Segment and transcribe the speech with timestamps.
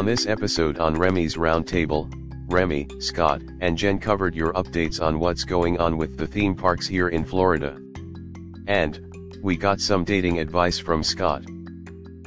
[0.00, 2.10] On this episode on Remy's Roundtable,
[2.50, 6.86] Remy, Scott, and Jen covered your updates on what's going on with the theme parks
[6.86, 7.78] here in Florida.
[8.66, 11.44] And, we got some dating advice from Scott.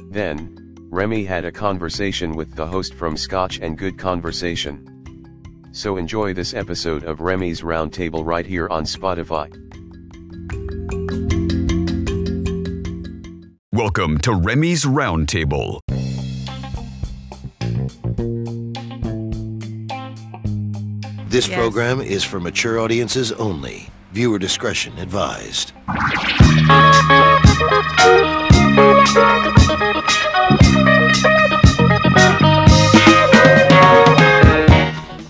[0.08, 5.72] Then, Remy had a conversation with the host from Scotch and Good Conversation.
[5.72, 9.50] So enjoy this episode of Remy's Roundtable right here on Spotify.
[13.72, 15.80] Welcome to Remy's Roundtable.
[21.34, 21.58] This Yes.
[21.58, 23.88] program is for mature audiences only.
[24.12, 25.72] Viewer discretion advised.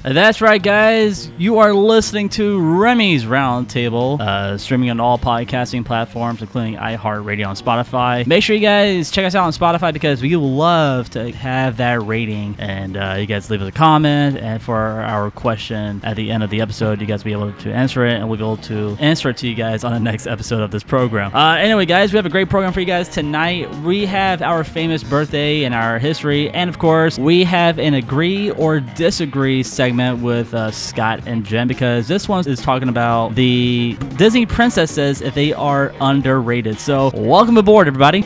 [0.05, 1.31] That's right, guys.
[1.39, 7.57] You are listening to Remy's Roundtable, uh, streaming on all podcasting platforms, including iHeartRadio and
[7.57, 8.27] Spotify.
[8.27, 12.03] Make sure you guys check us out on Spotify because we love to have that
[12.03, 12.55] rating.
[12.59, 14.37] And uh, you guys leave us a comment.
[14.37, 17.53] And for our question at the end of the episode, you guys will be able
[17.55, 20.01] to answer it, and we'll be able to answer it to you guys on the
[20.01, 21.35] next episode of this program.
[21.35, 23.75] Uh, anyway, guys, we have a great program for you guys tonight.
[23.77, 28.51] We have our famous birthday and our history, and of course, we have an agree
[28.51, 33.97] or disagree segment with uh, Scott and Jen because this one is talking about the
[34.17, 36.79] Disney princesses if they are underrated.
[36.81, 38.23] So, welcome aboard, everybody.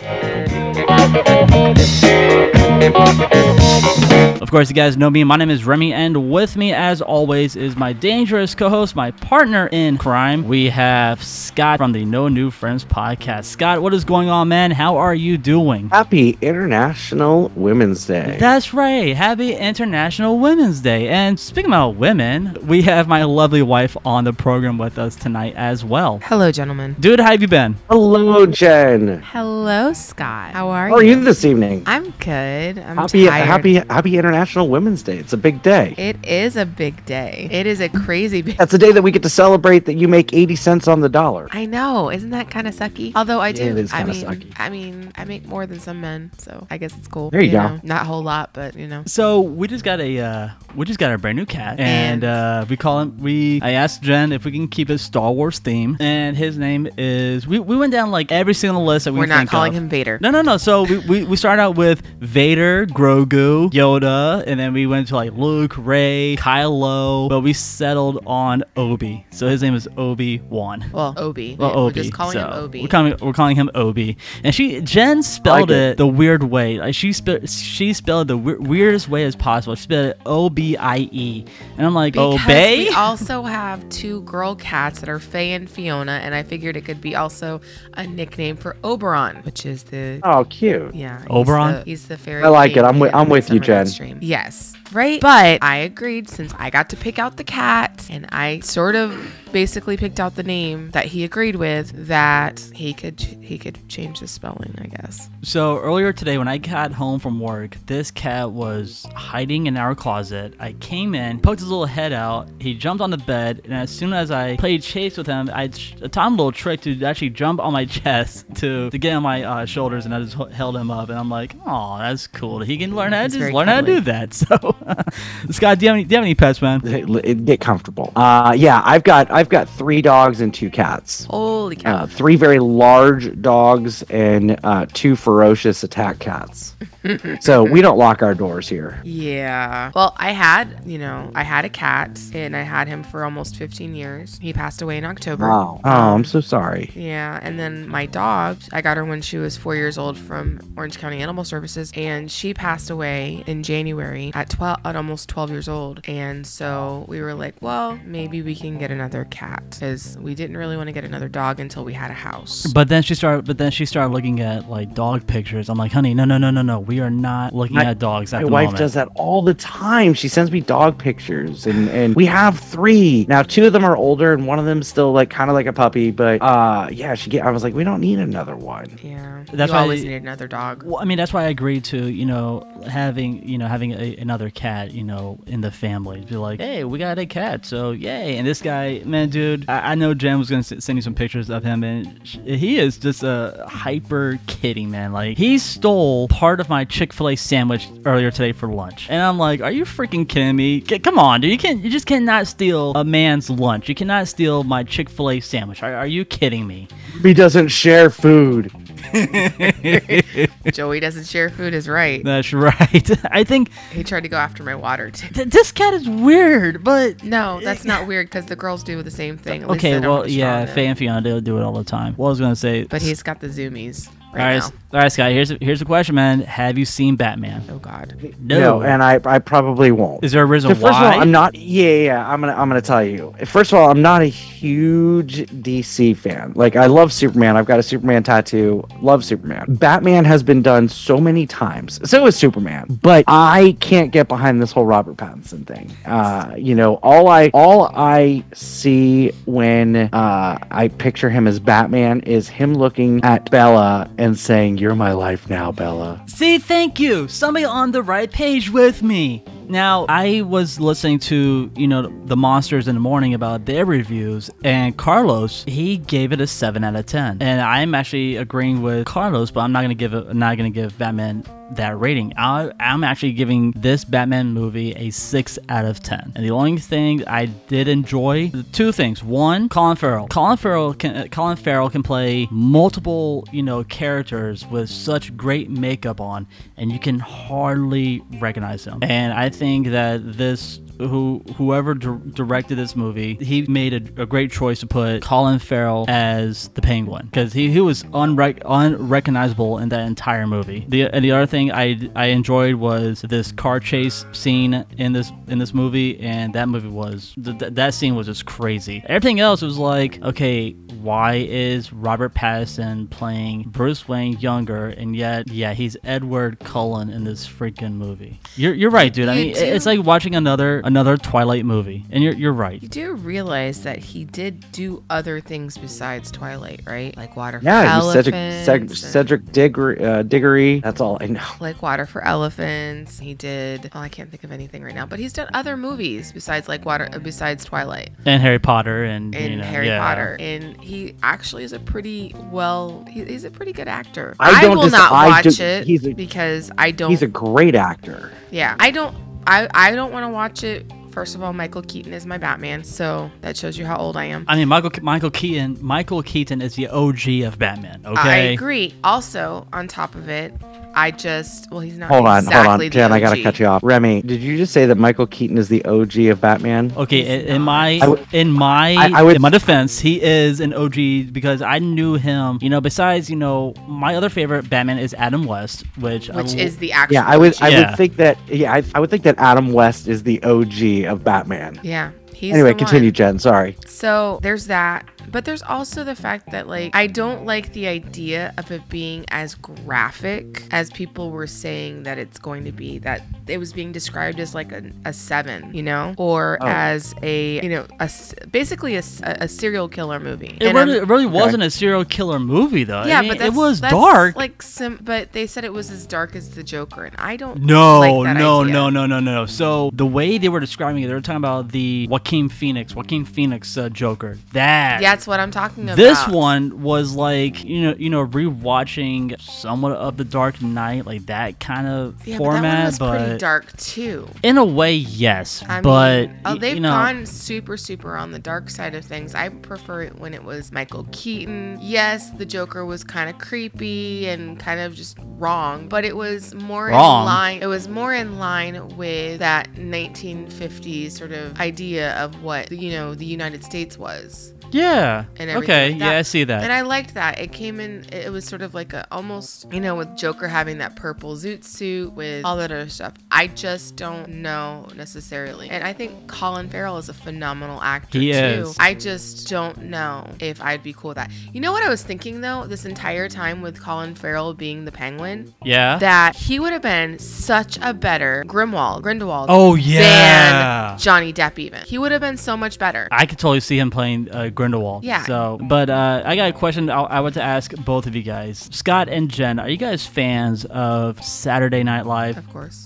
[2.81, 5.25] Of course, you guys know me.
[5.25, 9.11] My name is Remy, and with me, as always, is my dangerous co host, my
[9.11, 10.47] partner in crime.
[10.47, 13.47] We have Scott from the No New Friends podcast.
[13.47, 14.71] Scott, what is going on, man?
[14.71, 15.89] How are you doing?
[15.89, 18.37] Happy International Women's Day.
[18.39, 19.17] That's right.
[19.17, 21.09] Happy International Women's Day.
[21.09, 25.55] And speaking about women, we have my lovely wife on the program with us tonight
[25.57, 26.21] as well.
[26.23, 26.95] Hello, gentlemen.
[27.01, 27.75] Dude, how have you been?
[27.91, 29.21] Hello, Jen.
[29.23, 30.53] Hello, Scott.
[30.53, 31.09] How are How you?
[31.09, 31.83] How are you this evening?
[31.87, 32.68] I'm good.
[32.77, 33.47] I'm happy, tired.
[33.47, 35.17] happy, happy International Women's Day.
[35.19, 35.95] It's a big day.
[35.97, 37.49] It is a big day.
[37.51, 38.57] It is a crazy big.
[38.59, 41.09] That's the day that we get to celebrate that you make 80 cents on the
[41.09, 41.49] dollar.
[41.53, 42.11] I know.
[42.11, 43.13] Isn't that kind of sucky?
[43.15, 43.63] Although I do.
[43.63, 44.53] It is I kinda mean, sucky.
[44.59, 47.31] I mean, I make more than some men, so I guess it's cool.
[47.31, 47.59] There you go.
[47.69, 47.81] know?
[47.83, 49.03] Not a whole lot, but you know.
[49.07, 52.25] So we just got a uh, we just got a brand new cat, and And-
[52.25, 53.19] uh, we call him.
[53.19, 56.89] We I asked Jen if we can keep his Star Wars theme, and his name
[56.99, 57.47] is.
[57.47, 59.83] We, we went down like every single list that we We're not calling of.
[59.83, 60.19] him Vader.
[60.21, 60.57] No, no, no.
[60.57, 65.15] So we, we, we started out with Vader, Grogu, Yoda, and then we went to
[65.15, 69.25] like Luke, Ray, Kylo, but we settled on Obi.
[69.31, 70.85] So his name is Obi Wan.
[70.93, 71.55] Well, Obi.
[71.59, 71.95] Well, We're Obi.
[71.95, 72.83] just calling so him Obi.
[72.83, 74.17] We're calling, we're calling him Obi.
[74.43, 75.91] And she Jen spelled like it.
[75.93, 75.97] it.
[75.99, 76.79] the weird way.
[76.79, 79.75] Like she spe- she spelled it the we- weirdest way as possible.
[79.77, 81.45] She spelled it O B I E.
[81.77, 82.85] And I'm like, because obey?
[82.85, 86.85] we also have two girl cats that are Faye and Fiona, and I figured it
[86.85, 87.61] could be also
[87.95, 90.95] a nickname for Oberon, which is the Oh, cute.
[90.95, 91.19] Yeah.
[91.21, 91.73] he's Oberon?
[91.75, 92.43] the- He's the, fairy.
[92.49, 92.85] I like it.
[92.85, 93.87] I'm wi- in I'm with you, Jen.
[94.21, 94.75] Yes.
[94.93, 95.21] Right.
[95.21, 99.35] But I agreed since I got to pick out the cat and I sort of
[99.53, 104.21] basically picked out the name that he agreed with that he could he could change
[104.21, 105.29] the spelling, I guess.
[105.43, 109.95] So earlier today, when I got home from work, this cat was hiding in our
[109.95, 110.55] closet.
[110.61, 112.49] I came in, poked his little head out.
[112.59, 115.65] He jumped on the bed, and as soon as I played chase with him, I
[115.65, 119.15] I taught him a little trick to actually jump on my chest to to get
[119.15, 121.09] on my uh, shoulders, and I just held him up.
[121.09, 122.61] And I'm like, oh, that's cool.
[122.61, 124.29] He can learn how to just very learn how to do that.
[124.49, 124.77] So,
[125.51, 126.81] Scott, do you have any do you have any pets, man?
[126.81, 128.13] Hey, l- it- Get comfortable.
[128.17, 131.25] Uh, yeah, I've got I've got three dogs and two cats.
[131.25, 131.97] Holy cow.
[132.03, 136.75] Uh, three very large dogs and uh, two ferocious attack cats.
[137.41, 139.01] so we don't lock our doors here.
[139.05, 139.93] Yeah.
[139.95, 143.57] Well, I had, you know, I had a cat and I had him for almost
[143.57, 144.39] 15 years.
[144.43, 145.49] He passed away in October.
[145.49, 145.81] Wow.
[145.85, 146.91] Oh, I'm so sorry.
[146.95, 150.61] Yeah, and then my dog, I got her when she was four years old from
[150.77, 155.51] Orange County Animal Services, and she passed away in January at twelve, at almost twelve
[155.51, 156.01] years old.
[156.09, 160.57] And so we were like, well, maybe we can get another cat, because we didn't
[160.57, 162.67] really want to get another dog until we had a house.
[162.73, 163.45] But then she started.
[163.47, 165.69] But then she started looking at like dog pictures.
[165.69, 166.81] I'm like, honey, no, no, no, no, no.
[166.81, 168.79] We are not looking My- at dogs at My the wife moment.
[168.79, 170.15] does that all the time.
[170.15, 173.43] She sends me dog pictures, and and we have three now.
[173.43, 175.73] Two of them are older, and one of them's still like kind of like a
[175.73, 176.11] puppy.
[176.11, 177.45] But uh, yeah, she get.
[177.45, 178.87] I was like, we don't need another one.
[179.03, 180.83] Yeah, That's you why- always need another dog.
[180.83, 184.17] Well, I mean, that's why I agreed to, you know, having, you know, having a,
[184.17, 186.21] another cat, you know, in the family.
[186.23, 188.37] Be like, hey, we got a cat, so yay!
[188.37, 191.49] And this guy, man, dude, I, I know Jen was gonna send you some pictures
[191.49, 195.13] of him, and sh- he is just a hyper kitty, man.
[195.13, 199.23] Like he stole part of my Chick Fil A sandwich earlier today for lunch, and
[199.23, 200.81] I'm like, are you freaking kidding me?
[200.81, 203.89] Get, come on, dude, you can't, you just cannot steal a man's lunch.
[203.89, 205.85] You cannot steal my Chick Fil A sandwich.
[205.85, 206.89] Are, are you kidding me?
[207.23, 208.73] He doesn't share food.
[210.73, 212.23] Joey doesn't share food is right.
[212.25, 213.11] That's right.
[213.31, 215.29] I think He tried to go after my water too.
[215.29, 219.11] th- this cat is weird, but No, that's not weird because the girls do the
[219.11, 219.65] same thing.
[219.65, 219.99] Okay.
[219.99, 222.15] Well, yeah, Faye and Fiona do do it all the time.
[222.15, 224.65] What I was gonna say, But he's got the zoomies all right right, now.
[224.67, 225.33] s- all right, Scott.
[225.33, 226.41] Here's a, here's a question, man.
[226.41, 227.63] Have you seen Batman?
[227.71, 228.35] Oh God.
[228.41, 228.81] No.
[228.83, 230.25] and I, I probably won't.
[230.25, 231.09] is there a reason first why?
[231.09, 231.55] of all, I'm not.
[231.55, 232.31] Yeah, yeah.
[232.31, 232.55] I'm gonna.
[232.55, 233.35] I'm gonna tell you.
[233.45, 236.53] First of all, I'm not a huge DC fan.
[236.57, 237.57] Like, I love Superman.
[237.57, 238.87] I've got a Superman tattoo.
[239.03, 239.67] Love Superman.
[239.75, 242.01] Batman has been done so many times.
[242.09, 242.99] So is Superman.
[243.03, 245.91] But I can't get behind this whole Robert Pattinson thing.
[246.07, 252.21] Uh, you know, all I all I see when uh, I picture him as Batman
[252.21, 257.29] is him looking at Bella and saying, "You're my life now, Bella." See, thank you.
[257.29, 259.45] Somebody on the right page with me.
[259.69, 264.51] Now, I was listening to, you know, the Monsters in the Morning about their reviews,
[264.65, 267.43] and Carlos, he gave it a 7 out of 10.
[267.43, 270.75] And I'm actually agreeing with Carlos, but I'm not going to give not going to
[270.75, 272.33] give Batman that rating.
[272.37, 276.33] I, I'm actually giving this Batman movie a 6 out of 10.
[276.35, 279.23] And the only thing I did enjoy, two things.
[279.23, 280.29] One, Colin Farrell.
[280.29, 285.71] Colin Farrell can uh, Colin Farrell can play multiple, you know, characters with such great
[285.71, 288.99] makeup on and you can hardly recognize him.
[289.03, 294.27] And I think that this who whoever dir- directed this movie, he made a, a
[294.27, 299.79] great choice to put Colin Farrell as the Penguin because he, he was unrec- unrecognizable
[299.79, 300.85] in that entire movie.
[300.89, 305.33] The and the other thing I I enjoyed was this car chase scene in this
[305.47, 309.03] in this movie, and that movie was th- that scene was just crazy.
[309.07, 315.49] Everything else was like, okay, why is Robert Pattinson playing Bruce Wayne younger, and yet
[315.51, 318.41] yeah he's Edward Cullen in this freaking movie?
[318.57, 319.29] You're you're right, dude.
[319.29, 322.83] I mean, it's like watching another another Twilight movie, and you're you're right.
[322.83, 327.17] You do realize that he did do other things besides Twilight, right?
[327.17, 328.67] Like Water for Yeah, he's Cedric, Elephants.
[328.67, 330.81] Cedric, Cedric Diggory, uh, Diggory.
[330.81, 331.45] That's all I know.
[331.61, 333.19] like Water for Elephants.
[333.19, 333.91] He did.
[333.95, 336.85] Oh, I can't think of anything right now, but he's done other movies besides like
[336.85, 340.01] Water, uh, besides Twilight And Harry Potter, and and you know, Harry yeah.
[340.01, 343.05] Potter, and he actually is a pretty well.
[343.11, 344.35] He, he's a pretty good actor.
[344.41, 347.11] I don't will dis- not I watch do- it he's a- because I don't.
[347.11, 348.33] He's a great actor.
[348.51, 349.15] yeah, I don't.
[349.49, 350.87] I I don't want to watch it.
[351.11, 354.27] First of all, Michael Keaton is my Batman, so that shows you how old I
[354.27, 354.45] am.
[354.47, 358.03] I mean, Michael Michael Keaton Michael Keaton is the OG of Batman.
[358.05, 358.21] Okay.
[358.21, 358.95] I agree.
[359.03, 360.53] Also, on top of it,
[360.95, 362.09] I just well, he's not.
[362.09, 363.13] Hold on, exactly hold on, Jen.
[363.13, 363.83] I gotta cut you off.
[363.85, 366.93] Remy, did you just say that Michael Keaton is the OG of Batman?
[366.97, 370.21] Okay, in, in my I would- in my I- I would- in my defense, he
[370.21, 372.59] is an OG because I knew him.
[372.61, 376.55] You know, besides you know, my other favorite Batman is Adam West, which I which
[376.55, 377.15] l- is the actual.
[377.15, 377.55] Yeah, I would.
[377.63, 377.91] I Yeah.
[377.91, 378.37] would think that.
[378.49, 381.79] Yeah, I, I would think that Adam West is the OG of Batman.
[381.85, 383.15] Yeah, he's anyway, the continue, one.
[383.15, 383.39] Jen.
[383.39, 383.77] Sorry.
[383.87, 388.53] So there's that, but there's also the fact that like I don't like the idea
[388.59, 392.99] of it being as graphic as people were saying that it's going to be.
[392.99, 396.67] That it was being described as like a, a seven, you know, or Oh.
[396.67, 399.03] as a you know a s- basically a
[399.49, 400.57] serial killer movie.
[400.61, 403.05] it really, it really wasn't a serial killer movie though.
[403.05, 404.37] yeah, I mean, but that's, it was that's dark.
[404.37, 407.63] Like sim, but they said it was as dark as the Joker, and I don't.
[407.63, 408.73] No, like that no, idea.
[408.73, 409.47] no, no, no, no.
[409.47, 413.25] So the way they were describing it, they were talking about the Joaquin Phoenix, Joaquin
[413.25, 414.39] Phoenix uh, Joker.
[414.53, 415.97] That Yeah, that's what I'm talking about.
[415.97, 421.27] This one was like you know you know rewatching somewhat of the Dark Knight like
[421.27, 424.29] that kind of yeah, format, but that one was but pretty dark too.
[424.45, 428.31] in a way yes, I but mean, oh, they've you know gone super, super on
[428.31, 429.35] the dark side of things.
[429.35, 431.79] I prefer it when it was Michael Keaton.
[431.81, 436.55] Yes, the Joker was kind of creepy and kind of just wrong, but it was
[436.55, 437.23] more Wrong?
[437.23, 437.63] in line.
[437.63, 443.17] It was more in line with that 1950s sort of idea of what you know
[443.17, 444.55] the United States was.
[444.71, 446.19] Yeah and okay yeah.
[446.19, 447.39] I see that And I liked that.
[447.39, 448.05] It came in.
[448.13, 451.65] It was sort of like a almost, you know, with Joker having that purple zoot
[451.65, 453.15] suit with all that other stuff.
[453.31, 455.71] I just don't know necessarily.
[455.71, 458.39] And I think Colin Farrell is a phenomenal actor He too.
[458.39, 458.77] is.
[458.79, 461.31] I just don't know if I'd be cool with that.
[461.53, 464.93] You know what I was thinking though, this entire time with Colin Farrell being the
[464.93, 469.47] Penguin, yeah that he would have been such a better Grimwald, Grindelwald.
[469.51, 471.83] oh yeah Than Johnny Depp even.
[471.83, 473.09] He would have been so much better.
[473.11, 475.05] I could totally see him playing uh, Grindelwald.
[475.05, 475.25] Yeah.
[475.25, 478.25] So, but uh, I got a question I, I want to ask both of you
[478.25, 479.61] guys, Scott and Jen.
[479.61, 482.37] Are you guys fans of Saturday Night Live?
[482.37, 482.85] Of course.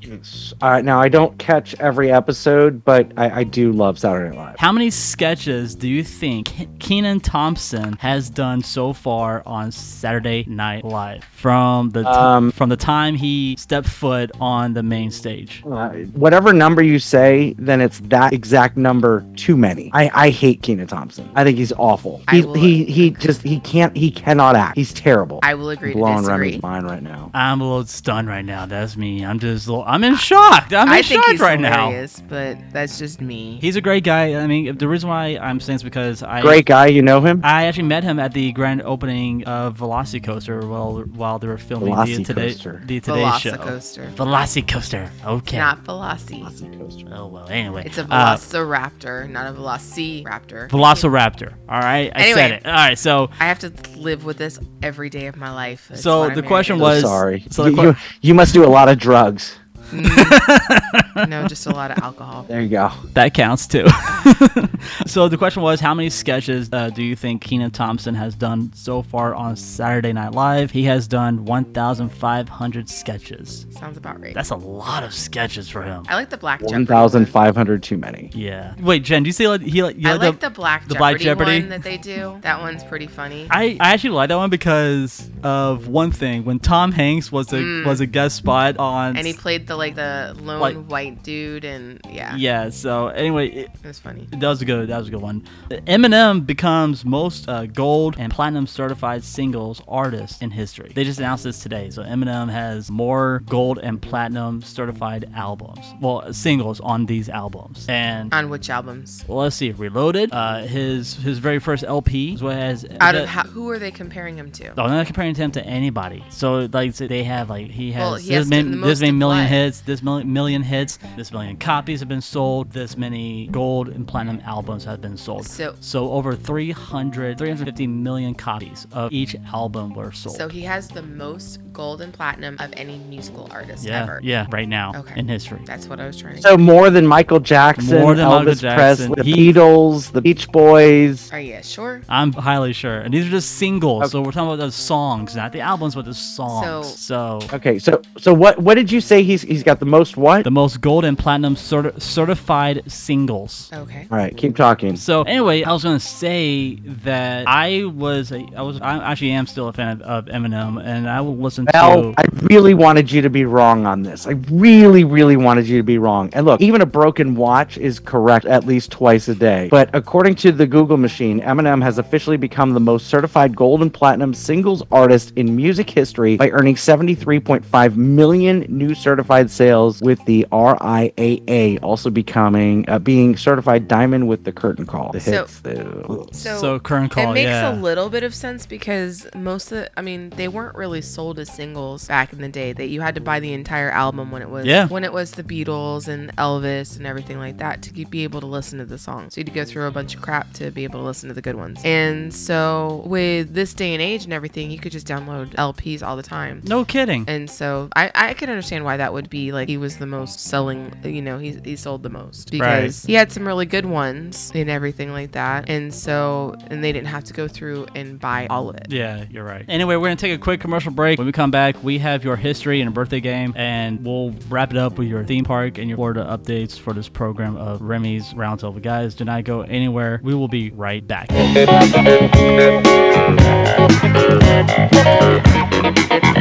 [0.61, 4.57] Uh, now I don't catch every episode, but I, I do love Saturday Night Live.
[4.59, 10.45] How many sketches do you think Ke- Kenan Thompson has done so far on Saturday
[10.47, 15.11] Night Live from the t- Um, from the time he stepped foot on the main
[15.11, 15.63] stage?
[15.65, 19.91] Uh, whatever number you say, then it's that exact number too many.
[19.95, 21.27] I, I hate Kenan Thompson.
[21.35, 22.23] I think he's he's awful.
[22.31, 24.77] He he he just he can't he cannot act.
[24.77, 25.41] He's terrible.
[25.43, 26.49] I will agree to blowing disagree.
[26.49, 27.31] Remy's mind right now.
[27.35, 28.67] I'm a little stunned right now.
[28.67, 29.25] That's me.
[29.25, 30.73] I'm just, a little, I'm in shock.
[30.73, 30.93] I'm in shock right now.
[30.93, 31.87] I think shock he's right now.
[31.89, 33.59] hilarious, but that's just me.
[33.61, 34.35] He's a great guy.
[34.35, 37.41] I mean, the reason why I'm saying is because I Great guy, you know him?
[37.45, 41.95] I actually met him at the grand opening of Velocicoaster while while they were filming
[41.95, 43.53] the Today the Today Show.
[43.53, 44.13] Velocicoaster.
[44.15, 45.11] Velocicoaster.
[45.25, 45.59] Okay.
[45.59, 47.13] Not Veloci.
[47.13, 47.49] oh well.
[47.49, 50.69] Anyway, It's a uh, Velociraptor, not a Velociraptor.
[50.69, 51.52] Velociraptor.
[51.69, 52.67] All right, I said it.
[52.67, 55.87] All right, so I have to live with this every day of my life.
[55.89, 57.47] That's So the question married was- So sorry.
[57.51, 59.57] so the you, que- you, you must do a lot of drugs.
[59.93, 61.27] To.
[61.29, 62.45] no, just a lot of alcohol.
[62.49, 62.91] There you go.
[63.13, 63.87] that counts too.
[65.07, 68.73] so the question was, how many sketches uh, do you think Kenan Thompson has done
[68.75, 70.71] so far on Saturday Night Live?
[70.71, 73.67] He has done 1,500 sketches.
[73.71, 74.35] Sounds about right.
[74.35, 76.05] That's a lot of sketches for him.
[76.09, 76.75] I like the Black Jeopardy.
[76.75, 78.31] One thousand five hundred too many.
[78.35, 78.75] Yeah.
[78.81, 80.83] Wait, Jen, do you see like he like you I like, like the, the Black
[80.89, 81.61] the Jeopardy, Black Jeopardy?
[81.61, 82.39] one that they do.
[82.43, 83.47] That one's pretty funny.
[83.51, 86.45] I, I actually like that one because of one thing.
[86.45, 89.19] When Tom Hanks was a was a guest spot on Mm.
[89.19, 93.49] and he played the like the lone Like- white dude, and yeah, Yeah, so anyway,
[93.49, 94.27] it, it was funny.
[94.31, 95.43] that was a good that was a good one.
[95.87, 100.93] Eminem becomes most uh, gold and platinum certified singles artist in history.
[100.95, 101.91] They just announced this today.
[101.91, 105.85] So Eminem has more gold and platinum certified albums.
[106.01, 107.87] Well, singles on these albums.
[107.89, 109.25] And On which albums?
[109.27, 113.27] well, let's see, Reloaded, uh, his his very first LP, is what has Out of
[113.29, 114.69] how, who are they comparing him to?
[114.79, 116.25] Oh, I'm not comparing him to anybody.
[116.31, 119.11] So like so they have like he has Well, he this, has many, this many
[119.13, 119.57] to million play.
[119.73, 124.07] Hits, this million, million hits, this million copies have been sold, this many gold and
[124.07, 125.47] platinum albums have been sold.
[125.47, 130.37] So- so over 300, 350 million copies of each album were sold.
[130.37, 134.21] So he has the most gold and platinum of any musical artist yeah, ever.
[134.23, 135.19] yeah, right now Okay.
[135.19, 135.61] in history.
[135.65, 136.43] That's what I was trying to.
[136.43, 136.49] Say.
[136.51, 139.13] So more than Michael Jackson, More than Elvis Michael Jackson.
[139.15, 141.33] Presley, the He- Beatles, the Beach Boys.
[141.33, 142.03] Are you sure?
[142.11, 144.03] I'm highly sure, and these are just singles.
[144.03, 144.11] Okay.
[144.11, 146.99] So we're talking about the songs, not the albums, but the songs.
[146.99, 150.45] So, Okay, so so what what did you say he's he's got the most what?
[150.45, 153.71] the most gold and platinum certi- certified singles.
[153.73, 154.07] Okay.
[154.11, 154.97] All right, keep talking.
[154.97, 159.47] So anyway, I was gonna say that I was a, I was I actually am
[159.47, 162.15] still a fan of, of Eminem, and I will listen Well, to.
[162.19, 164.27] I really wanted you to be wrong on this.
[164.27, 166.31] I really, really wanted you to be wrong.
[166.33, 169.69] And look, even a broken watch is correct at least twice a day.
[169.71, 173.93] But according to the Google machine, Eminem has officially become the most certified gold and
[173.93, 180.47] platinum singles artist in music history by earning 73.5 million new certified sales, with the
[180.53, 185.13] RIAA also becoming uh, being certified diamond with the curtain call.
[185.13, 187.73] The So- hits, the, So, So current call, it makes yeah.
[187.73, 191.39] a little bit of sense because most of the, I mean, they weren't really sold
[191.39, 192.73] as singles back in the day.
[192.73, 194.87] That you had to buy the entire album when it was Yeah.
[194.87, 198.47] when it was the Beatles and Elvis and everything like that to be able to
[198.47, 199.35] listen to the songs.
[199.35, 201.29] So you had to go through a bunch of crap to be able to listen
[201.29, 201.81] to the good ones.
[201.85, 206.17] And so with this day and age and everything, you could just download LPs all
[206.17, 206.63] the time.
[206.65, 207.25] no kidding.
[207.29, 210.39] And so I, I can understand why that would be like he was the most
[210.39, 214.53] selling, you know, he, he sold the most because he had some really good ones
[214.55, 215.71] and everything like that.
[215.71, 218.89] And so, and they didn't have to go through and buy all of it.
[218.91, 219.65] Yeah, you're right.
[219.69, 221.19] Anyway, we're gonna take a quick commercial break.
[221.19, 224.71] When we come back, we have your history and a birthday game, and we'll wrap
[224.71, 228.35] it up with your theme park and your Florida updates for this program of Remy's
[228.35, 228.83] Roundtable.
[228.83, 230.21] Guys, do not go anywhere.
[230.23, 231.29] We will be right back.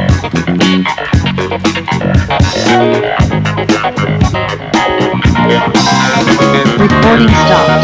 [6.78, 7.82] Recording stopped.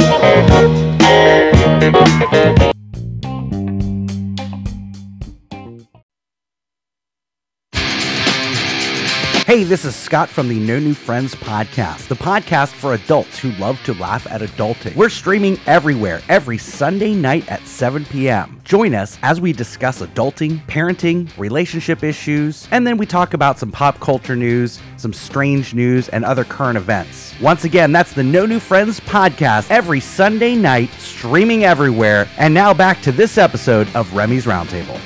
[9.49, 13.51] Hey, this is Scott from the No New Friends podcast, the podcast for adults who
[13.53, 14.95] love to laugh at adulting.
[14.95, 18.61] We're streaming everywhere every Sunday night at 7 p.m.
[18.65, 23.73] Join us as we discuss adulting, parenting, relationship issues, and then we talk about some
[23.73, 27.33] pop culture news, some strange news, and other current events.
[27.41, 32.29] Once again, that's the No New Friends podcast every Sunday night, streaming everywhere.
[32.37, 35.01] And now back to this episode of Remy's Roundtable.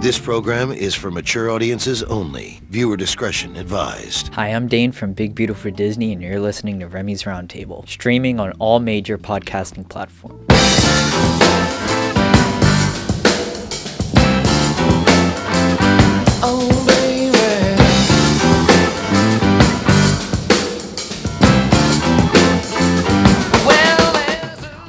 [0.00, 2.60] This program is for mature audiences only.
[2.70, 4.32] Viewer discretion advised.
[4.34, 8.52] Hi, I'm Dane from Big Beautiful Disney, and you're listening to Remy's Roundtable, streaming on
[8.60, 10.46] all major podcasting platforms.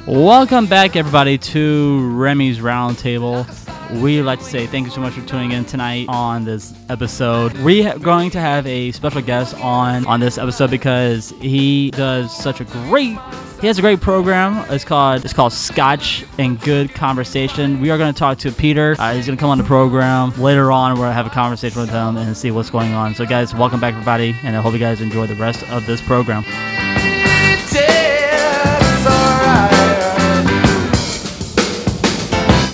[0.06, 3.69] Welcome back, everybody, to Remy's Roundtable.
[3.94, 7.52] We'd like to say thank you so much for tuning in tonight on this episode.
[7.58, 12.36] We are going to have a special guest on on this episode because he does
[12.36, 13.18] such a great
[13.60, 14.64] he has a great program.
[14.72, 17.80] It's called it's called Scotch and Good Conversation.
[17.80, 18.96] We are going to talk to Peter.
[18.98, 20.92] Uh, he's going to come on the program later on.
[20.92, 23.14] We're going to have a conversation with him and see what's going on.
[23.14, 26.00] So, guys, welcome back, everybody, and I hope you guys enjoy the rest of this
[26.00, 26.44] program.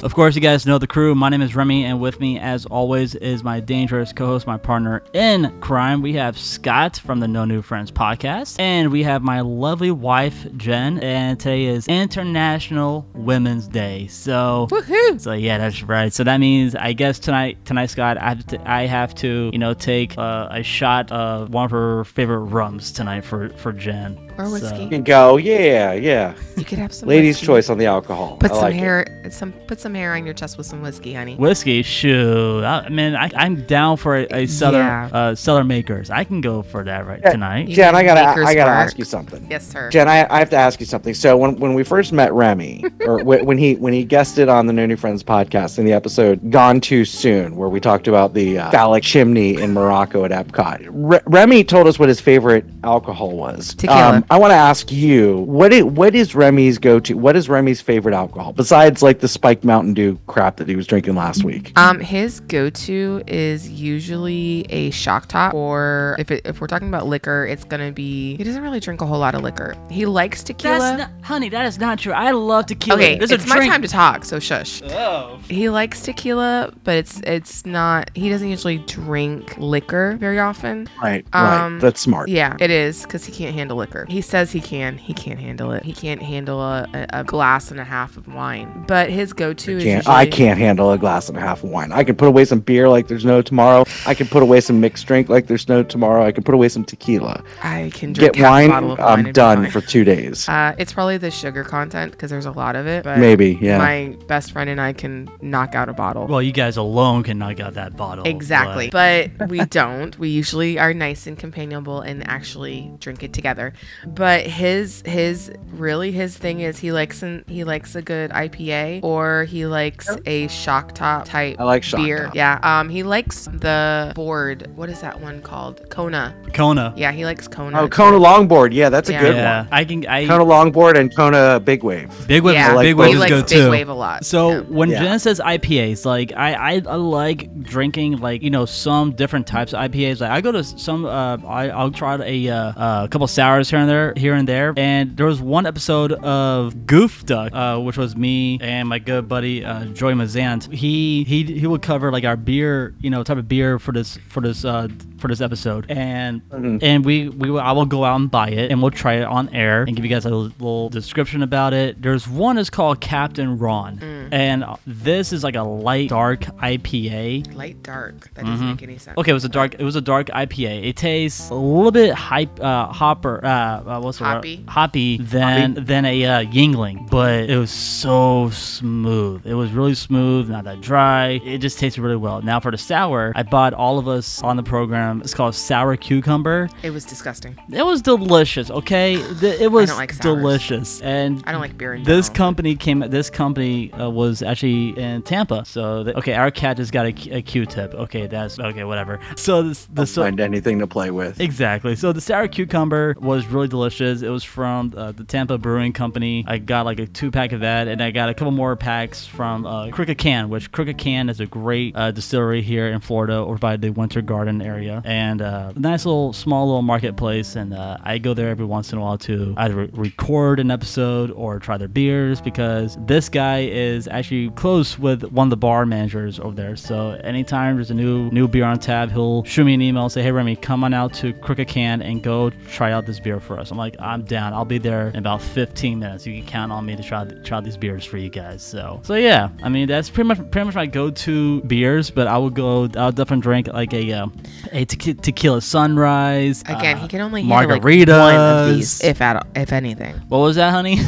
[0.07, 1.17] Of course, you guys know the crew.
[1.17, 4.57] My name is Remy, and with me, as always, is my dangerous co host, my
[4.57, 6.01] partner in crime.
[6.01, 10.47] We have Scott from the No New Friends podcast, and we have my lovely wife,
[10.57, 11.01] Jen.
[11.01, 14.07] And today is International Women's Day.
[14.07, 15.21] So, Woohoo!
[15.21, 16.13] so yeah, that's right.
[16.13, 19.59] So that means, I guess tonight, tonight, Scott, I have to, I have to you
[19.59, 24.26] know, take uh, a shot of one of her favorite rums tonight for for Jen.
[24.39, 24.69] Or whiskey.
[24.69, 26.35] So- You can go, yeah, yeah.
[26.57, 27.47] You could have some Ladies' whiskey.
[27.47, 28.37] choice on the alcohol.
[28.39, 28.79] Put I some like it.
[28.79, 31.37] hair, some put some hair on your chest with some whiskey, honey.
[31.37, 32.65] Whiskey, shoot.
[32.65, 35.09] I mean, I, I'm down for a, a cellar, Yeah.
[35.13, 36.11] uh, Southern Makers.
[36.11, 37.33] I can go for that right Yeah.
[37.33, 37.69] tonight.
[37.69, 38.77] You Jen, I gotta, I gotta work.
[38.87, 39.47] ask you something.
[39.51, 39.91] Yes, sir.
[39.91, 41.13] Jen, I, I have to ask you something.
[41.15, 44.67] So when, when we first met Remy, or wh- when he when he guested on
[44.67, 48.35] the No New Friends podcast in the episode "Gone Too Soon," where we talked about
[48.35, 52.65] the uh, phallic chimney in Morocco at Epcot, Re- Remy told us what his favorite
[52.85, 53.73] alcohol was.
[53.73, 54.25] Um, Tequila.
[54.29, 57.15] I want to ask you what it, what is Remy's go to?
[57.15, 60.87] What is Remy's favorite alcohol besides like the spiked Mountain Dew crap that he was
[60.87, 61.73] drinking last week?
[61.79, 67.07] Um, his go-to is usually a shock top, or if it, if we're talking about
[67.07, 68.37] liquor, it's gonna be.
[68.37, 69.77] He doesn't really drink a whole lot of liquor.
[69.91, 70.79] He likes tequila.
[70.79, 72.13] That's not, honey, that is not true.
[72.13, 72.99] I love tequila.
[72.99, 73.71] okay, There's it's a my drink.
[73.73, 74.83] time to talk, so shush.
[74.91, 75.39] Oh.
[75.49, 78.11] He likes tequila, but it's it's not.
[78.15, 80.89] He doesn't usually drink liquor very often.
[81.01, 81.81] Right, Um, right.
[81.81, 82.29] That's smart.
[82.29, 84.05] Yeah, it is because he can't handle liquor.
[84.09, 84.99] He says he can.
[84.99, 85.83] He can't handle it.
[85.85, 88.85] He can't handle a, a, a glass and a half of wine.
[88.87, 91.71] But his go-to is Can't, usually, I can't handle a glass and a half of
[91.71, 91.93] wine.
[91.93, 93.85] I can put away some beer like there's no tomorrow.
[94.07, 96.25] I can put away some mixed drink like there's no tomorrow.
[96.25, 97.43] I can put away some tequila.
[97.63, 98.69] I can drink Get half a wine.
[98.71, 99.71] bottle of wine I'm done fine.
[99.71, 100.49] for two days.
[100.49, 103.05] Uh, it's probably the sugar content because there's a lot of it.
[103.05, 103.79] But Maybe, yeah.
[103.79, 106.27] My best friend and I can knock out a bottle.
[106.27, 108.27] Well, you guys alone can knock out that bottle.
[108.27, 108.89] Exactly.
[108.91, 110.19] but- But we don't.
[110.19, 113.73] We usually are nice and companionable and actually drink it together.
[114.07, 119.01] But his his really his thing is he likes an he likes a good IPA
[119.03, 122.25] or he likes a shock top type I like shock beer.
[122.27, 122.35] top.
[122.35, 122.59] Yeah.
[122.63, 124.71] Um he likes the board.
[124.77, 125.91] What is that one called?
[125.91, 126.35] Kona.
[126.55, 126.95] Kona.
[126.97, 127.79] Yeah, he likes Kona.
[127.81, 127.91] Oh, too.
[127.91, 128.73] Kona longboard.
[128.73, 129.21] Yeah, that's a Yeah.
[129.21, 129.69] good yeah, one.
[129.73, 130.07] I can.
[130.07, 132.09] I Kona longboard and Kona big wave.
[132.29, 132.55] big wave.
[132.55, 133.71] Yeah, like big wave is likes go Big.
[133.71, 134.25] Wave a lot.
[134.25, 134.61] So Yeah.
[134.69, 135.03] when Yeah.
[135.03, 139.73] Jen says IPAs, like I, I I like drinking like you know some different types
[139.73, 140.21] of IPAs.
[140.21, 143.69] Like I go to some uh I I'll try a uh, uh, a couple sours
[143.69, 144.75] here and there here and there.
[144.77, 149.29] And there was one episode of Goof Duck, uh, which was me and my good
[149.29, 150.73] buddy uh, Joy Mazant.
[150.73, 154.19] He he he would cover like our beer, you know, type of beer for this
[154.29, 155.87] for this uh for this episode.
[155.91, 156.43] And
[156.83, 159.25] and we we will, I will go out and buy it and we'll try it
[159.25, 162.01] on air and give you guys a little description about it.
[162.01, 163.99] There's one is called Captain Ron,
[164.33, 167.55] and this is like a light dark IPA.
[167.55, 168.33] light dark.
[168.35, 169.13] That doesn't make any sense.
[169.13, 169.21] Mm-hmm.
[169.21, 169.75] Okay, it was a dark.
[169.79, 170.87] It was a dark IPA.
[170.87, 173.45] It tastes a little bit hype, uh, hopper.
[173.45, 174.35] Uh, uh, what's the word?
[174.35, 174.65] Hoppy.
[174.69, 179.47] Hoppy than than a uh, Yuengling, but it was so smooth.
[179.47, 181.41] It was really smooth, not that dry.
[181.45, 182.43] It just tasted really well.
[182.43, 185.06] Now for the sour, I bought all of us on the program.
[185.23, 186.69] It's called sour cucumber.
[186.83, 187.57] It was disgusting.
[187.73, 188.71] It was delicious.
[188.71, 192.37] Okay, The- it was like delicious, and I don't like beer in this general.
[192.37, 193.01] company came.
[193.01, 195.65] This company uh, was actually in Tampa.
[195.65, 197.95] So they, okay, our cat just got a, Q- a Q-tip.
[197.95, 198.85] Okay, that's okay.
[198.85, 199.19] Whatever.
[199.37, 201.41] So this the so, Find anything to play with.
[201.41, 201.97] Exactly.
[201.97, 204.23] So the sour cucumber was really delicious.
[204.23, 206.45] It was from uh, the Tampa Brewing Company.
[206.47, 209.27] I got like a two pack of that, and I got a couple more packs
[209.27, 213.35] from uh, Crooked Can, which Crooked Can is a great uh, distillery here in Florida,
[213.35, 217.57] over by the Winter Garden area, and uh, a nice little small little marketplace.
[217.57, 221.31] And uh, I go there every once in a while to either record an episode
[221.31, 225.87] or try their beers because this guy is actually close with one of the bar
[225.87, 226.77] managers over there.
[226.77, 230.13] So anytime there's a new new beer on tap, he'll shoot me an email and
[230.13, 233.41] say, "Hey Remy, come on out to Crooked Can and go try out this beer
[233.41, 234.53] for us." I'm like, "I'm down.
[234.53, 236.27] I'll be there in about 15 minutes.
[236.27, 239.15] You can count on me to try try these beers for you guys." So so
[239.15, 242.11] yeah, I mean that's pretty much pretty much my go-to beers.
[242.11, 242.89] But I would go.
[242.97, 244.27] I'll definitely drink like a uh,
[244.73, 246.63] a te- tequila sunrise.
[246.63, 248.19] Again, uh, he can only handle like margaritas.
[248.19, 250.15] one of these, if at all, if anything.
[250.29, 250.99] what was that, honey?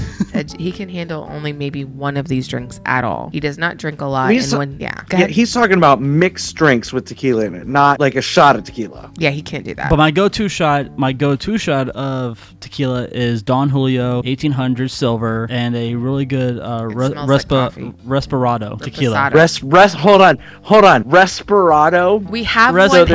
[0.57, 3.29] He can handle only maybe one of these drinks at all.
[3.33, 4.31] He does not drink a lot.
[4.31, 7.67] He's- and when yeah, go Yeah, he's talking about mixed drinks with tequila in it,
[7.67, 9.11] not like a shot of tequila.
[9.19, 9.91] yeah, he can't do that.
[9.91, 15.75] But my go-to shot, my go-to shot of tequila is Don Julio 1800 silver and
[15.75, 17.93] a really good uh, It re- smells like respa- coffee.
[18.07, 19.17] Respirado tequila.
[19.17, 19.35] Reposado.
[19.35, 19.97] Rest, rest.
[19.97, 21.03] Hold on, hold on.
[21.05, 22.23] Respirado.
[22.31, 23.07] we have Res- one.
[23.09, 23.13] so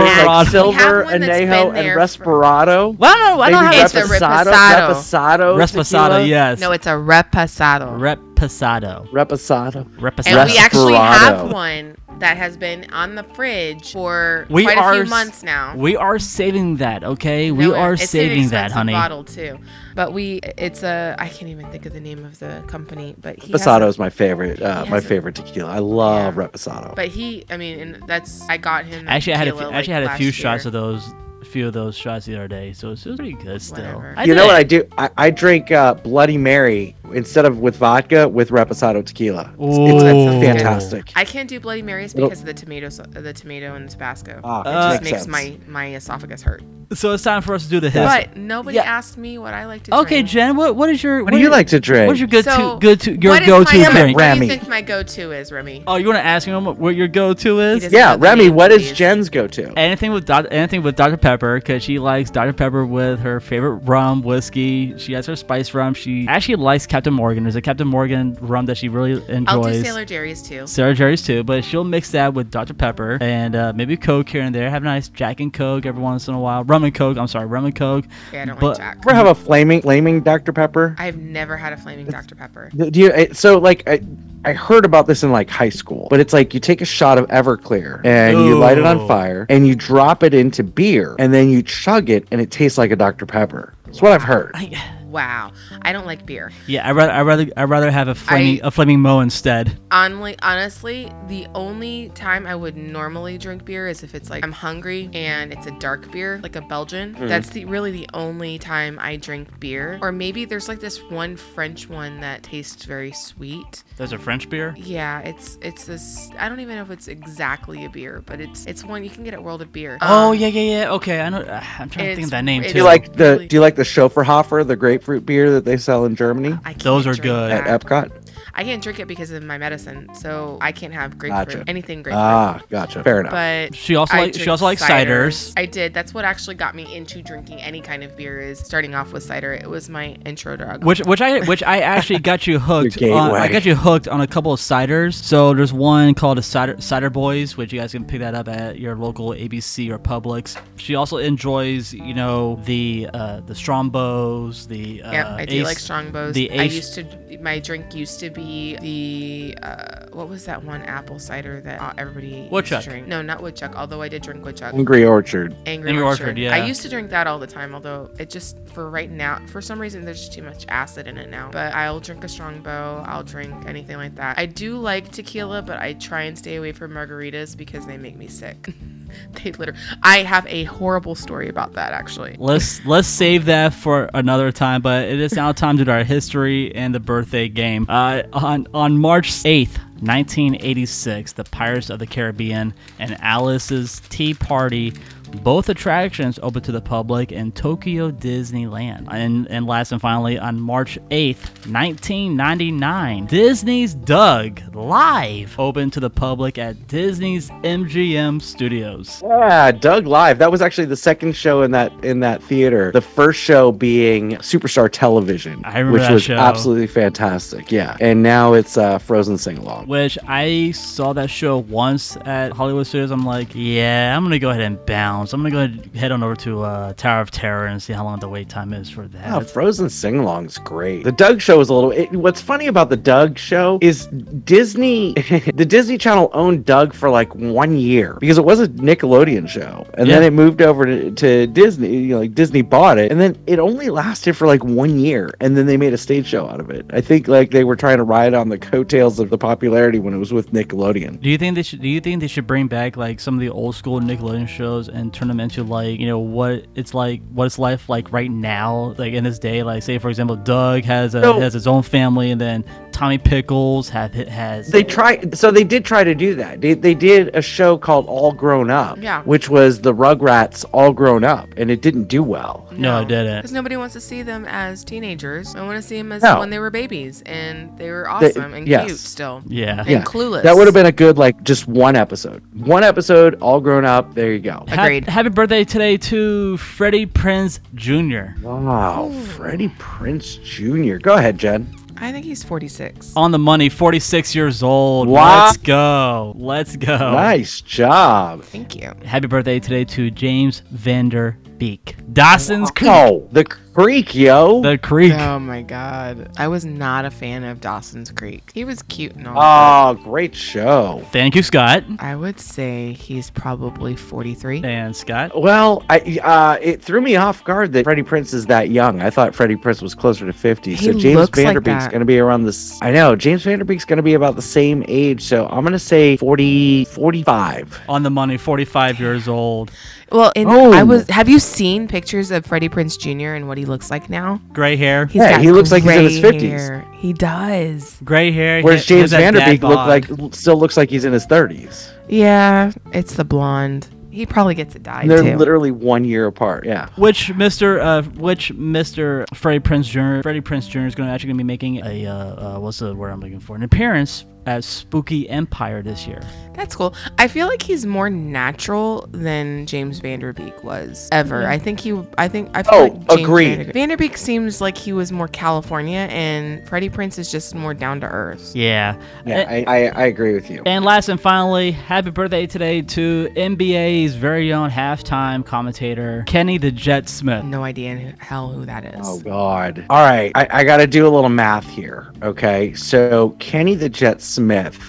[0.54, 2.98] there's at- like we silver, have anejo, and there for- Respirado.
[2.98, 4.46] Well, no, I don't Maybe have a reposado.
[4.94, 5.56] reposado.
[5.58, 6.28] Reposado.
[6.28, 6.60] Yes.
[6.60, 7.98] No, it's a repasado.
[8.00, 9.08] Reposado.
[9.12, 9.86] Reposado.
[10.00, 10.28] Reposado.
[10.28, 14.94] and we actually have one that has been on the fridge for We quite are
[14.94, 15.76] a few months now.
[15.76, 17.52] We are saving that, okay?
[17.52, 18.94] we are it's an saving that, honey.
[18.94, 19.58] Bottle too,
[19.96, 23.42] but we it's a I can't even think of the name of the company, but
[23.42, 24.62] he has Reposado a- is my favorite.
[24.62, 25.70] Uh, my has a- favorite tequila.
[25.72, 26.44] I love Yeah.
[26.48, 26.96] Reposado.
[26.96, 29.06] But he, I mean, and that's I got him.
[29.08, 31.14] Actually, I had a tequila, few, actually had a few last shots of those, a
[31.54, 34.04] few of those shots the other day, so it's, it was pretty good still.
[34.18, 34.56] I you know what.
[34.56, 34.84] I do?
[34.98, 39.54] I, I drink uh, Bloody Mary instead of with vodka with Reposado tequila.
[39.60, 39.86] It's, Ooh.
[39.96, 40.46] it's That sounds good.
[40.46, 41.12] fantastic.
[41.16, 44.42] I can't do Bloody Marys It'll- because of the tomato, the tomato and the Tabasco.
[44.44, 45.32] Ah, it Uh, just makes makes sense.
[45.68, 46.64] my my esophagus hurt.
[46.96, 48.06] So it's time for us to do the hits.
[48.06, 48.84] But nobody Yeah.
[48.84, 50.06] asked me what I like to drink.
[50.06, 50.30] Okay, drink.
[50.30, 52.08] Jen, what what is your What do you like to drink?
[52.08, 54.16] What's your good So, to good to your go to my, drink?
[54.16, 54.46] What do Remy.
[54.48, 55.84] you think my go-to is, Remy?
[55.88, 57.92] Oh, you want to ask me what what your go to is?
[57.92, 58.92] yeah, Remy, what is.
[58.94, 59.78] Jen's go to?
[59.78, 63.78] Anything with Doc- anything with Dr Pepper because she likes Dr Pepper with her favorite
[63.88, 64.98] rum whiskey.
[64.98, 65.94] She has her spice rum.
[65.94, 67.44] She actually likes Captain Morgan.
[67.44, 69.48] There's a Captain Morgan rum that she really enjoys.
[69.48, 70.68] I'll do Sailor Jerry's too.
[70.68, 72.74] Sarah Jerry's too, but she'll mix that with Dr.
[72.74, 74.70] Pepper and uh, maybe Coke here and there.
[74.70, 76.64] Have a nice Jack and Coke every once in a while.
[76.64, 77.18] Rum and Coke.
[77.18, 78.06] I'm sorry, rum and Coke.
[78.32, 78.98] Yeah, I don't But- like Jack.
[79.06, 80.96] Ever have a flaming, flaming Dr Pepper?
[80.98, 82.70] I've never had a flaming Dr Pepper.
[82.76, 83.12] Do you?
[83.12, 84.02] eh, So like, I,
[84.46, 87.18] I heard about this in like high school, but it's like you take a shot
[87.18, 91.34] of Everclear and you light it on fire and you drop it into beer and
[91.34, 93.74] then you chug it and it tastes like a Dr Pepper.
[93.86, 94.52] That's what I've heard.
[94.54, 94.74] I,
[95.14, 95.52] Wow,
[95.84, 96.52] I don't like beer.
[96.66, 99.78] yeah, I rather I rather I rather have a flaming I- a flaming Moe instead.
[99.92, 104.52] Honestly, honestly, the only time I would normally drink beer is if it's like I'm
[104.52, 107.14] hungry and it's a dark beer, like a Belgian.
[107.14, 107.28] Hmm.
[107.28, 110.00] That's the really the only time I drink beer.
[110.02, 113.84] Or maybe there's like this one French one that tastes very sweet.
[113.98, 114.74] There's a French beer.
[114.78, 116.30] Yeah, it's it's this.
[116.40, 119.24] I don't even know if it's exactly a beer, but it's it's one you can
[119.24, 120.00] get at World of Beer.
[120.02, 120.92] Oh Um, yeah yeah yeah.
[120.94, 121.44] Okay, I know.
[121.78, 122.72] I'm trying to think of that name too.
[122.72, 125.78] Do you like the really- Do you like the Schofferhofer, the grapefruit beer that they
[125.78, 127.52] sell in Germany I can't Those are drink good.
[127.52, 127.82] at.
[127.82, 128.12] Epcot?
[128.56, 131.48] I can't drink it because of my medicine, so I can't have grapefruit.
[131.48, 131.64] Gotcha.
[131.68, 132.22] Anything grapefruit.
[132.24, 133.04] Ah, gotcha.
[133.04, 133.32] Fair enough.
[133.32, 135.52] but She also like she also likes ciders.
[135.58, 135.92] I did.
[135.94, 138.40] That's what actually got me into drinking any kind of beer.
[138.40, 139.54] Is starting off with cider.
[139.54, 140.84] It was my intro drug.
[140.84, 143.02] Which which I which I actually got you hooked.
[143.02, 145.16] On, I got you hooked on a couple of ciders.
[145.16, 148.48] So there's one called a cider cider boys, which you guys can pick that up
[148.48, 150.62] at your local ABC or Publix.
[150.76, 155.66] She also enjoys you know the uh, the Strongbows, the uh, yeah, I do Ace-
[155.66, 156.36] like Strongbows.
[156.36, 157.40] the I used to.
[157.42, 161.94] My drink used to be the uh, what was that one apple cider that uh,
[161.98, 163.08] everybody used to drink?
[163.08, 163.76] No, not woodchuck.
[163.76, 164.74] Although I did drink woodchuck.
[164.74, 165.56] Angry Orchard.
[165.66, 166.24] Angry, Angry Orchard.
[166.24, 166.54] Orchard, yeah.
[166.54, 169.62] I used to drink that all the time, although it just for right now, for
[169.62, 171.50] some reason, there's just too much acid in it now.
[171.52, 173.04] But I'll drink a strongbow.
[173.08, 174.38] I'll drink anything like that.
[174.38, 178.18] I do like tequila, but I try and stay away from margaritas because they make
[178.18, 178.74] me sick.
[179.44, 179.80] they literally.
[180.02, 182.36] I have a horrible story about that actually.
[182.40, 184.82] Let's let's save that for another time.
[184.82, 187.86] But it is now time to do our history and the birthday game.
[187.90, 189.80] Uh, on on March eighth.
[190.04, 194.94] 1986, the Pirates of the Caribbean and Alice's Tea Party,
[195.42, 199.08] both attractions open to the public in Tokyo Disneyland.
[199.12, 206.10] And, and last and finally, on March 8th, 1999, Disney's Doug Live opened to the
[206.10, 209.22] public at Disney's MGM Studios.
[209.26, 210.40] Yeah, Doug Live.
[210.40, 212.92] That was actually the second show in that in that theater.
[212.92, 216.36] The first show being Superstar Television, I remember which was show.
[216.36, 217.72] absolutely fantastic.
[217.72, 219.88] Yeah, and now it's uh, Frozen sing along.
[219.88, 223.12] which I saw that show once at Hollywood Studios.
[223.12, 225.23] I'm like, yeah, I'm gonna go ahead and bounce.
[225.32, 228.04] I'm gonna go ahead head on over to uh, Tower of Terror and see how
[228.04, 229.22] long the wait time is for that.
[229.22, 231.04] Yeah, Frozen sing along's great.
[231.04, 231.92] The Doug show is a little.
[231.92, 235.14] It, what's funny about the Doug show is Disney,
[235.54, 239.88] the Disney Channel owned Doug for like one year because it was a Nickelodeon show,
[239.94, 241.96] and then it moved over to, to Disney.
[241.96, 245.30] You know, like Disney bought it, and then it only lasted for like one year,
[245.40, 246.86] and then they made a stage show out of it.
[246.92, 250.14] I think like they were trying to ride on the coattails of the popularity when
[250.14, 251.22] it was with Nickelodeon.
[251.22, 251.82] do you think they should?
[251.82, 254.90] Do you think they should bring back like some of the old school Nickelodeon shows
[254.90, 258.32] and turn them into like you know what it's like, what it's life like right
[258.32, 259.64] now, like in this day?
[259.64, 263.18] Like say for example, Doug has a So- has his own family, and then Tommy
[263.18, 264.70] Pickles have has.
[264.70, 266.62] They try, so they did try to do that.
[266.62, 269.24] They, they did a show called All Grown Up, Yeah.
[269.24, 272.68] which was the Rugrats all grown up, and it didn't do well.
[272.72, 273.38] no, it didn't.
[273.40, 275.56] Because nobody wants to see them as teenagers.
[275.56, 276.40] I want to see them as No.
[276.40, 278.86] when they were babies, and they were They- awesome and yes.
[278.86, 279.42] cute still.
[279.48, 279.80] Yeah.
[279.80, 280.44] And Yeah, clueless.
[280.44, 282.42] That would have been a good like just one episode.
[282.54, 284.14] One episode, all grown up.
[284.16, 284.64] There you go.
[284.70, 285.08] Ha- Agreed.
[285.08, 288.40] happy birthday today to Freddie Prinze Jr.
[288.48, 290.98] Wow, Freddie Prinze Jr.
[290.98, 291.68] Go ahead, Jen.
[291.98, 293.16] I think he's 46.
[293.16, 295.08] On the money, 46 years old.
[295.08, 295.46] Wow.
[295.46, 296.34] Let's go.
[296.36, 296.98] Let's go.
[296.98, 298.44] Nice job.
[298.44, 298.94] Thank you.
[299.06, 301.96] Happy birthday today to James Van Der Beek.
[302.14, 302.90] Dawson's Creek.
[302.92, 304.62] Oh, the creek, yo.
[304.62, 305.14] The Creek.
[305.14, 306.32] Oh my god.
[306.38, 308.52] I was not a fan of Dawson's Creek.
[308.54, 309.36] He was cute and all.
[309.38, 311.04] oh, great show.
[311.12, 311.84] Thank you, Scott.
[312.00, 314.64] I would say he's probably 43.
[314.64, 315.40] And Scott.
[315.40, 319.02] Well, I uh, it threw me off guard that Freddie Prinze is that young.
[319.02, 320.76] I thought Freddie Prinze was closer to 50.
[320.76, 322.80] He so James looks like Van Der Beek's going to be around this.
[322.82, 323.16] I know.
[323.16, 325.22] James Van Der Beek's going to be about the same age.
[325.24, 327.82] So I'm going to say 40, 45.
[327.90, 329.72] On the money, 45 years old.
[330.14, 330.72] Well, and Oh.
[330.72, 331.10] I was.
[331.10, 333.34] Have you seen pictures of Freddie Prinze Jr.
[333.34, 334.40] and what he looks like now?
[334.54, 335.08] Gray hair.
[335.08, 336.86] He's Yeah, got he looks like he's in his 50s.
[337.00, 337.98] He does.
[338.04, 338.62] Gray hair.
[338.62, 341.26] Whereas he- he James Van Der Beek look like still looks like he's in his
[341.26, 341.90] 30s.
[342.08, 343.88] Yeah, it's the blonde.
[344.12, 345.36] He probably gets it dyed They're too.
[345.38, 346.68] literally one year apart.
[346.68, 346.90] Yeah.
[346.98, 347.82] Which Mr.
[347.84, 349.26] Uh, which Mr.
[349.34, 350.22] Freddie Prinze Jr.
[350.22, 350.82] Freddie Prinze Jr.
[350.86, 353.20] is going to actually going to be making a uh, uh, what's the word I'm
[353.22, 353.56] looking for?
[353.56, 356.22] An appearance at Spooky Empire this year.
[356.54, 356.94] That's cool.
[357.18, 361.42] I feel like he's more natural than James Van Der Beek was ever.
[361.42, 361.52] Mm-hmm.
[361.52, 362.00] I think he.
[362.20, 363.74] I think I feel Oh, like James agreed.
[363.74, 367.56] Van Der Beek, Vanderbeek seems like he was more California, and Freddie Prinze is just
[367.56, 368.56] more down to earth.
[368.56, 368.96] Yeah.
[369.26, 370.62] Yeah, And, I, I, I agree with you.
[370.68, 376.72] and last and finally, happy birthday today to NBA's very own halftime commentator Kenny the
[376.72, 377.44] Jet Smith.
[377.46, 379.02] No idea in who, hell who that is.
[379.04, 379.86] Oh God!
[379.90, 382.12] All right, I, I got to do a little math here.
[382.22, 384.33] Okay, so Kenny the Jet Smith,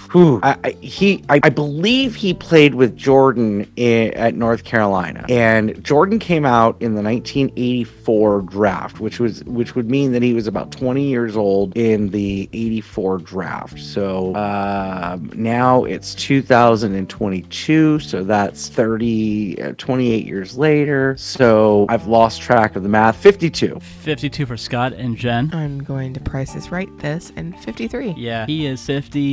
[0.09, 5.25] who I, I, he, I, I believe he played with Jordan i at North Carolina,
[5.29, 10.35] and Jordan came out in the 1984 draft, which was which would mean that he
[10.35, 13.79] was about 20 years old in the 84 draft.
[13.79, 21.17] So um, now it's 2022, so that's 30, uh, 28 years later.
[21.17, 23.17] So I've lost track of the math.
[23.17, 23.79] 52.
[23.81, 25.51] 52 for Scott and Jen.
[25.53, 26.89] I'm going to price this right.
[26.99, 28.15] This and 53.
[28.17, 28.81] Yeah, he is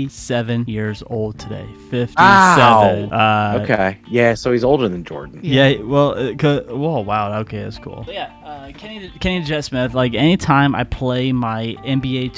[0.10, 1.68] 57 years old today.
[1.90, 2.16] 57.
[2.20, 3.10] Ow.
[3.10, 3.98] Uh, Okay.
[4.10, 5.40] Yeah, so he's older than Jordan.
[5.44, 8.04] Yeah, well, uh, 'cause- whoa, wow, okay, that's cool.
[8.06, 9.94] But yeah, uh, Kenny, Kenny Jet Smith.
[9.94, 12.30] Like anytime I play my NBA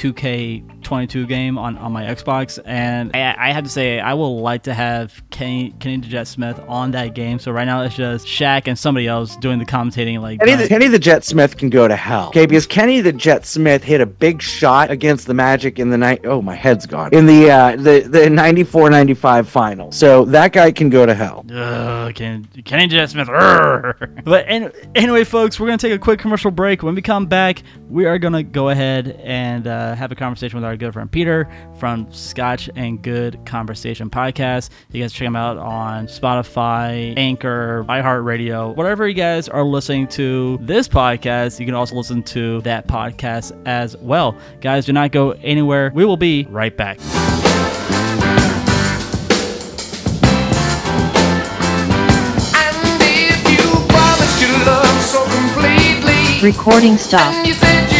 [0.94, 4.64] 2K22 game on, on my Xbox, and I, I have to say I will like
[4.64, 7.40] to have Kenny Kenny the Jet Smith on that game.
[7.40, 10.22] So right now it's just Shaq and somebody else doing the commentating.
[10.22, 12.28] Like Kenny the, Kenny the Jet Smith can go to hell.
[12.28, 15.98] Okay, because Kenny the Jet Smith hit a big shot against the Magic in the
[15.98, 16.26] night.
[16.26, 17.14] Oh, my head's gone.
[17.14, 19.92] In the uh, the the 94-95 final.
[19.92, 21.46] So that guy can go to hell.
[21.52, 23.28] Ugh, Ken, Kenny the Jet Smith.
[23.28, 24.12] Urgh.
[24.24, 26.82] But an anyway, folks, we're gonna take a quick commercial break.
[26.82, 30.64] When we come back, we are gonna go ahead and uh, have a conversation with
[30.64, 34.70] our good friend Peter from Scotch and Good Conversation podcast.
[34.92, 40.58] You guys check him out on Spotify, Anchor, iHeartRadio, whatever you guys are listening to
[40.62, 41.60] this podcast.
[41.60, 44.36] You can also listen to that podcast as well.
[44.60, 45.92] Guys, do not go anywhere.
[45.96, 47.00] We will be right back.
[57.36, 57.93] And if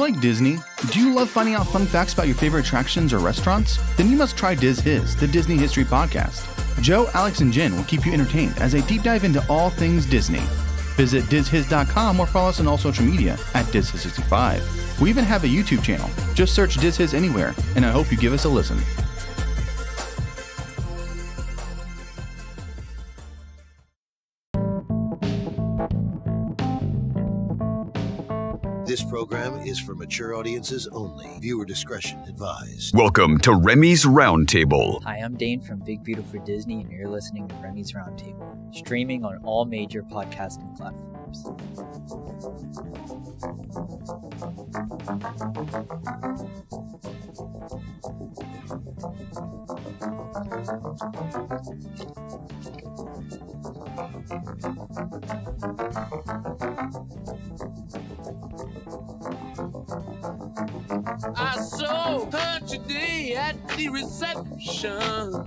[0.00, 0.58] like Disney?
[0.90, 3.78] Do you love finding out fun facts about your favorite attractions or restaurants?
[3.96, 6.46] Then you must try Diz His, the Disney History Podcast.
[6.82, 10.06] Joe, Alex, and Jen will keep you entertained as they deep dive into all things
[10.06, 10.42] Disney.
[10.96, 15.00] Visit DizHiz.com or follow us on all social media at DizHiz65.
[15.00, 16.08] We even have a YouTube channel.
[16.34, 18.78] Just search Diz His anywhere, and I hope you give us a listen.
[29.00, 31.26] This program is for mature audiences only.
[31.40, 32.94] Viewer discretion advised.
[32.94, 35.02] Welcome to Remy's Roundtable.
[35.04, 39.38] Hi, I'm Dane from Big Beautiful Disney, and you're listening to Remy's Roundtable, streaming on
[39.42, 41.46] all major podcasting platforms.
[62.90, 65.46] At the reception.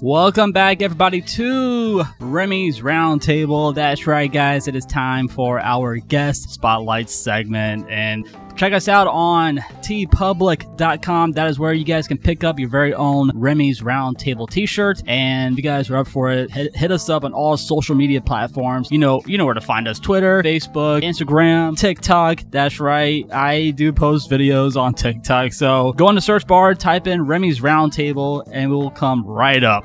[0.00, 3.74] Welcome back, everybody, to Remy's Roundtable.
[3.74, 4.68] That's right, guys.
[4.68, 7.88] It is time for our guest spotlight segment.
[7.88, 11.32] And check us out on teepublic.com.
[11.32, 15.02] That is where you guys can pick up your very own Remy's Roundtable t-shirt.
[15.06, 17.94] And if you guys are up for it, hit, hit us up on all social
[17.94, 18.90] media platforms.
[18.90, 19.98] You know, you know where to find us.
[19.98, 22.40] Twitter, Facebook, Instagram, TikTok.
[22.50, 23.30] That's right.
[23.32, 25.52] I do post videos on TikTok.
[25.52, 29.84] So go on the search bar, type in Remy's Roundtable, and we'll come right up.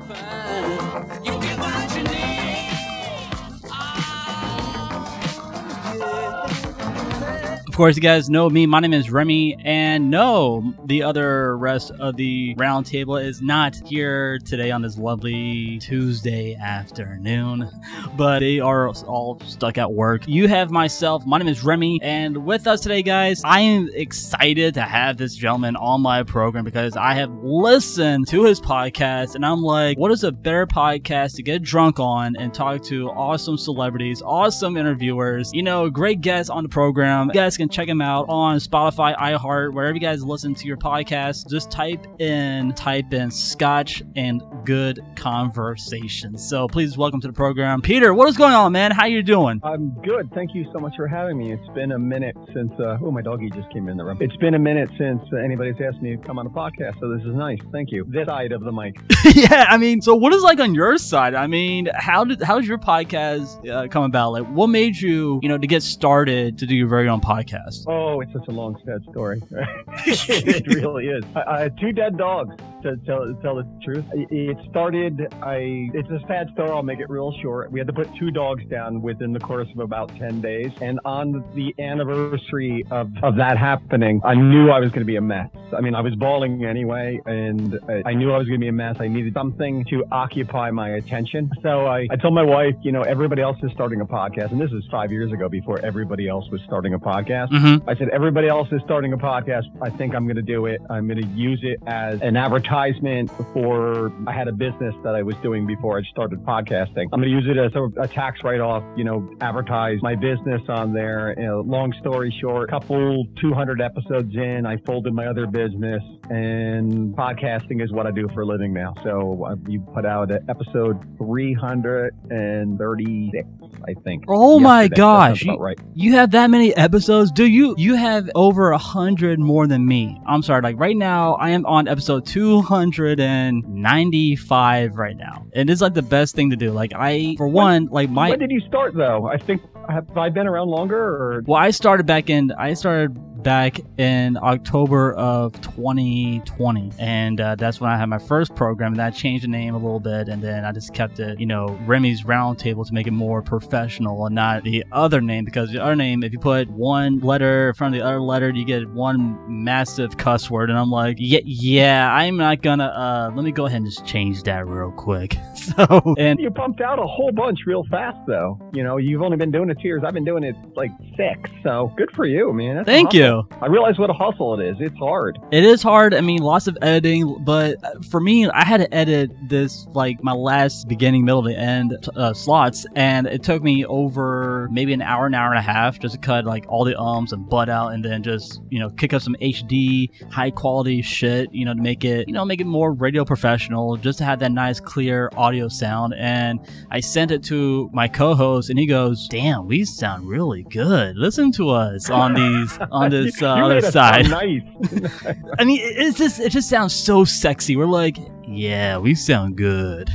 [7.78, 8.66] Course, you guys know me.
[8.66, 14.40] My name is Remy, and no, the other rest of the roundtable is not here
[14.40, 17.70] today on this lovely Tuesday afternoon,
[18.16, 20.26] but they are all stuck at work.
[20.26, 21.24] You have myself.
[21.24, 25.36] My name is Remy, and with us today, guys, I am excited to have this
[25.36, 30.10] gentleman on my program because I have listened to his podcast, and I'm like, what
[30.10, 35.52] is a better podcast to get drunk on and talk to awesome celebrities, awesome interviewers,
[35.54, 37.28] you know, great guests on the program.
[37.28, 40.76] You guys can check him out on Spotify, iHeart, wherever you guys listen to your
[40.76, 41.50] podcast.
[41.50, 46.38] Just type in, type in Scotch and good conversation.
[46.38, 48.14] So please welcome to the program, Peter.
[48.14, 48.90] What is going on, man?
[48.90, 49.60] How you doing?
[49.62, 50.30] I'm good.
[50.34, 51.52] Thank you so much for having me.
[51.52, 52.72] It's been a minute since.
[52.78, 54.18] Uh, oh, my doggy just came in the room.
[54.20, 57.08] It's been a minute since uh, anybody's asked me to come on a podcast, so
[57.14, 57.58] this is nice.
[57.72, 58.04] Thank you.
[58.08, 58.96] This side of the mic.
[59.34, 61.34] yeah, I mean, so what is like on your side?
[61.34, 64.32] I mean, how did how did your podcast uh, come about?
[64.32, 67.57] Like, what made you, you know, to get started to do your very own podcast?
[67.86, 69.42] Oh, it's such a long, sad story.
[69.50, 71.24] it really is.
[71.34, 72.56] I, I had two dead dogs.
[72.82, 75.26] To tell, to tell the truth, it started.
[75.42, 75.90] I.
[75.94, 76.70] It's a sad story.
[76.70, 77.72] I'll make it real short.
[77.72, 81.00] We had to put two dogs down within the course of about ten days, and
[81.04, 85.20] on the anniversary of, of that happening, I knew I was going to be a
[85.20, 85.50] mess.
[85.76, 88.68] I mean, I was bawling anyway, and I, I knew I was going to be
[88.68, 88.96] a mess.
[89.00, 91.50] I needed something to occupy my attention.
[91.62, 94.60] So I, I told my wife, you know, everybody else is starting a podcast, and
[94.60, 97.47] this is five years ago before everybody else was starting a podcast.
[97.50, 97.82] Mhm.
[97.86, 99.64] I said, everybody else is starting a podcast.
[99.82, 100.80] I think I'm going to do it.
[100.90, 105.22] I'm going to use it as an advertisement for, I had a business that I
[105.22, 107.08] was doing before I started podcasting.
[107.12, 110.14] I'm going to use it as a, a tax write off, you know, advertise my
[110.14, 111.34] business on there.
[111.38, 117.14] You know, long story short, couple 200 episodes in, I folded my other business and
[117.14, 118.94] podcasting is what I do for a living now.
[119.02, 123.48] So uh, you put out episode 336,
[123.86, 124.24] I think.
[124.28, 125.78] Oh my gosh, you, right.
[125.94, 127.32] you have that many episodes?
[127.32, 127.74] Do you?
[127.78, 130.20] You have over a hundred more than me.
[130.26, 135.94] I'm sorry, like right now, I am on episode 295 right now, and it's like
[135.94, 136.72] the best thing to do.
[136.72, 139.26] Like I, for one, like my when did you start though?
[139.26, 143.37] I think have I been around longer or Well, I started back in I started
[143.42, 148.92] back in October of 2020, and uh, that's when I had my first program.
[148.92, 151.46] And I changed the name a little bit, and then I just kept it, you
[151.46, 155.82] know, Remy's Roundtable to make it more professional, and not the other name because the
[155.82, 158.88] other name, if you put one letter in front of the other letter, you get
[158.90, 162.86] one massive cuss word, and I'm like, yeah, yeah, I'm not gonna.
[162.86, 165.36] Uh, let me go ahead and just change that real quick.
[165.78, 168.58] So and you pumped out a whole bunch real fast though.
[168.72, 170.02] You know, you've only been doing it two years.
[170.04, 171.50] I've been doing it like six.
[171.62, 172.76] So good for you, man.
[172.76, 173.46] That's Thank you.
[173.60, 174.76] I realize what a hustle it is.
[174.80, 175.38] It's hard.
[175.50, 176.14] It is hard.
[176.14, 180.22] I mean, lots of editing, but uh, for me, I had to edit this like
[180.22, 185.02] my last beginning, middle, to end uh, slots, and it took me over maybe an
[185.02, 187.68] hour, an hour and a half just to cut like all the ums and butt
[187.68, 191.74] out, and then just you know kick up some HD, high quality shit, you know,
[191.74, 194.80] to make it you know make it more radio professional, just to have that nice,
[194.80, 196.14] clear audio sound.
[196.16, 196.60] And
[196.92, 201.16] I sent it to my co-host, and he goes, "Damn, we sound really good.
[201.16, 204.62] Listen to us on these on this uh, other side." Nice.
[205.58, 207.74] I mean, it- it's just it just sounds so sexy.
[207.74, 208.16] We're like,
[208.48, 210.10] yeah, we sound good.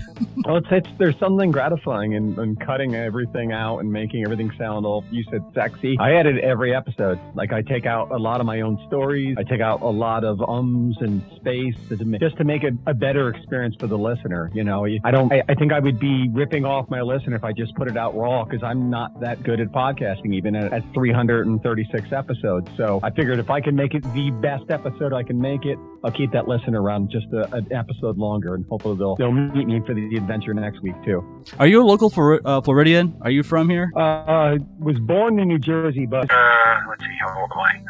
[0.46, 4.52] well, oh, it's, it's there's something gratifying in, in cutting everything out and making everything
[4.58, 5.06] sound all.
[5.12, 5.98] You said sexy.
[6.00, 7.19] I edit every episode.
[7.36, 9.36] Like I take out a lot of my own stories.
[9.38, 12.93] I take out a lot of ums and space to just to make it a
[12.93, 14.50] better experience for the listener.
[14.54, 15.32] You know, I don't.
[15.32, 17.98] I, I think I would be ripping off my listener if I just put it
[17.98, 22.69] out raw because I'm not that good at podcasting, even at, at 336 episodes.
[22.78, 25.78] So I figured if I can make it the best episode I can make it,
[26.04, 29.67] I'll keep that listener around just a, an episode longer, and hopefully they'll they'll meet
[29.67, 31.23] me for the adventure next week too.
[31.60, 33.15] Are you a local for uh, Floridian?
[33.21, 33.91] Are you from here?
[33.95, 37.83] Uh, was born in New Jersey, but uh, let's see, how old am I?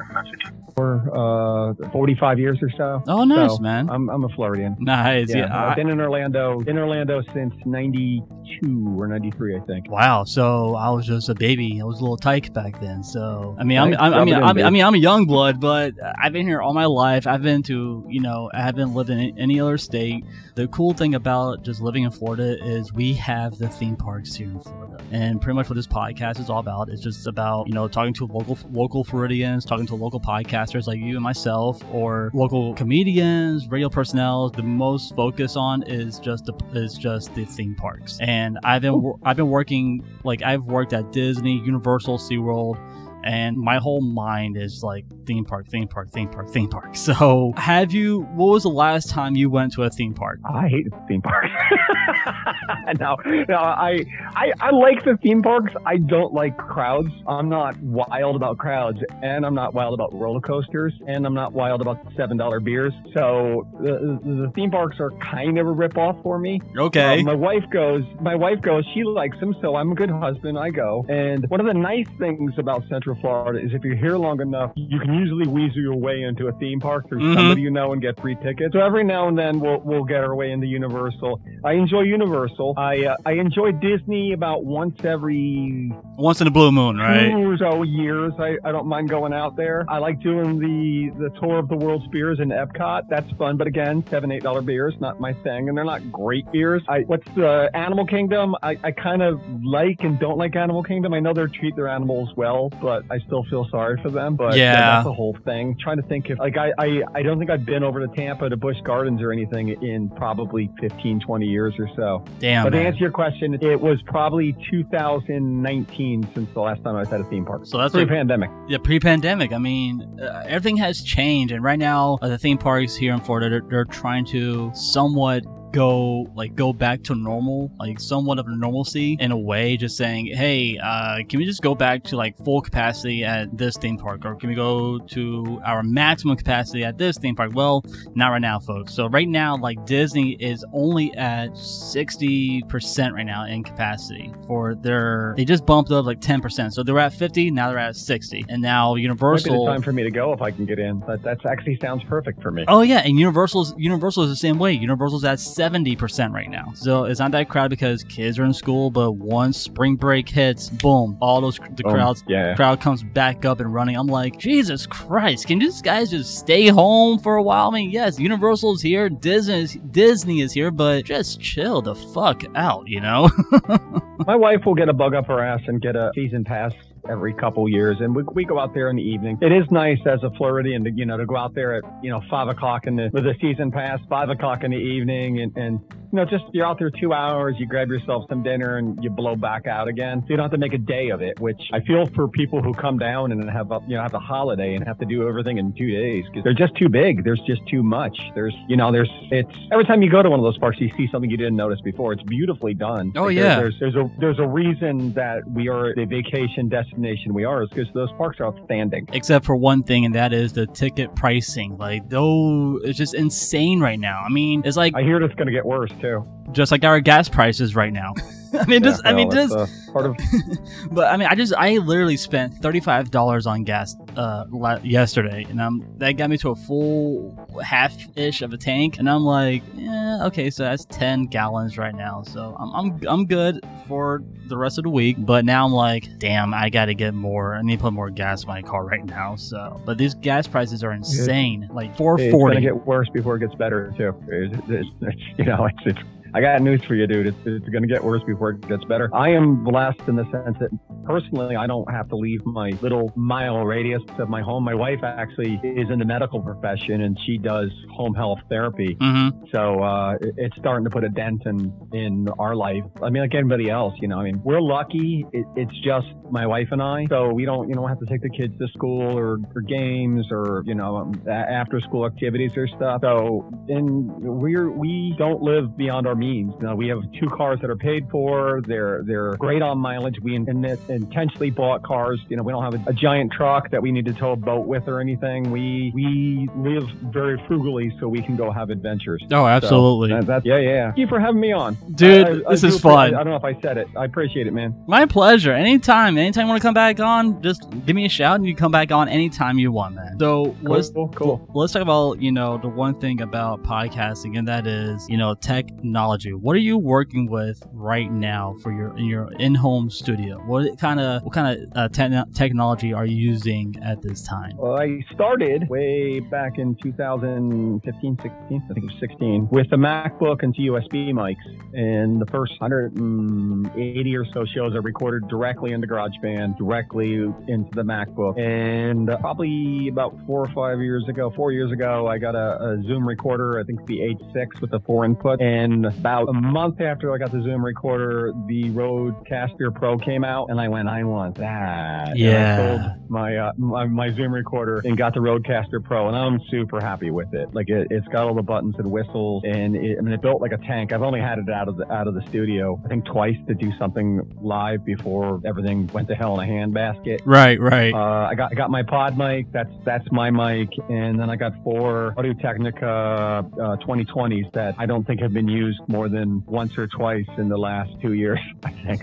[0.75, 3.03] For uh, 45 years or so.
[3.07, 3.89] Oh, nice, So, man.
[3.91, 4.75] I'm, I'm a Floridian.
[4.79, 5.33] Nice.
[5.33, 5.55] Yeah.
[5.55, 9.89] I've been in Orlando, in Orlando since 92 or 93, I think.
[9.91, 10.23] Wow.
[10.23, 11.79] So I was just a baby.
[11.79, 13.03] I was a little tyke back then.
[13.03, 14.99] So I mean, I'm, I'm, I Rub mean, it in, I'm, I mean, I'm a
[14.99, 17.27] young blood, but I've been here all my life.
[17.27, 20.22] I've been to, you know, I haven't lived in any other state.
[20.55, 24.47] The cool thing about just living in Florida is we have the theme parks here
[24.47, 27.73] in Florida, and pretty much what this podcast is all about is just about you
[27.73, 32.31] know talking to local local Floridians, talking to local podcasters like you and myself, or
[32.33, 34.49] local comedians, radio personnel.
[34.49, 39.13] The most focus on is just the is just the theme parks, and I've been
[39.23, 42.77] I've been working like I've worked at Disney, Universal, SeaWorld
[43.23, 46.95] and my whole mind is like theme park, theme park, theme park, theme park.
[47.03, 48.21] So, have you?
[48.33, 50.39] What was the last time you went to a theme park?
[50.45, 51.49] I hate theme parks.
[52.99, 53.17] no,
[53.49, 54.05] no, I,
[54.35, 55.73] I, I like the theme parks.
[55.85, 57.09] I don't like crowds.
[57.27, 61.53] I'm not wild about crowds, and I'm not wild about roller coasters, and I'm not
[61.53, 62.93] wild about seven dollar beers.
[63.13, 66.61] So the, the theme parks are kind of a rip off for me.
[66.77, 67.19] Okay.
[67.21, 68.03] Uh, my wife goes.
[68.21, 68.85] My wife goes.
[68.93, 70.57] She likes them, so I'm a good husband.
[70.57, 71.05] I go.
[71.09, 74.71] And one of the nice things about Central Florida is if you're here long enough,
[74.75, 77.33] you can usually weasel your way into a theme park through Mhm.
[77.35, 78.73] somebody you know and get free tickets.
[78.73, 81.39] So every now and then we'll we'll get our way into Universal.
[81.63, 82.73] I enjoy Universal.
[82.77, 87.31] I uh, I enjoy Disney about once every Once in a blue moon, right?
[87.31, 88.33] two so years.
[88.39, 89.85] I, I don't mind going out there.
[89.89, 93.09] I like doing the the tour of the world's beers in Epcot.
[93.09, 96.49] That's fun, but again, seven eight dollar beers, not my thing, and they're not great
[96.51, 96.81] beers.
[96.87, 98.55] I what's the Animal Kingdom?
[98.63, 101.13] I, I kind of like and don't like Animal Kingdom.
[101.13, 104.35] I know they treat their animals well, but I still feel sorry for them.
[104.35, 105.02] But Yeah.
[105.03, 105.77] The whole thing.
[105.79, 108.49] trying to think if like I, I I don't think I've been over to Tampa
[108.49, 112.23] to Busch Gardens or anything in probably 15, 20 years or so.
[112.39, 112.85] Damn, But to man.
[112.87, 117.23] answer your question, it was probably 2019 since the last time I was at a
[117.25, 117.65] theme park.
[117.65, 118.49] So that's pre-pandemic.
[118.67, 119.53] Yeah, pre-pandemic.
[119.53, 123.19] I mean, uh, everything has changed, and right now uh, the theme parks here in
[123.19, 125.43] Florida they're, they're trying to somewhat
[125.73, 130.27] go like go back to normal, like somewhat of normalcy in a way, just saying,
[130.27, 134.25] hey, uh, can we just go back to like full capacity at this theme park,
[134.25, 137.51] or can we go to our maximum capacity at this theme park?
[137.53, 137.83] Well,
[138.15, 138.93] not right now, folks.
[138.93, 144.75] So right now, like Disney is only at sixty percent right now in capacity for
[144.75, 145.33] their.
[145.35, 147.95] They just bumped up like ten percent, so they were at fifty, now they're at
[147.95, 149.65] sixty, and now Might be the Universal.
[149.65, 150.99] time for me to go if I can get in.
[151.07, 152.63] That that's actually sounds perfect for me.
[152.67, 154.71] Oh yeah, and Universal's Universal is the same way.
[154.73, 155.62] Universal's at seventy
[155.97, 158.89] percent right now, so it's not that crowded because kids are in school.
[158.91, 161.93] But once spring break hits, boom, all those the Boom.
[161.93, 162.55] crowds, Yeah.
[162.55, 163.95] crowd comes back up and running.
[163.95, 167.69] I'm like, Jesus Christ, can these guys just stay home for a while?
[167.69, 172.87] I mean, yes, Universal's here, Disney Disney is here, but just chill the fuck out,
[172.87, 173.29] you know?
[174.27, 176.73] My wife will get a bug up her ass and get a season pass
[177.09, 179.37] every couple years, and we, we go out there in the evening.
[179.41, 182.09] It is nice as a Floridian to you know to go out there at you
[182.09, 185.55] know five o'clock in the with a season pass, five o'clock in the evening, and
[185.57, 189.03] and you know just you're out there two hours, you grab yourself some dinner, and
[189.03, 190.21] you blow back out again.
[190.21, 192.61] So you don't have to make a day of it, which I feel for people
[192.61, 195.27] who come down and have a, you know have a holiday and have to do
[195.27, 197.23] everything in two days because they're just too big.
[197.23, 198.17] There's just too much.
[198.35, 200.89] There's you know there's it's every time you go to one of those parks, you
[200.97, 202.13] see something you didn't notice before.
[202.13, 203.11] It's beautifully done.
[203.15, 203.55] Oh, Like, yeah.
[203.59, 207.69] there's there's a there's a reason that we are the vacation destination we are is
[207.69, 209.07] because those parks are outstanding.
[209.13, 211.77] Except for one thing, and that is the ticket pricing.
[211.77, 214.21] Like, though, it's just insane right now.
[214.25, 216.25] I mean, it's like I hear it's going to get worse too.
[216.51, 218.13] just like our gas prices right now.
[218.59, 220.17] I mean, just, I mean, well, just, uh, part of
[220.91, 224.45] but I mean, I just, I literally spent thirty-five dollars on gas uh
[224.83, 229.23] yesterday, and um, that got me to a full half-ish of a tank, and I'm
[229.23, 234.23] like, yeah, okay, so that's ten gallons right now, so I'm, I'm, I'm good for
[234.47, 235.17] the rest of the week.
[235.19, 237.55] But now I'm like, damn, I got to get more.
[237.55, 239.35] I need to put more gas in my car right now.
[239.35, 243.37] So, but these gas prices are insane, like four it's going to get worse before
[243.37, 244.13] it gets better too.
[244.27, 245.99] It's, it's, it's, you know, it's, it's
[246.35, 247.27] I got news for you, dude.
[247.27, 249.09] It's, it's going to get worse before it gets better.
[249.13, 250.69] I am blessed in the sense that
[251.05, 254.63] personally, I don't have to leave my little mile radius of my home.
[254.63, 258.95] My wife actually is in the medical profession and she does home health therapy.
[258.95, 259.45] Mm-hmm.
[259.53, 262.83] So uh, it- it's starting to put a dent in in our life.
[263.01, 264.19] I mean, like anybody else, you know.
[264.19, 265.25] I mean, we're lucky.
[265.31, 268.21] It, it's just my wife and I, so we don't, you know, have to take
[268.21, 272.67] the kids to school or, or games or you know, um, after school activities or
[272.67, 273.01] stuff.
[273.03, 276.53] So, and we're we don't live beyond our means.
[276.61, 278.61] Know, we have two cars that are paid for.
[278.65, 280.17] They're they're great on mileage.
[280.21, 282.19] We in, in- intentionally bought cars.
[282.29, 284.35] You know, we don't have a, a giant truck that we need to tow a
[284.35, 285.51] boat with or anything.
[285.51, 286.87] We we live
[287.19, 289.21] very frugally so we can go have adventures.
[289.25, 290.09] Oh, So, absolutely.
[290.21, 290.85] that- yeah, yeah.
[290.87, 293.13] Thank you for having me on, Dude, I- I- I this do is fun.
[293.15, 293.87] I, I don't know if I said it.
[293.97, 294.75] I appreciate it, man.
[294.87, 295.51] My pleasure.
[295.53, 296.17] Anytime.
[296.17, 298.71] Anytime you want to come back on, just give me a shout and you come
[298.71, 300.17] back on anytime you want, man.
[300.19, 301.49] So let's Cool, cool.
[301.53, 305.33] let's talk about, you know, the one thing about podcasting and that is, you know,
[305.35, 306.33] technology technology.
[306.33, 310.37] What are you working with right now for your in your in-home studio?
[310.45, 314.55] What kind of what kind of uh, te- technology are you using at this time?
[314.57, 319.77] Well, I started way back in 2015, 16, I think it was 16, with the
[319.77, 321.35] MacBook and two USB mics.
[321.73, 327.83] And the first 180 or so shows are recorded directly into GarageBand, directly into the
[327.83, 328.39] MacBook.
[328.39, 332.83] And probably about four or five years ago, four years ago, I got a, a
[332.83, 335.41] Zoom recorder, I think the H6 with the four input.
[335.41, 340.25] And about a month after I got the Zoom recorder, the Rode Caster Pro came
[340.25, 342.11] out, and I went, I want that.
[342.11, 342.57] And I Yeah.
[342.57, 346.81] sold my, uh, my my Zoom recorder and got the Rodecaster Pro, and I'm super
[346.81, 347.47] happy with it.
[347.53, 350.41] Like it, it's got all the buttons and whistles, and it, I mean it built
[350.41, 350.91] like a tank.
[350.91, 353.53] I've only had it out of the out of the studio, I think twice to
[353.53, 357.19] do something live before everything went to hell in a handbasket.
[357.25, 357.93] Right, right.
[357.93, 359.45] Uh, I got I got my pod mic.
[359.53, 364.85] That's that's my mic, and then I got four Audio Technica uh, 2020s that I
[364.85, 368.39] don't think have been used more than once or twice in the last two years.
[368.63, 369.01] I think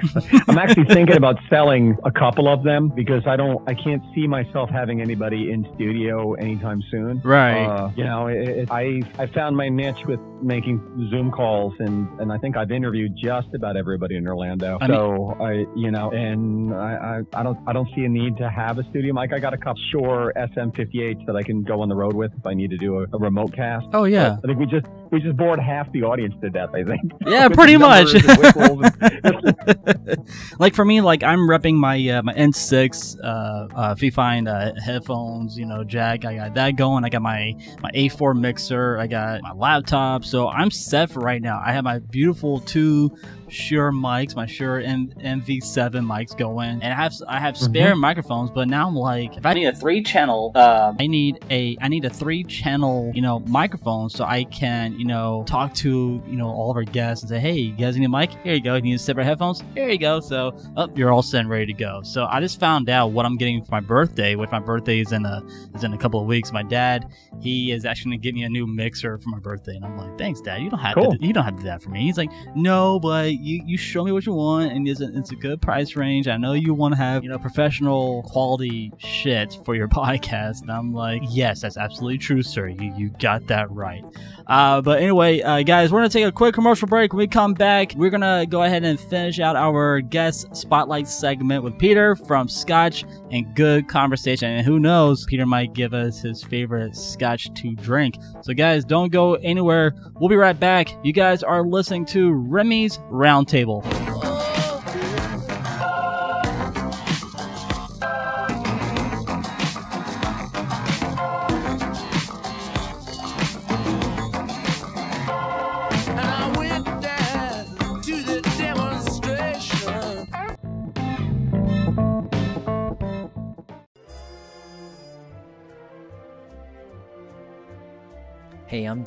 [0.49, 4.27] I'm actually thinking about selling a couple of them because I don't I can't see
[4.27, 7.21] myself having anybody in studio anytime soon.
[7.25, 7.65] Right.
[7.65, 12.09] Uh, you know, it, it, I I found my niche with making Zoom calls, and
[12.21, 14.79] and I think I've interviewed just about everybody in Orlando.
[14.81, 18.09] I mean- so I you know, and I, I I don't I don't see a
[18.09, 19.33] need to have a studio mic.
[19.33, 22.47] I got a couple Shure SM58s that I can go on the road with if
[22.47, 23.87] I need to do a, a remote cast.
[23.93, 24.37] Oh, yeah.
[24.41, 26.70] But I think we just we just bored half the audience to death.
[26.73, 27.13] I think.
[27.27, 28.13] Yeah, pretty much.
[28.15, 28.91] numbers and whistles
[29.25, 34.79] and- like for me, like I'm repping my uh, my N6 uh, uh, Fifine uh,
[34.81, 36.25] headphones, you know, jack.
[36.25, 37.05] I got that going.
[37.05, 38.99] I got my my A4 mixer.
[38.99, 40.25] I got my laptop.
[40.25, 41.61] So I'm set for right now.
[41.65, 43.17] I have my beautiful two
[43.51, 48.51] Shure mics, my Shure M- MV7 mics going, and I have I have spare microphones.
[48.51, 51.89] But now I'm like, if I need a three channel, uh, I need a I
[51.89, 56.37] need a three channel, you know, microphone so I can you know talk to you
[56.37, 58.31] know all of our guests and say, hey, you guys need a mic?
[58.45, 58.75] Here you go.
[58.77, 59.63] You need separate headphones?
[59.75, 60.21] Here you go.
[60.21, 62.03] So up, you're all set and ready to go.
[62.03, 65.13] So I just found out what I'm getting for my birthday, which my birthday is
[65.13, 65.43] in a
[65.75, 66.53] is in a couple of weeks.
[66.53, 67.07] My dad,
[67.41, 70.19] he is actually gonna give me a new mixer for my birthday, and I'm like,
[70.19, 70.61] thanks, dad.
[70.63, 71.17] You don't have Cool.
[71.17, 72.03] to you don't have to do that for me.
[72.03, 75.33] He's like, no, but you you show me what you want, and it's a, it's
[75.33, 76.29] a good price range.
[76.29, 80.71] I know you want to have you know professional quality shit for your podcast, and
[80.71, 82.69] I'm like, yes, that's absolutely true, sir.
[82.69, 84.05] You you got that right.
[84.47, 87.13] Uh, but anyway, uh, guys, we're gonna take a quick commercial break.
[87.13, 91.63] When we come back, we're gonna go ahead and finish out our guest spotlight segment
[91.63, 94.51] with Peter from Scotch and Good Conversation.
[94.51, 98.17] And who knows, Peter might give us his favorite Scotch to drink.
[98.43, 99.95] So, guys, don't go anywhere.
[100.15, 100.89] We'll be right back.
[101.05, 102.99] You guys are listening to Remy's
[103.31, 104.10] Roundtable.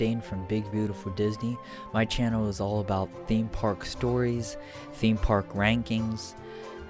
[0.03, 1.57] Dane from Big Beautiful Disney.
[1.93, 4.57] My channel is all about theme park stories,
[4.95, 6.33] theme park rankings,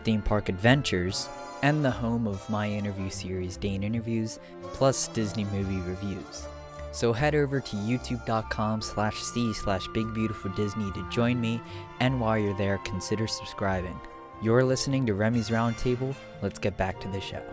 [0.04, 1.30] theme park adventures,
[1.62, 6.48] and the home of my interview series, Dane Interviews, plus Disney movie reviews.
[6.92, 11.62] So head over to youtube.com slash c slash Big Beautiful Disney to join me,
[12.00, 14.00] and while you're there, consider subscribing.
[14.42, 16.16] You're listening to Remy's Roundtable.
[16.42, 17.44] Let's get back to the show.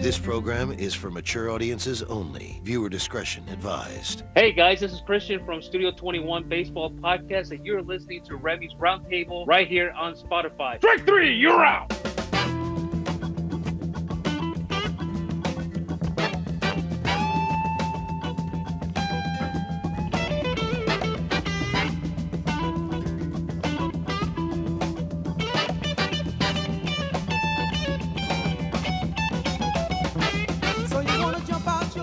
[0.00, 2.58] This program is for mature audiences only.
[2.64, 4.22] Viewer discretion advised.
[4.34, 8.72] Hey guys, this is Christian from Studio 21 Baseball Podcast, and you're listening to Remy's
[8.72, 10.78] Roundtable right here on Spotify.
[10.78, 11.92] Strike three, you're out.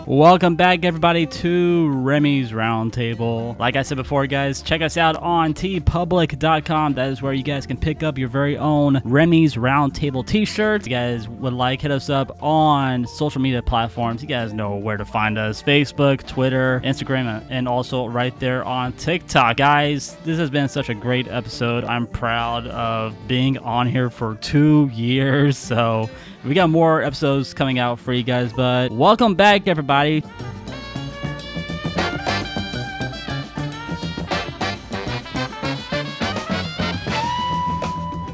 [0.08, 3.60] Welcome back, everybody, to Remy's Roundtable.
[3.60, 6.93] Like I said before, guys, check us out on teepublic.com.
[6.93, 10.88] That is where you guys can pick up your very own Remy's Roundtable t shirts.
[10.88, 14.22] You guys would like, hit us up on social media platforms.
[14.22, 18.93] You guys know where to find us Facebook, Twitter, Instagram, and also right there on
[18.93, 19.58] TikTok.
[19.58, 21.84] Guys, this has been such a great episode.
[21.84, 25.58] I'm proud of being on here for two years.
[25.58, 26.10] So,
[26.43, 30.23] we got more episodes coming out for you guys, but welcome back, everybody.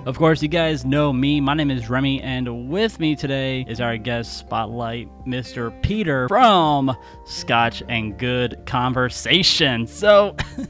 [0.05, 1.39] Of course, you guys know me.
[1.39, 5.81] My name is Remy, and with me today is our guest spotlight, Mr.
[5.81, 6.95] Peter from
[7.25, 9.87] Scotch and Good Conversation.
[9.87, 10.35] So,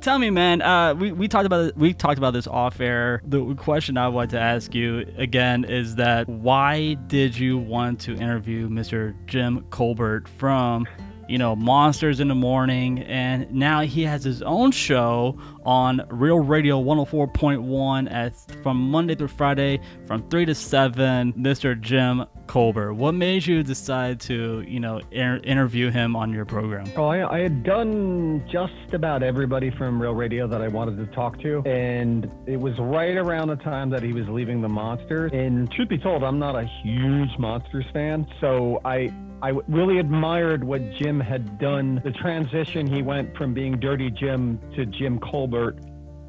[0.00, 0.62] tell me, man.
[0.62, 3.20] Uh, we, we talked about we talked about this off air.
[3.24, 8.14] The question I want to ask you again is that why did you want to
[8.14, 9.14] interview Mr.
[9.26, 10.86] Jim Colbert from
[11.28, 16.38] you know, Monsters in the Morning, and now he has his own show on Real
[16.38, 21.78] Radio 104.1 at from Monday through Friday from 3 to 7, Mr.
[21.78, 22.94] Jim Colbert.
[22.94, 26.90] What made you decide to, you know, inter- interview him on your program?
[26.96, 31.06] Oh, I, I had done just about everybody from Real Radio that I wanted to
[31.14, 35.30] talk to, and it was right around the time that he was leaving the Monsters.
[35.32, 40.64] And truth be told, I'm not a huge Monsters fan, so I I really admired
[40.64, 42.00] what Jim had done.
[42.02, 45.78] The transition he went from being Dirty Jim to Jim Colbert,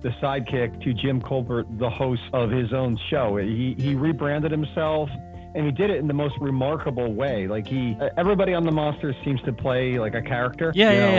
[0.02, 3.38] the sidekick, to Jim Colbert, the host of his own show.
[3.38, 5.10] He he rebranded himself
[5.56, 7.48] and he did it in the most remarkable way.
[7.48, 10.72] Like he, everybody on the Monsters seems to play like a character.
[10.76, 11.16] Yeah, You yeah, know,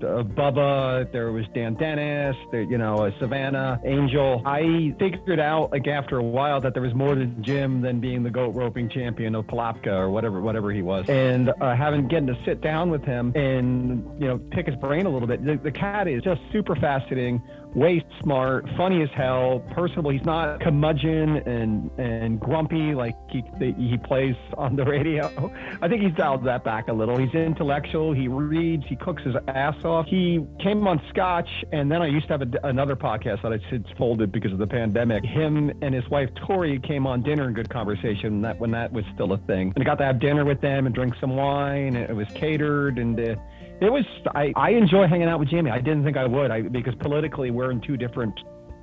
[0.00, 0.08] yeah.
[0.08, 4.42] Uh, uh, Bubba, there was Dan Dennis, there, you know, uh, Savannah, Angel.
[4.46, 8.22] I figured out like after a while that there was more to Jim than being
[8.22, 11.08] the goat roping champion of Palatka or whatever, whatever he was.
[11.08, 15.06] And uh, having getting to sit down with him and you know pick his brain
[15.06, 15.44] a little bit.
[15.44, 17.42] The, the cat is just super fascinating
[17.78, 20.10] way smart, funny as hell, personable.
[20.10, 25.52] He's not curmudgeon and and grumpy like he he plays on the radio.
[25.80, 27.16] I think he's dialed that back a little.
[27.16, 28.12] He's intellectual.
[28.12, 28.84] He reads.
[28.88, 30.06] He cooks his ass off.
[30.06, 33.58] He came on Scotch, and then I used to have a, another podcast that I
[33.70, 35.24] since folded because of the pandemic.
[35.24, 38.42] Him and his wife Tori came on dinner in good conversation.
[38.42, 40.86] That when that was still a thing, and I got to have dinner with them
[40.86, 41.96] and drink some wine.
[41.96, 43.18] And it was catered and.
[43.18, 43.36] Uh,
[43.80, 44.04] it was
[44.34, 45.70] I, I enjoy hanging out with Jamie.
[45.70, 48.38] I didn't think I would I, because politically we're in two different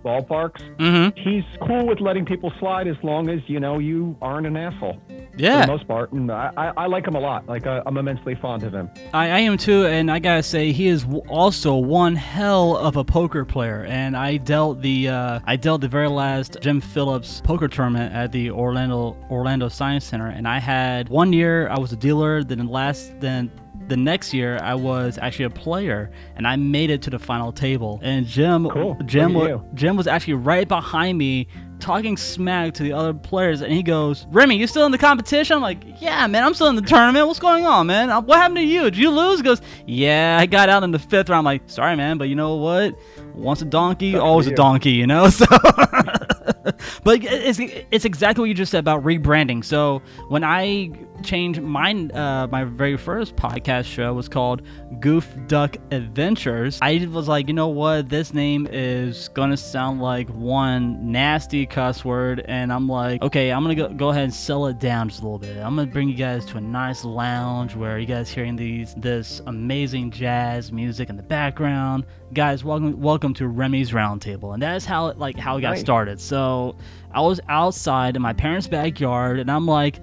[0.06, 0.62] ballparks.
[0.78, 1.20] Mm-hmm.
[1.20, 5.02] He's cool with letting people slide as long as you know you aren't an asshole.
[5.38, 5.62] Yeah.
[5.62, 7.46] for the most part, and I, I, I like him a lot.
[7.48, 8.90] Like I, I'm immensely fond of him.
[9.14, 13.04] I, I am too, and I gotta say he is also one hell of a
[13.04, 13.84] poker player.
[13.90, 18.32] And I dealt the uh, I dealt the very last Jim Phillips poker tournament at
[18.32, 22.44] the Orlando Orlando Science Center, and I had one year I was a dealer.
[22.44, 23.52] Then the last then
[23.88, 27.52] the next year I was actually a player, and I made it to the final
[27.52, 28.00] table.
[28.04, 28.98] And Jim Cool.
[29.06, 29.70] Jim Look at wa- you.
[29.76, 31.48] Jim was actually right behind me.
[31.78, 35.58] Talking smack to the other players, and he goes, "Remy, you still in the competition?"
[35.58, 37.28] I'm like, "Yeah, man, I'm still in the tournament.
[37.28, 38.10] What's going on, man?
[38.10, 38.84] Uh, What happened to you?
[38.84, 41.64] Did you lose?" He goes, "Yeah, I got out in the fifth round." I'm like,
[41.68, 42.96] "Sorry, man, but you know what?
[43.34, 45.30] Once a donkey, always a donkey," you know.
[45.30, 45.46] So,
[47.04, 47.60] but it's
[47.92, 49.64] it's exactly what you just said about rebranding.
[49.64, 50.92] So when I
[51.26, 54.62] changed mine, uh, my very first podcast show was called
[55.00, 56.78] Goof Duck Adventures.
[56.82, 62.06] I was like, you know what, this name is gonna sound like one nasty cuss
[62.06, 65.22] word, and I'm like, okay, I'm gonna go, go ahead and sell it down just
[65.22, 65.58] a little bit.
[65.58, 69.42] I'm gonna bring you guys to a nice lounge where you guys hearing these this
[69.48, 72.06] amazing jazz music in the background.
[72.34, 75.80] Guys, welcome welcome to Remy's Roundtable, and that is how like how it got Nice.
[75.82, 76.22] started.
[76.22, 76.78] So
[77.12, 80.00] I was outside in my parents' backyard, and I'm like,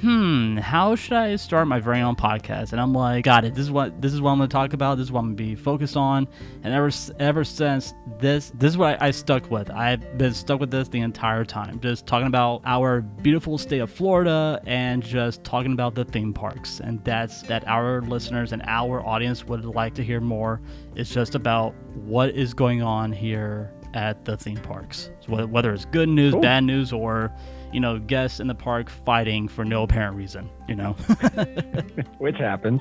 [0.00, 2.72] hmm, how should I start my very own podcast?
[2.72, 3.54] And I'm like, got it.
[3.54, 4.96] This is what this is what I'm gonna talk about.
[4.96, 6.26] This is what I'm gonna be focused on.
[6.62, 9.70] And ever ever since this this is what I, I stuck with.
[9.70, 13.90] I've been stuck with this the entire time, just talking about our beautiful state of
[13.90, 16.80] Florida and just talking about the theme parks.
[16.80, 20.60] And that's that our listeners and our audience would like to hear more.
[20.96, 25.10] It's just about what is going on here at the theme parks.
[25.20, 26.42] So whether, whether it's good news, Cool.
[26.42, 27.32] bad news, or
[27.72, 30.48] you know, guests in the park fighting for no apparent reason.
[30.68, 30.92] You know,
[32.18, 32.80] Which happens.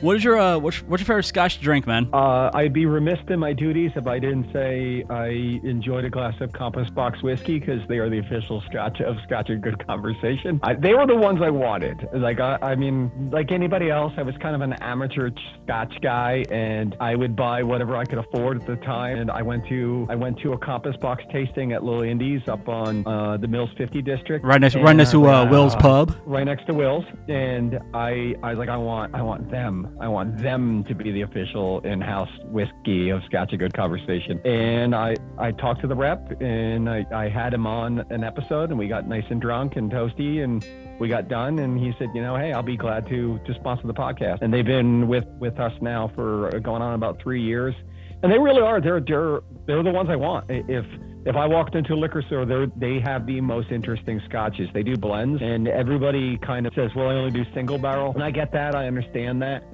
[0.00, 2.08] what is your uh, what's, what's your favorite Scotch drink, man?
[2.12, 5.28] Uh, I'd be remiss in my duties if I didn't say I
[5.66, 9.48] enjoyed a glass of Compass Box whiskey because they are the official Scotch of Scotch
[9.48, 10.60] and Good Conversation.
[10.62, 12.06] I, they were the ones I wanted.
[12.12, 15.30] Like I, I mean, like anybody else, I was kind of an amateur
[15.64, 19.18] Scotch guy, and I would buy whatever I could afford at the time.
[19.18, 22.68] And I went to I went to a Compass Box tasting at Little Indies up
[22.68, 26.14] on uh, the Mills 50 district, Right next, right next to uh, Will's Pub.
[26.24, 30.08] right next to Will's, and I I was like, I want I want them, I
[30.08, 34.40] want them to be the official in-house whiskey of Scotch a Good Conversation.
[34.44, 38.70] And I I talked to the rep, and I I had him on an episode,
[38.70, 40.64] and we got nice and drunk and toasty, and
[41.00, 43.86] we got done, and he said, you know, hey, I'll be glad to to sponsor
[43.86, 44.42] the podcast.
[44.42, 47.74] And they've been with with us now for going on about three years,
[48.22, 48.80] and they really are.
[48.80, 50.46] They're they're they're the ones I want.
[50.48, 50.84] If
[51.26, 54.68] if I walked into a liquor store, they they have the most interesting scotches.
[54.72, 58.22] They do blends, and everybody kind of says, "Well, I only do single barrel," and
[58.22, 58.74] I get that.
[58.74, 59.64] I understand that,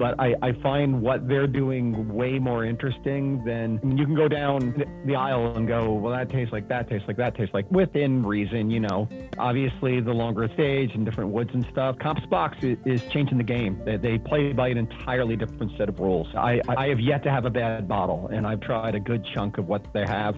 [0.00, 4.14] but I, I find what they're doing way more interesting than I mean, you can
[4.14, 7.52] go down the aisle and go, well, that tastes like that tastes like that tastes
[7.52, 9.08] like within reason, you know.
[9.38, 13.36] Obviously, the longer it's aged and different woods and stuff, Compass Box is, is changing
[13.36, 13.80] the game.
[13.84, 16.28] They, they play by an entirely different set of rules.
[16.34, 19.58] I, I have yet to have a bad bottle, and I've tried a good chunk
[19.58, 20.34] of what they have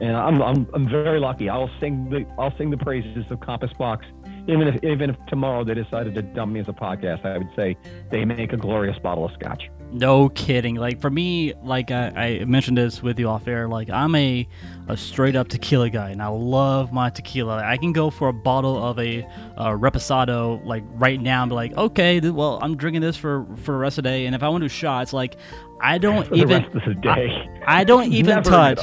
[0.00, 1.48] and I'm, I'm, I'm very lucky.
[1.48, 4.04] I'll sing the I'll sing the praises of Compass Box,
[4.48, 7.24] even if even if tomorrow they decided to dump me as a podcast.
[7.24, 7.76] I would say
[8.10, 9.70] they make a glorious bottle of scotch.
[9.92, 10.76] No kidding.
[10.76, 13.68] Like for me, like I, I mentioned this with you off air.
[13.68, 14.46] Like I'm a
[14.88, 17.62] a straight up tequila guy, and I love my tequila.
[17.64, 19.20] I can go for a bottle of a,
[19.56, 23.72] a reposado like right now and be like, okay, well I'm drinking this for for
[23.72, 24.26] the rest of the day.
[24.26, 25.36] And if I want to do shots, like
[25.80, 27.48] I don't For the even rest of the day.
[27.66, 28.78] I, I don't even Never touch.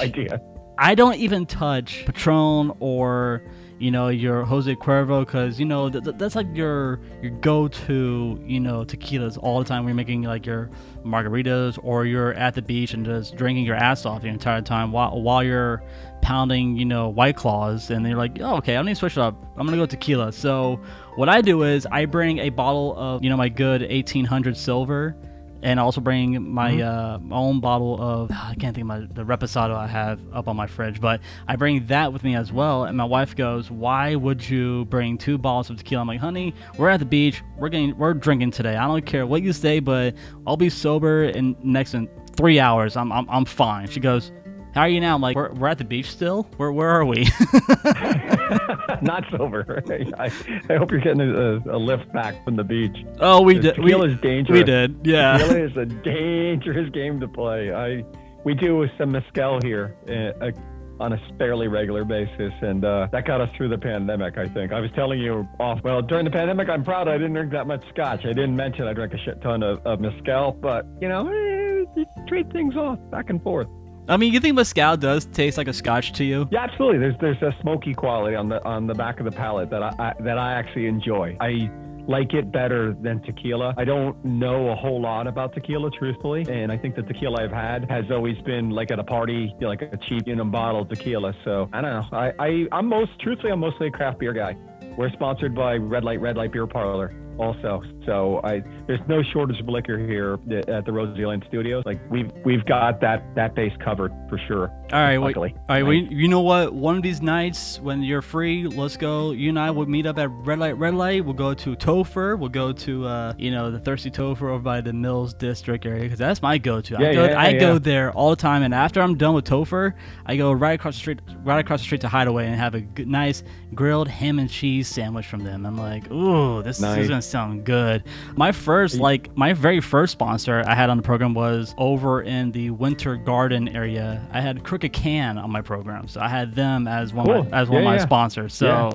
[0.77, 3.43] I don't even touch Patron or
[3.79, 8.41] you know your Jose Cuervo because you know th- th- that's like your your go-to
[8.45, 10.69] you know tequilas all the time when you're making like your
[11.03, 14.91] margaritas or you're at the beach and just drinking your ass off the entire time
[14.91, 15.83] while while you're
[16.21, 19.21] pounding you know white claws and you're like oh okay I need to switch it
[19.21, 19.35] up.
[19.57, 20.31] I'm gonna go tequila.
[20.31, 20.79] So
[21.15, 25.15] what I do is I bring a bottle of you know my good 1800 silver
[25.63, 28.99] and I also bring my uh, my own bottle of I can't think of my
[28.99, 32.51] the reposado I have up on my fridge, but I bring that with me as
[32.51, 32.83] well.
[32.83, 36.53] And my wife goes, "Why would you bring two bottles of tequila?" I'm like, "Honey,
[36.77, 37.41] we're at the beach.
[37.57, 38.75] We're getting we're drinking today.
[38.75, 42.95] I don't care what you say, but I'll be sober in next in three hours.
[42.95, 44.31] I'm I'm, I'm fine." She goes.
[44.73, 45.13] How are you now?
[45.13, 46.49] I'm like, we're, we're at the beach still.
[46.57, 47.27] Where where are we?
[49.01, 49.83] Not sober.
[50.17, 50.31] I,
[50.69, 53.05] I hope you're getting a, a lift back from the beach.
[53.19, 54.57] Oh, we did- we- is dangerous.
[54.59, 55.37] we did, yeah.
[55.37, 57.73] Tequila is a dangerous game to play.
[57.73, 58.03] I
[58.43, 60.51] we do some mezcal here uh,
[60.99, 64.37] on a fairly regular basis, and uh, that got us through the pandemic.
[64.37, 65.81] I think I was telling you off.
[65.83, 68.21] Well, during the pandemic, I'm proud I didn't drink that much scotch.
[68.25, 71.85] I didn't mention I drank a shit ton of, of mezcal, but you know, eh,
[71.95, 73.67] you trade things off back and forth.
[74.07, 76.47] I mean, you think mezcal does taste like a scotch to you?
[76.51, 76.99] Yeah, absolutely.
[76.99, 79.93] There's there's a smoky quality on the on the back of the palate that I,
[79.97, 81.37] I that I actually enjoy.
[81.39, 81.71] I
[82.05, 83.73] like it better than tequila.
[83.77, 87.51] I don't know a whole lot about tequila, truthfully, and I think the tequila I've
[87.51, 91.33] had has always been like at a party, like a cheap, you know, bottle tequila.
[91.45, 92.17] So I don't know.
[92.17, 94.57] I, I I'm most truthfully I'm mostly a craft beer guy.
[94.97, 97.13] We're sponsored by Red Light Red Light Beer Parlor.
[97.37, 101.83] Also, so I there's no shortage of liquor here at the Rosie Lane Studios.
[101.85, 104.69] Like we've we've got that that base covered for sure.
[104.91, 105.55] All right, luckily.
[105.57, 105.83] all right.
[105.83, 106.73] Well, you know what?
[106.73, 109.31] One of these nights when you're free, let's go.
[109.31, 110.77] You and I will meet up at Red Light.
[110.77, 111.25] Red Light.
[111.25, 112.37] We'll go to Topher.
[112.37, 116.03] We'll go to uh, you know, the Thirsty Topher over by the Mills District area
[116.03, 116.97] because that's my go-to.
[116.97, 119.45] I Yeah, go, yeah, I go there all the time, and after I'm done with
[119.45, 119.93] Topher,
[120.25, 122.81] I go right across the street, right across the street to Hideaway and have a
[122.81, 125.65] good, nice grilled ham and cheese sandwich from them.
[125.65, 127.22] I'm like, ooh, this, this is Nice.
[127.23, 128.03] Gonna sound good.
[128.35, 132.51] My first, like, my very first sponsor I had on the program was over in
[132.51, 134.25] the Winter Garden area.
[134.31, 137.57] I had Crooked Can on my program, so I had them as one of my,
[137.57, 138.03] as one of my yeah.
[138.03, 138.53] sponsors.
[138.53, 138.67] So.
[138.67, 138.91] Yeah.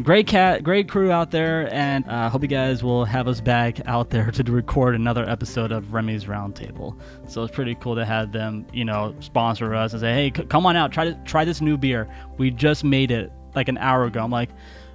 [0.00, 3.40] Great cat, great crew out there, and I uh, hope you guys will have us
[3.40, 6.96] back out there to record another episode of Remy's Roundtable.
[7.26, 10.44] So it's pretty cool to have them, you know, sponsor us and say, "Hey, c-
[10.44, 12.06] come on out, try to try this new beer.
[12.36, 14.50] We just made it like an hour ago." I'm like,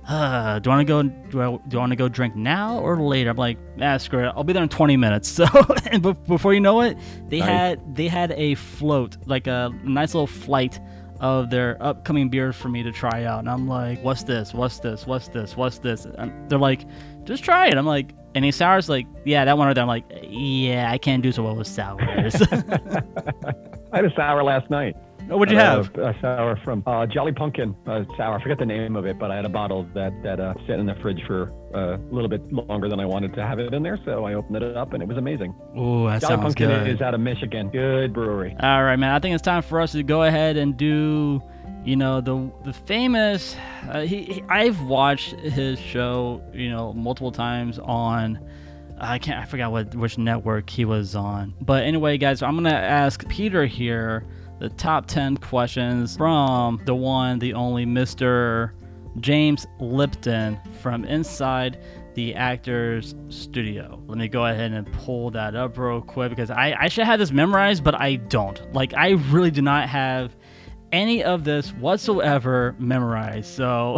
[0.08, 1.04] uh, "Do I want to go?
[1.04, 4.20] Do I do I want to go drink now or later?" I'm like, "Ah, screw
[4.28, 4.34] it.
[4.36, 5.46] I'll be there in 20 minutes." So,
[5.92, 6.98] and be- before you know it,
[7.30, 7.48] they Nice.
[7.50, 10.80] had they had a float, like a nice little flight
[11.20, 13.40] of their upcoming beers for me to try out.
[13.40, 14.54] And I'm like, what's this?
[14.54, 15.08] What's this?
[15.08, 15.56] What's this?
[15.56, 16.04] What's this?
[16.06, 16.86] And they're like,
[17.24, 17.78] just try it.
[17.78, 18.90] I'm like, any sours?
[18.90, 19.84] Like, yeah, that one right there.
[19.84, 22.36] I'm like, yeah, I can't do so well with sours.
[22.52, 24.98] I had a sour last night.
[25.30, 25.96] Oh, what'd you Uh, have?
[25.98, 28.38] A sour from uh, Jolly Pumpkin uh, sour.
[28.38, 30.80] I forget the name of it, but I had a bottle that that uh, sat
[30.80, 33.74] in the fridge for uh, a little bit longer than I wanted to have it
[33.74, 33.98] in there.
[34.06, 35.56] So I opened it up, and it was amazing.
[35.78, 36.88] Ooh, that Jolly sounds Pumpkin good.
[36.88, 37.70] is out of Michigan.
[37.70, 38.56] Good brewery.
[38.60, 39.12] All right, man.
[39.14, 41.42] I think it's time for us to go ahead and do,
[41.86, 43.56] you know, the the famous.
[43.90, 48.40] Uh, he, he I've watched his show, you know, multiple times on.
[49.00, 49.40] I can't.
[49.42, 51.54] I forgot what which network he was on.
[51.62, 54.26] But anyway, guys, I'm gonna ask Peter here
[54.64, 58.72] the top ten questions from the one, the only Mr.
[59.20, 61.84] James Lipton from inside
[62.14, 64.02] the actor's studio.
[64.08, 67.20] Let me go ahead and pull that up real quick because I, I should have
[67.20, 68.74] this memorized, but I don't.
[68.74, 70.34] Like, I really do not have
[70.94, 73.54] any of this whatsoever memorized.
[73.54, 73.98] So,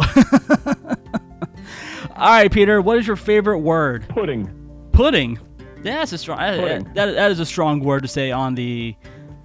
[2.16, 4.08] all right, Peter, what is your favorite word?
[4.08, 4.50] Pudding.
[4.90, 5.38] Pudding.
[5.84, 6.38] Yeah, that's a strong.
[6.38, 6.92] Pudding.
[6.94, 8.96] That, that is a strong word to say on the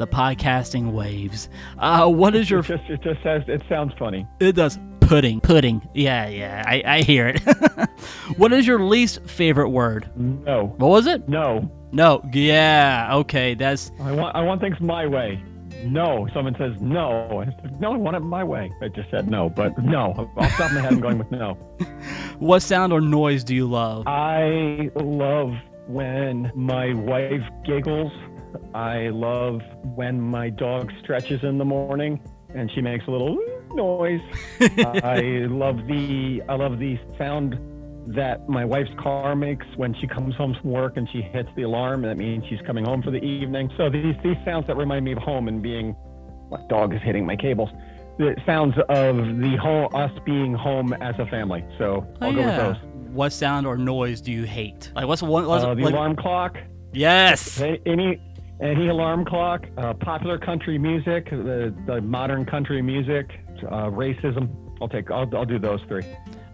[0.01, 1.47] the podcasting waves.
[1.77, 2.61] Uh, what is your?
[2.61, 4.27] It just it just says it sounds funny.
[4.39, 5.39] It does pudding.
[5.41, 5.87] Pudding.
[5.93, 6.63] Yeah, yeah.
[6.65, 7.39] I, I hear it.
[8.37, 10.09] what is your least favorite word?
[10.15, 10.73] No.
[10.77, 11.29] What was it?
[11.29, 11.69] No.
[11.91, 12.27] No.
[12.33, 13.09] Yeah.
[13.17, 13.53] Okay.
[13.53, 13.91] That's.
[14.01, 15.41] I want I want things my way.
[15.83, 16.27] No.
[16.33, 17.41] Someone says no.
[17.41, 18.71] I said, no, I want it my way.
[18.81, 20.29] I just said no, but no.
[20.35, 21.57] Off the top of my head, I'm going with no.
[22.39, 24.07] What sound or noise do you love?
[24.07, 25.53] I love
[25.87, 28.11] when my wife giggles.
[28.73, 29.61] I love
[29.95, 32.19] when my dog stretches in the morning
[32.53, 33.37] and she makes a little
[33.73, 34.21] noise.
[34.61, 37.57] I love the I love the sound
[38.15, 41.63] that my wife's car makes when she comes home from work and she hits the
[41.63, 42.01] alarm.
[42.01, 43.71] That means she's coming home for the evening.
[43.77, 45.95] So these these sounds that remind me of home and being
[46.49, 47.69] my dog is hitting my cables.
[48.17, 51.63] The sounds of the whole us being home as a family.
[51.77, 52.67] So Oh, I'll go yeah.
[52.67, 52.87] with those.
[53.13, 54.91] What sound or noise do you hate?
[54.95, 55.45] Like what's one?
[55.47, 56.57] What's, Uh, the like- alarm clock.
[56.93, 57.61] Yes.
[57.85, 58.19] Any
[58.61, 63.31] any alarm clock, uh, popular country music, the, the modern country music,
[63.63, 64.49] uh, racism.
[64.81, 65.11] I'll take.
[65.11, 66.03] I'll, I'll do those three.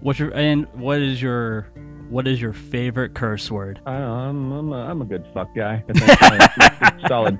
[0.01, 1.67] What's your and what is your
[2.09, 3.81] what is your favorite curse word?
[3.85, 5.83] I don't know, I'm I'm a, I'm a good fuck guy.
[5.89, 7.39] I think good solid,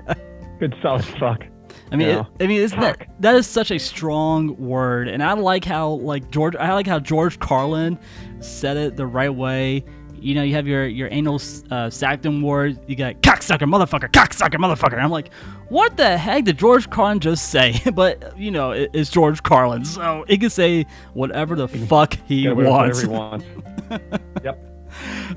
[0.58, 1.44] good solid fuck.
[1.90, 2.26] I mean, you it.
[2.40, 6.30] I mean, isn't that that is such a strong word, and I like how like
[6.30, 7.98] George, I like how George Carlin
[8.40, 9.84] said it the right way.
[10.28, 12.78] You know, you have your your anal uh, sanctum word.
[12.86, 14.92] You got cocksucker, motherfucker, cocksucker, motherfucker.
[14.92, 15.32] And I'm like,
[15.70, 17.80] what the heck did George Carlin just say?
[17.94, 22.46] but you know, it, it's George Carlin, so he can say whatever the fuck he
[22.46, 23.06] with wants.
[23.06, 23.40] whatever
[23.88, 24.24] he wants.
[24.44, 24.62] yep.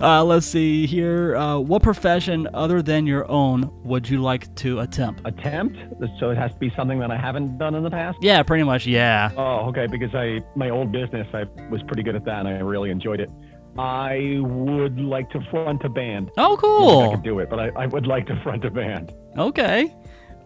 [0.02, 1.38] Uh, let's see here.
[1.38, 5.22] Uh, what profession other than your own would you like to attempt?
[5.24, 5.78] Attempt.
[6.20, 8.18] So it has to be something that I haven't done in the past.
[8.22, 8.86] Yeah, pretty much.
[8.86, 9.32] Yeah.
[9.38, 9.88] Oh, okay.
[9.88, 13.22] Because I my old business, I was pretty good at that, and I really enjoyed
[13.22, 13.30] it.
[13.78, 16.32] I would like to front a band.
[16.38, 16.88] Oh, cool!
[16.88, 17.12] I cool.
[17.12, 19.14] could do it, but I, I would like to front a band.
[19.38, 19.96] Okay.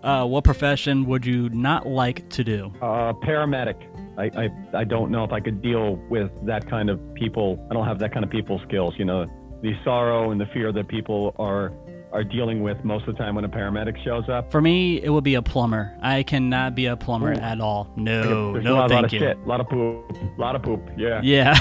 [0.03, 2.71] Uh, what profession would you not like to do?
[2.79, 3.75] Uh, paramedic.
[4.17, 7.65] I, I I don't know if I could deal with that kind of people.
[7.71, 8.93] I don't have that kind of people skills.
[8.97, 9.25] You know,
[9.63, 11.73] the sorrow and the fear that people are
[12.15, 14.49] are dealing with most of the time when a paramedic shows up.
[14.49, 15.93] For me, it would be a plumber.
[16.01, 17.35] I cannot be a plumber Ooh.
[17.35, 17.91] at all.
[17.97, 19.19] No, There's no, a lot, thank lot of you.
[19.19, 20.89] shit, a lot of poop, a lot of poop.
[20.97, 21.19] Yeah.
[21.21, 21.57] Yeah.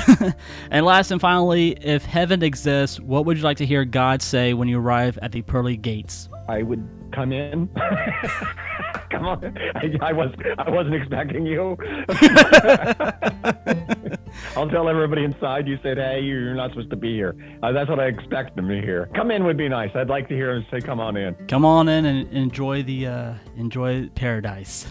[0.70, 4.54] and last and finally, if heaven exists, what would you like to hear God say
[4.54, 6.28] when you arrive at the pearly gates?
[6.48, 7.68] I would come in.
[9.10, 11.76] come on, I, I was I wasn't expecting you.
[14.56, 15.68] I'll tell everybody inside.
[15.68, 18.68] You said, "Hey, you're not supposed to be here." Uh, that's what I expect them
[18.68, 19.08] to hear.
[19.14, 19.90] Come in would be nice.
[19.94, 23.06] I'd like to hear them say, "Come on in." Come on in and enjoy the
[23.06, 24.86] uh, enjoy paradise.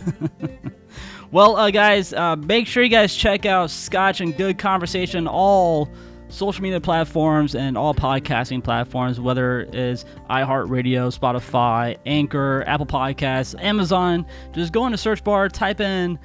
[1.32, 5.89] well, uh, guys, uh, make sure you guys check out Scotch and Good Conversation all
[6.34, 13.61] social media platforms and all podcasting platforms, whether it is iHeartRadio, Spotify, Anchor, Apple Podcasts,
[13.61, 14.25] Amazon.
[14.51, 16.19] Just go in the search bar, type in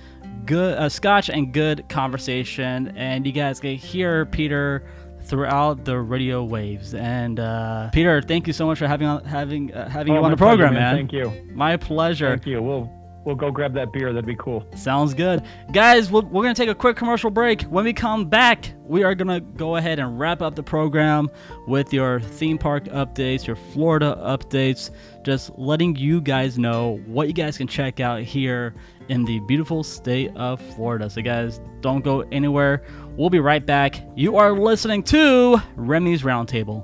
[0.46, 4.84] good uh, Scotch and Good Conversation, and you guys can hear Peter
[5.22, 6.94] throughout the radio waves.
[6.94, 10.24] And uh, Peter, thank you so much for having on, having uh, having Oh, you
[10.24, 10.96] on the program, pleasure, man.
[10.96, 11.52] Thank you.
[11.54, 12.30] My pleasure.
[12.30, 12.62] Thank you.
[12.62, 12.97] We'll
[13.28, 14.10] we'll go grab that beer.
[14.10, 14.66] That'd be cool.
[14.74, 15.44] Sounds good.
[15.70, 17.60] Guys, we'll, we're going to take a quick commercial break.
[17.64, 21.30] When we come back, we are going to go ahead and wrap up the program
[21.66, 24.90] with your theme park updates, your Florida updates,
[25.24, 28.74] just letting you guys know what you guys can check out here
[29.10, 31.10] in the beautiful state of Florida.
[31.10, 32.82] So, guys, don't go anywhere.
[33.18, 34.00] We'll be right back.
[34.16, 36.82] You are listening to Remy's Roundtable.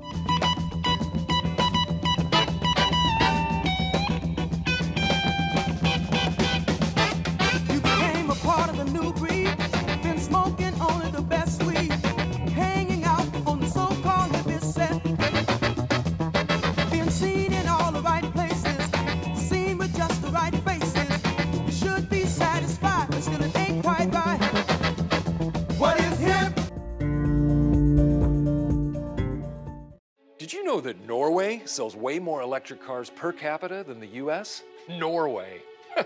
[32.05, 34.61] Way more electric cars per capita than the US?
[34.87, 35.63] Norway.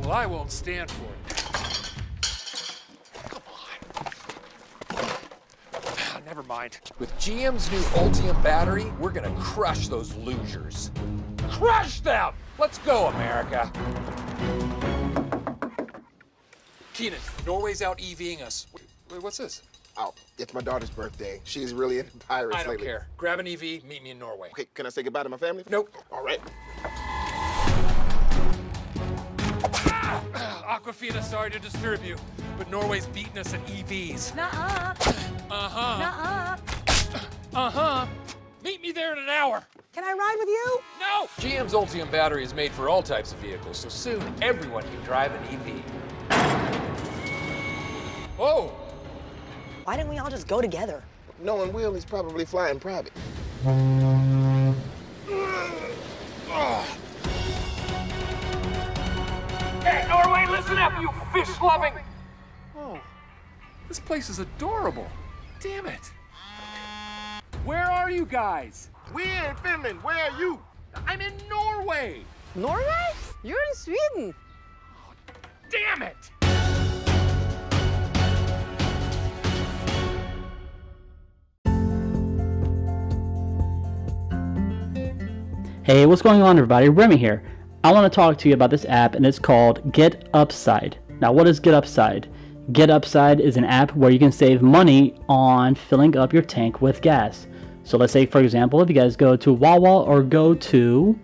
[0.00, 1.28] well, I won't stand for it.
[3.30, 3.78] Come on.
[5.72, 6.80] Ah, never mind.
[6.98, 10.90] With GM's new Ultium battery, we're gonna crush those losers.
[11.48, 12.34] Crush them!
[12.58, 13.70] Let's go, America.
[16.94, 18.66] Kenan, Norway's out EVing us.
[19.08, 19.62] Wait, what's this?
[19.98, 21.40] Oh, it's my daughter's birthday.
[21.44, 22.86] She's really into pirates I don't lately.
[22.86, 23.06] care.
[23.16, 24.48] Grab an EV, meet me in Norway.
[24.50, 25.64] Okay, can I say goodbye to my family?
[25.70, 25.94] Nope.
[26.12, 26.40] All right.
[30.66, 32.16] Awkwafina, sorry to disturb you,
[32.58, 34.34] but Norway's beating us at EVs.
[34.36, 34.94] Nuh-uh.
[35.50, 35.98] Uh-huh.
[35.98, 36.56] Nuh-uh.
[37.58, 38.06] Uh-huh.
[38.62, 39.62] Meet me there in an hour.
[39.94, 40.80] Can I ride with you?
[41.00, 41.26] No!
[41.38, 45.32] GM's Ultium battery is made for all types of vehicles, so soon everyone can drive
[45.32, 45.82] an EV.
[48.36, 48.70] Whoa!
[49.86, 51.00] Why didn't we all just go together?
[51.38, 53.12] Knowing Will, he's probably flying private.
[59.84, 61.92] Hey, Norway, listen up, you fish loving.
[62.76, 62.98] Oh,
[63.86, 65.06] this place is adorable.
[65.60, 66.10] Damn it.
[67.64, 68.90] Where are you guys?
[69.14, 70.02] We're in Finland.
[70.02, 70.58] Where are you?
[71.06, 72.22] I'm in Norway.
[72.56, 73.12] Norway?
[73.44, 74.34] You're in Sweden.
[75.70, 76.16] Damn it.
[85.86, 86.88] Hey, what's going on, everybody?
[86.88, 87.44] Remy here.
[87.84, 90.98] I want to talk to you about this app, and it's called Get Upside.
[91.20, 92.28] Now, what is Get Upside?
[92.72, 96.82] Get Upside is an app where you can save money on filling up your tank
[96.82, 97.46] with gas.
[97.84, 101.16] So, let's say, for example, if you guys go to Wawa or go to,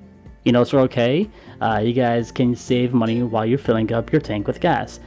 [0.44, 1.28] you know, Circle K,
[1.60, 5.00] uh, you guys can save money while you're filling up your tank with gas.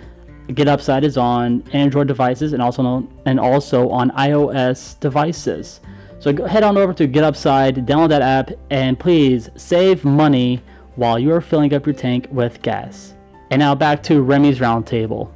[0.53, 5.79] Get Upside is on Android devices and also on, and also on iOS devices.
[6.26, 10.59] So head on over to Get Upside, download that app, and please save money
[10.95, 13.13] while you are filling up your tank with gas.
[13.51, 15.32] And now back to Remy's Roundtable.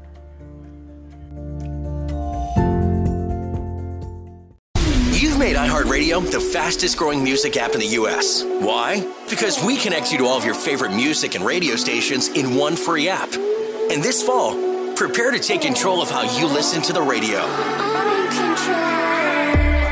[5.14, 8.44] You've made iHeartRadio the fastest growing music app in the U.S.
[8.44, 9.08] Why?
[9.30, 12.76] Because we connect you to all of your favorite music and radio stations in one
[12.76, 13.32] free app.
[13.92, 14.56] And this fall,
[14.96, 17.89] prepare to take control of how you listen to the radio.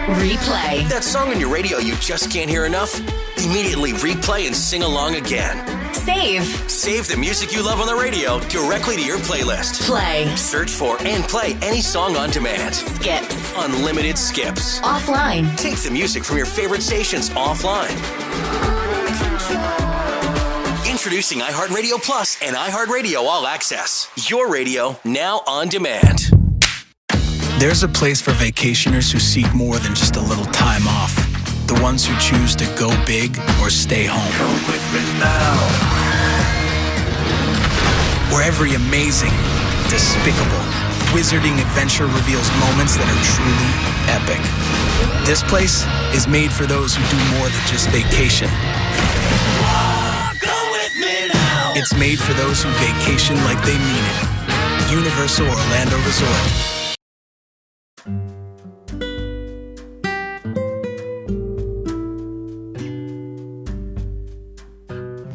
[0.08, 0.88] Replay.
[0.88, 2.98] That song on your radio you just can't hear enough?
[3.44, 5.58] Immediately replay and sing along again.
[5.94, 6.46] Save.
[6.72, 9.86] Save the music you love on the radio directly to your playlist.
[9.86, 10.34] Play.
[10.38, 12.76] Search for and play any song on demand.
[12.76, 13.54] Skips.
[13.58, 14.80] Unlimited skips.
[14.80, 15.54] Offline.
[15.58, 17.92] Take the music from your favorite stations offline.
[20.90, 24.10] Introducing iHeartRadio Plus and iHeartRadio All Access.
[24.30, 26.37] Your radio now on demand.
[27.60, 31.16] There's a place for vacationers who seek more than just a little time off.
[31.66, 34.30] The ones who choose to go big or stay home.
[38.30, 39.34] Where every amazing,
[39.90, 40.62] despicable,
[41.18, 43.74] wizarding adventure reveals moments that are truly
[44.14, 44.38] epic.
[45.26, 45.82] This place
[46.14, 48.54] is made for those who do more than just vacation.
[51.74, 54.94] It's made for those who vacation like they mean it.
[54.94, 56.77] Universal Orlando Resort.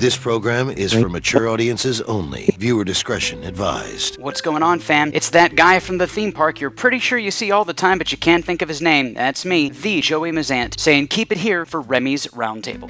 [0.02, 2.56] This program is for mature audiences only.
[2.58, 4.20] Viewer discretion advised.
[4.20, 5.12] What's going on, fam?
[5.14, 7.98] It's that guy from the theme park you're pretty sure you see all the time,
[7.98, 9.14] but you can't think of his name.
[9.14, 12.88] That's me, the Joey Mazant, saying keep it here for Remy's Roundtable.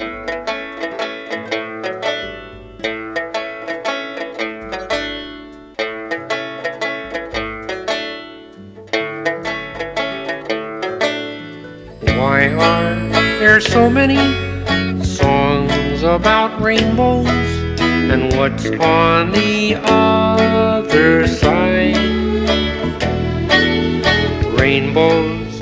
[12.17, 13.09] Why are
[13.39, 14.42] there so many songs
[16.15, 17.27] about rainbows?
[17.81, 21.97] And what's on the other side?
[24.59, 25.61] Rainbows.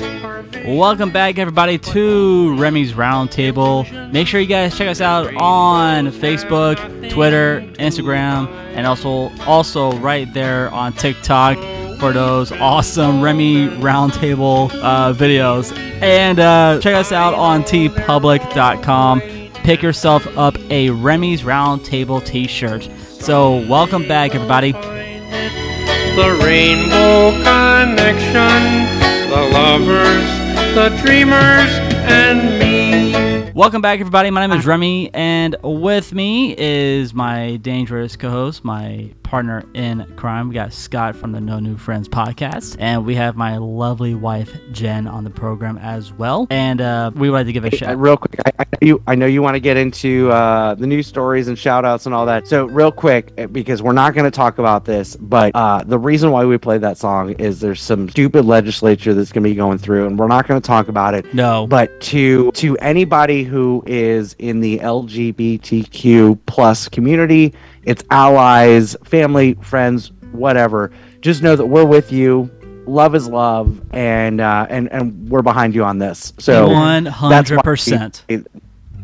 [0.65, 4.11] Welcome back, everybody, to Remy's Roundtable.
[4.11, 6.77] Make sure you guys check us out on Facebook,
[7.09, 11.57] Twitter, Instagram, and also also right there on TikTok
[11.99, 15.75] for those awesome Remy Roundtable uh, videos.
[16.01, 19.40] And uh, check us out on teepublic.com.
[19.63, 22.89] Pick yourself up a Remy's Roundtable t-shirt.
[23.07, 24.71] So welcome back, everybody.
[24.71, 31.69] The Rainbow Connection, the lovers, the dreamers,
[32.09, 33.51] and me.
[33.53, 34.31] Welcome back, everybody.
[34.31, 34.69] My name is ah.
[34.69, 40.49] Remy, and with me is my dangerous co-host, my partner in crime.
[40.49, 44.51] We got Scott from the No New Friends podcast, and we have my lovely wife
[44.73, 46.47] Jen on the program as well.
[46.49, 47.91] And uh, we would like to give a Hey, shout.
[47.91, 50.75] uh, real quick, I, I, know you, I know you want to get into uh,
[50.75, 52.45] the news stories and shout outs and all that.
[52.45, 55.97] So, real quick, uh, because we're not going to talk about this, but uh, the
[55.97, 59.55] reason why we played that song is there's some stupid legislature that's going to be
[59.55, 61.33] going through, and we're not going to talk about it.
[61.33, 61.67] No.
[61.67, 67.53] But to to anybody who is in the LGBTQ plus community,
[67.83, 72.49] its allies, family, friends, whatever, just know that we're with you.
[72.87, 76.33] Love is love, and uh, and and we're behind you on this.
[76.39, 76.67] So
[77.05, 78.21] 100%.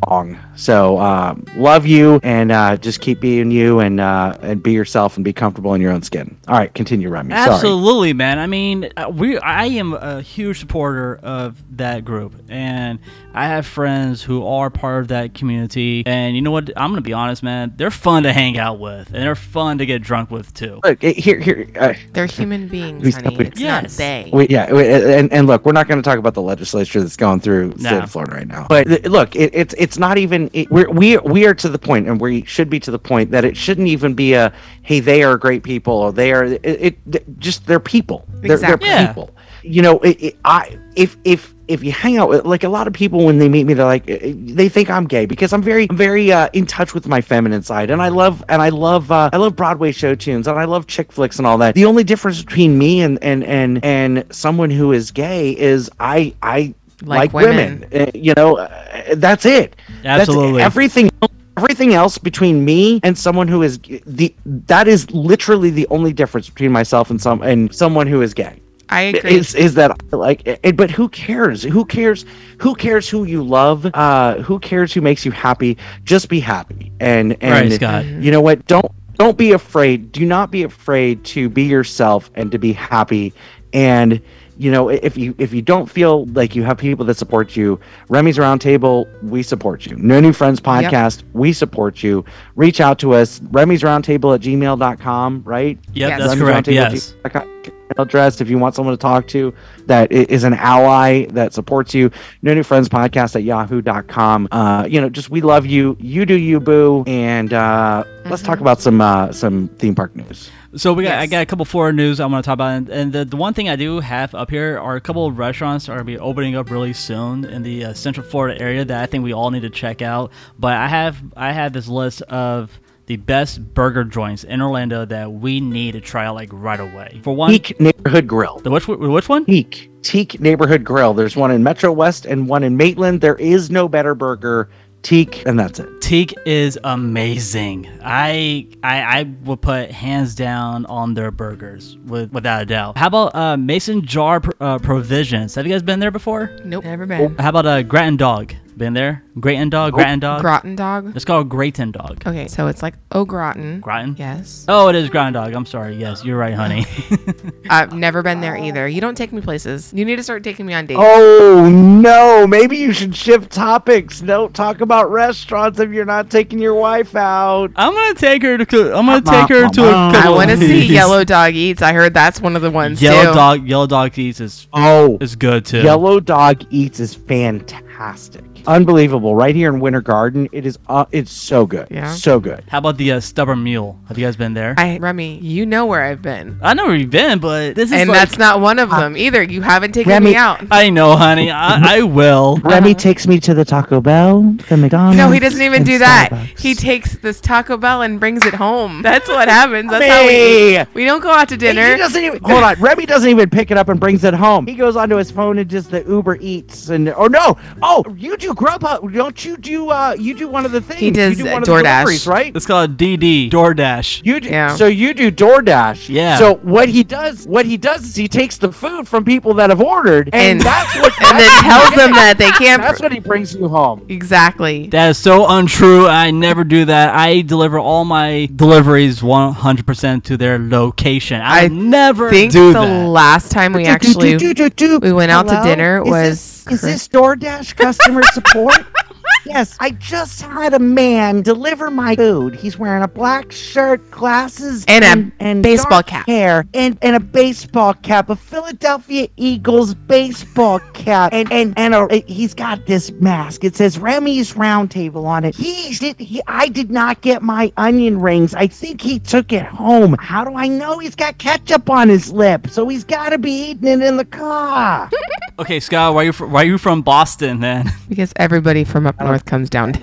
[0.05, 0.37] We- wrong.
[0.55, 5.15] So um, love you and uh, just keep being you and uh, and be yourself
[5.17, 6.35] and be comfortable in your own skin.
[6.47, 7.31] All right, continue, Remy.
[7.35, 7.49] Sorry.
[7.51, 8.39] Absolutely, man.
[8.39, 12.97] I mean, uh, we I am a huge supporter of that group, and
[13.35, 16.01] I have friends who are part of that community.
[16.07, 16.71] And you know what?
[16.75, 17.73] I'm gonna be honest, man.
[17.77, 20.79] They're fun to hang out with, and they're fun to get drunk with too.
[20.83, 21.67] Look eh, here, here.
[21.79, 23.37] Uh, They're human beings, We- honey.
[23.37, 23.83] we- It's Yes.
[23.83, 24.29] not they.
[24.33, 27.15] We, yeah, we, and, and look, we're not going to talk about the legislature that's
[27.15, 28.65] going through the state of Florida right now.
[28.67, 31.77] But th- look, it, it's it's not even it, we're, we we are to the
[31.77, 34.99] point, and we should be to the point that it shouldn't even be a hey,
[34.99, 38.25] they are great people, or they are it, it just they're people.
[38.41, 38.89] They're, Exactly.
[38.89, 39.07] they're Yeah.
[39.07, 39.29] people.
[39.63, 42.87] You know, it, it, I if if if you hang out with like a lot
[42.87, 45.61] of people when they meet me, they're like eh, they think I'm gay because I'm
[45.61, 48.69] very I'm very uh, in touch with my feminine side, and I love and I
[48.69, 51.75] love uh, I love Broadway show tunes and I love chick flicks and all that.
[51.75, 56.33] The only difference between me and and and and someone who is gay is I
[56.41, 56.73] I
[57.03, 57.85] Like like, women.
[57.93, 59.75] Uh, you know, uh, that's it.
[60.03, 60.61] That's Absolutely.
[60.61, 61.09] everything.
[61.57, 66.49] Everything else between me and someone who is the that is literally the only difference
[66.49, 69.35] between myself and some and someone who is gay I agree.
[69.35, 72.25] is is that like it, but who cares who cares
[72.59, 76.91] who cares who you love uh who cares who makes you happy just be happy
[76.99, 78.05] and and Right, Scott.
[78.05, 82.51] you know what don't don't be afraid do not be afraid to be yourself and
[82.51, 83.33] to be happy
[83.73, 84.21] and
[84.57, 87.79] you know if you if you don't feel like you have people that support you
[88.09, 93.13] remy's roundtable we support you no new friends podcast we support you reach out to
[93.13, 96.19] us remy's roundtable at gmail.com right Yep, Yes.
[96.19, 96.67] that's Remy's correct.
[96.67, 97.73] Roundtable at Yes.
[97.91, 99.53] Email address if you want someone to talk to
[99.85, 102.11] that is an ally that supports you.
[102.41, 105.95] No new friends podcast at yahoo.com uh you know just we love you.
[105.99, 107.03] You do you boo.
[107.07, 110.49] And uh let's talk about some uh some theme park news.
[110.75, 112.89] So we got I got a couple Florida news I want to talk about, and,
[112.89, 115.85] and the, the one thing I do have up here are a couple of restaurants
[115.85, 119.01] that are gonna be opening up really soon in the uh, Central Florida area that
[119.01, 120.31] I think we all need to check out.
[120.59, 122.77] But I have I have this list of
[123.07, 127.19] the best burger joints in Orlando that we need to try out like right away.
[127.23, 129.45] For one, Teak neighborhood grill the which which one?
[129.45, 133.71] Teak Teak neighborhood grill there's one in metro west and one in maitland there is
[133.71, 134.69] no better burger
[135.03, 137.89] Teak and that's it Teak is amazing.
[138.01, 142.97] I I I would put hands down on their burgers with, without a doubt.
[142.97, 145.55] How about uh, Mason Jar uh, Provisions?
[145.55, 146.55] Have you guys been there before?
[146.63, 146.85] Nope.
[146.85, 147.35] Never been.
[147.37, 148.53] How about uh, Gratin Dog?
[148.77, 149.23] Been there?
[149.39, 149.93] Gratin Dog?
[149.93, 150.41] Oh, gratin Dog?
[150.41, 151.15] Groton dog.
[151.15, 152.21] It's called Gratin Dog.
[152.27, 153.79] Okay, so it's like au gratin.
[153.79, 154.15] Gratin?
[154.19, 154.65] Yes.
[154.67, 155.53] Oh, it is Gratin Dog.
[155.53, 155.95] I'm sorry.
[155.95, 156.85] Yes, you're right, honey.
[157.71, 158.87] I've never been there either.
[158.87, 159.91] You don't take me places.
[159.95, 160.99] You need to start taking me on dates.
[161.01, 162.45] Oh no!
[162.45, 164.21] Maybe you should shift topics.
[164.21, 167.71] Don't talk about restaurants if you're not taking your wife out.
[167.77, 168.95] I'm gonna take her to.
[168.95, 170.07] I'm gonna take her to a.
[170.09, 170.85] I couple want to see.
[170.85, 171.81] Yellow Dog Eats.
[171.81, 173.35] I heard that's one of the ones Yellow too.
[173.35, 173.67] Dog.
[173.67, 175.81] Yellow Dog Eats is Oh, is good too.
[175.81, 179.35] Yellow Dog Eats is fantastic, unbelievable.
[179.35, 180.77] Right here in Winter Garden, it is.
[180.87, 181.87] Uh, it's so good.
[181.89, 182.11] Yeah.
[182.13, 182.63] so good.
[182.67, 183.97] How about the uh, Stubborn Mule?
[184.07, 184.75] Have you guys been there?
[184.77, 187.93] I Remy, you know where I've been, I know where you've been, but this is
[187.99, 189.41] and like, that's not one of them either.
[189.41, 190.65] You haven't taken Remy- me out.
[190.71, 191.49] I know, honey.
[191.49, 192.57] I, I will.
[192.63, 195.17] Remy takes me to the Taco Bell, the McDonald's.
[195.17, 196.29] No, he doesn't even do that.
[196.31, 196.59] Starbucks.
[196.59, 199.01] He takes this Taco Bell and brings it home.
[199.07, 199.89] That's what happens.
[199.89, 200.87] That's how we eat.
[200.93, 201.97] We don't go out to He dinner.
[201.97, 202.79] doesn't even hold on.
[202.79, 204.67] Remy doesn't even pick it up and brings it home.
[204.67, 208.35] He goes onto his phone and just the Uber Eats and oh no, oh you
[208.37, 209.89] do Grubhub, don't you do?
[209.91, 210.99] uh You do one of the things.
[210.99, 211.83] He does, you do uh, one of the DoorDash.
[212.01, 212.55] deliveries, right?
[212.55, 214.21] It's called DD DoorDash.
[214.25, 214.75] You do, Yeah.
[214.75, 216.09] so you do DoorDash.
[216.09, 216.37] Yeah.
[216.37, 219.69] So what he does, what he does is he takes the food from people that
[219.69, 222.81] have ordered, and, And- that's what and then tells them that they can't.
[222.81, 224.03] That's what he brings you home.
[224.09, 224.87] exactly.
[224.87, 226.07] That is so untrue.
[226.07, 227.13] I never do that.
[227.13, 231.41] I deliver all my deliveries 100% to their location.
[231.41, 233.07] I, I never think do the that.
[233.07, 235.63] last time we actually we went out to Hello?
[235.65, 238.45] dinner Is was this, is this DoorDash customer support?
[238.47, 238.85] support
[239.47, 242.55] yes, I just had a man deliver my food.
[242.55, 246.27] He's wearing a black shirt, glasses, And a and baseball cap.
[246.27, 252.23] hair, and, and a baseball cap, a Philadelphia Eagles baseball cap, and and and a,
[252.27, 253.63] he's got this mask.
[253.63, 255.55] It says Remy's Roundtable on it.
[255.55, 256.19] He did.
[256.19, 258.53] He, I did not get my onion rings.
[258.53, 260.15] I think he took it home.
[260.19, 260.99] How do I know?
[260.99, 264.25] He's got ketchup on his lip, so he's got to be eating it in the
[264.25, 265.09] car.
[265.59, 267.91] Okay, Scott, why are you fr- why are you from Boston then?
[268.07, 269.93] because everybody from up north comes down.
[269.93, 270.01] To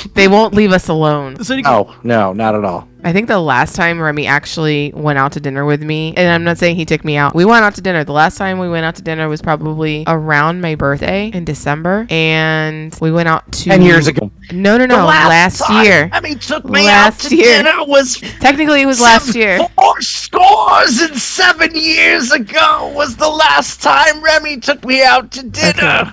[0.14, 1.42] they won't leave us alone.
[1.44, 2.88] So you No, no, not at all.
[3.04, 6.42] I think the last time Remy actually went out to dinner with me, and I'm
[6.42, 7.36] not saying he took me out.
[7.36, 8.02] We went out to dinner.
[8.02, 12.08] The last time we went out to dinner was probably around my birthday in December,
[12.10, 14.32] and we went out to Ten years ago.
[14.50, 16.10] No, no, no, The last, time year.
[16.12, 17.62] Remy took me Last out to year.
[17.62, 19.60] dinner was Technically, it was last year.
[19.76, 25.44] Four scores and seven years ago was the last time Remy took me out to
[25.44, 26.10] dinner.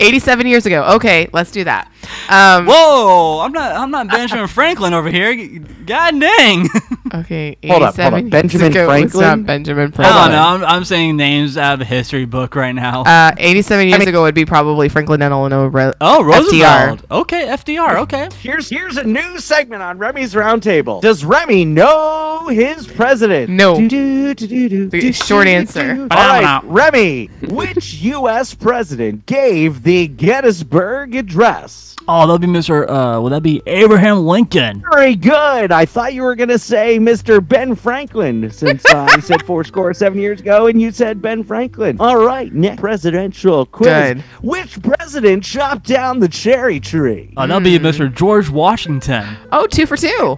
[0.00, 0.84] 87 years ago.
[0.96, 1.90] Okay, let's do that.
[2.28, 3.40] Um, Whoa!
[3.40, 3.72] I'm not.
[3.76, 5.58] I'm not Benjamin Franklin over here.
[5.86, 6.68] God dang!
[7.14, 7.56] Okay.
[7.64, 8.18] Hold up, hold up.
[8.18, 9.22] 87 Benjamin ago Franklin?
[9.22, 10.22] not Benjamin I Franklin.
[10.22, 10.66] don't know.
[10.66, 13.04] I'm, I'm saying names out of a history book right now.
[13.04, 17.02] Uh, 87 years ago would be probably Franklin Delano Ro- oh, Roosevelt.
[17.02, 17.10] FDR.
[17.10, 17.98] Okay, FDR.
[18.00, 18.28] Okay.
[18.40, 21.00] Here's here's a new segment on Remy's Roundtable.
[21.00, 23.50] Does Remy know his president?
[23.50, 23.76] No.
[23.76, 26.08] Do, do, do, do, The short answer.
[26.10, 27.26] All right, Remy.
[27.50, 28.52] Which U.S.
[28.52, 31.95] president gave the Gettysburg Address?
[32.08, 32.88] Oh, that'll be Mr.
[32.88, 34.82] Uh, will that be Abraham Lincoln?
[34.92, 35.72] Very good.
[35.72, 37.46] I thought you were going to say Mr.
[37.46, 41.42] Ben Franklin, since uh, I said four score seven years ago, and you said Ben
[41.42, 41.96] Franklin.
[41.98, 43.88] All right, next presidential quiz.
[43.88, 44.20] Good.
[44.42, 47.34] Which president chopped down the cherry tree?
[47.36, 48.12] Oh, that'll be Mr.
[48.12, 49.26] George Washington.
[49.50, 50.36] Oh, two for two.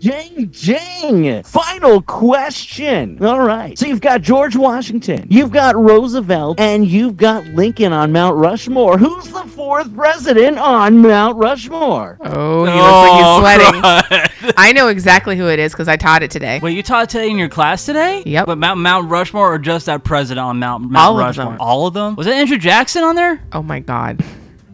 [0.00, 1.42] Jing, jing.
[1.42, 3.22] Final question.
[3.24, 3.76] All right.
[3.78, 8.96] So you've got George Washington, you've got Roosevelt, and you've got Lincoln on Mount Rushmore.
[8.98, 12.18] Who's the fourth president on Mount Rushmore?
[12.22, 14.54] Oh, he Oh, looks like he's oh, sweating.
[14.56, 16.60] I know exactly who it is because I taught it today.
[16.62, 18.22] Wait, you taught it today in your class today?
[18.24, 18.46] Yep.
[18.46, 21.52] But Mount Mount Rushmore or just that president on Mount Mount All of Rushmore?
[21.52, 21.60] them.
[21.60, 22.14] All of them?
[22.14, 23.42] Was that Andrew Jackson on there?
[23.52, 24.24] Oh my God.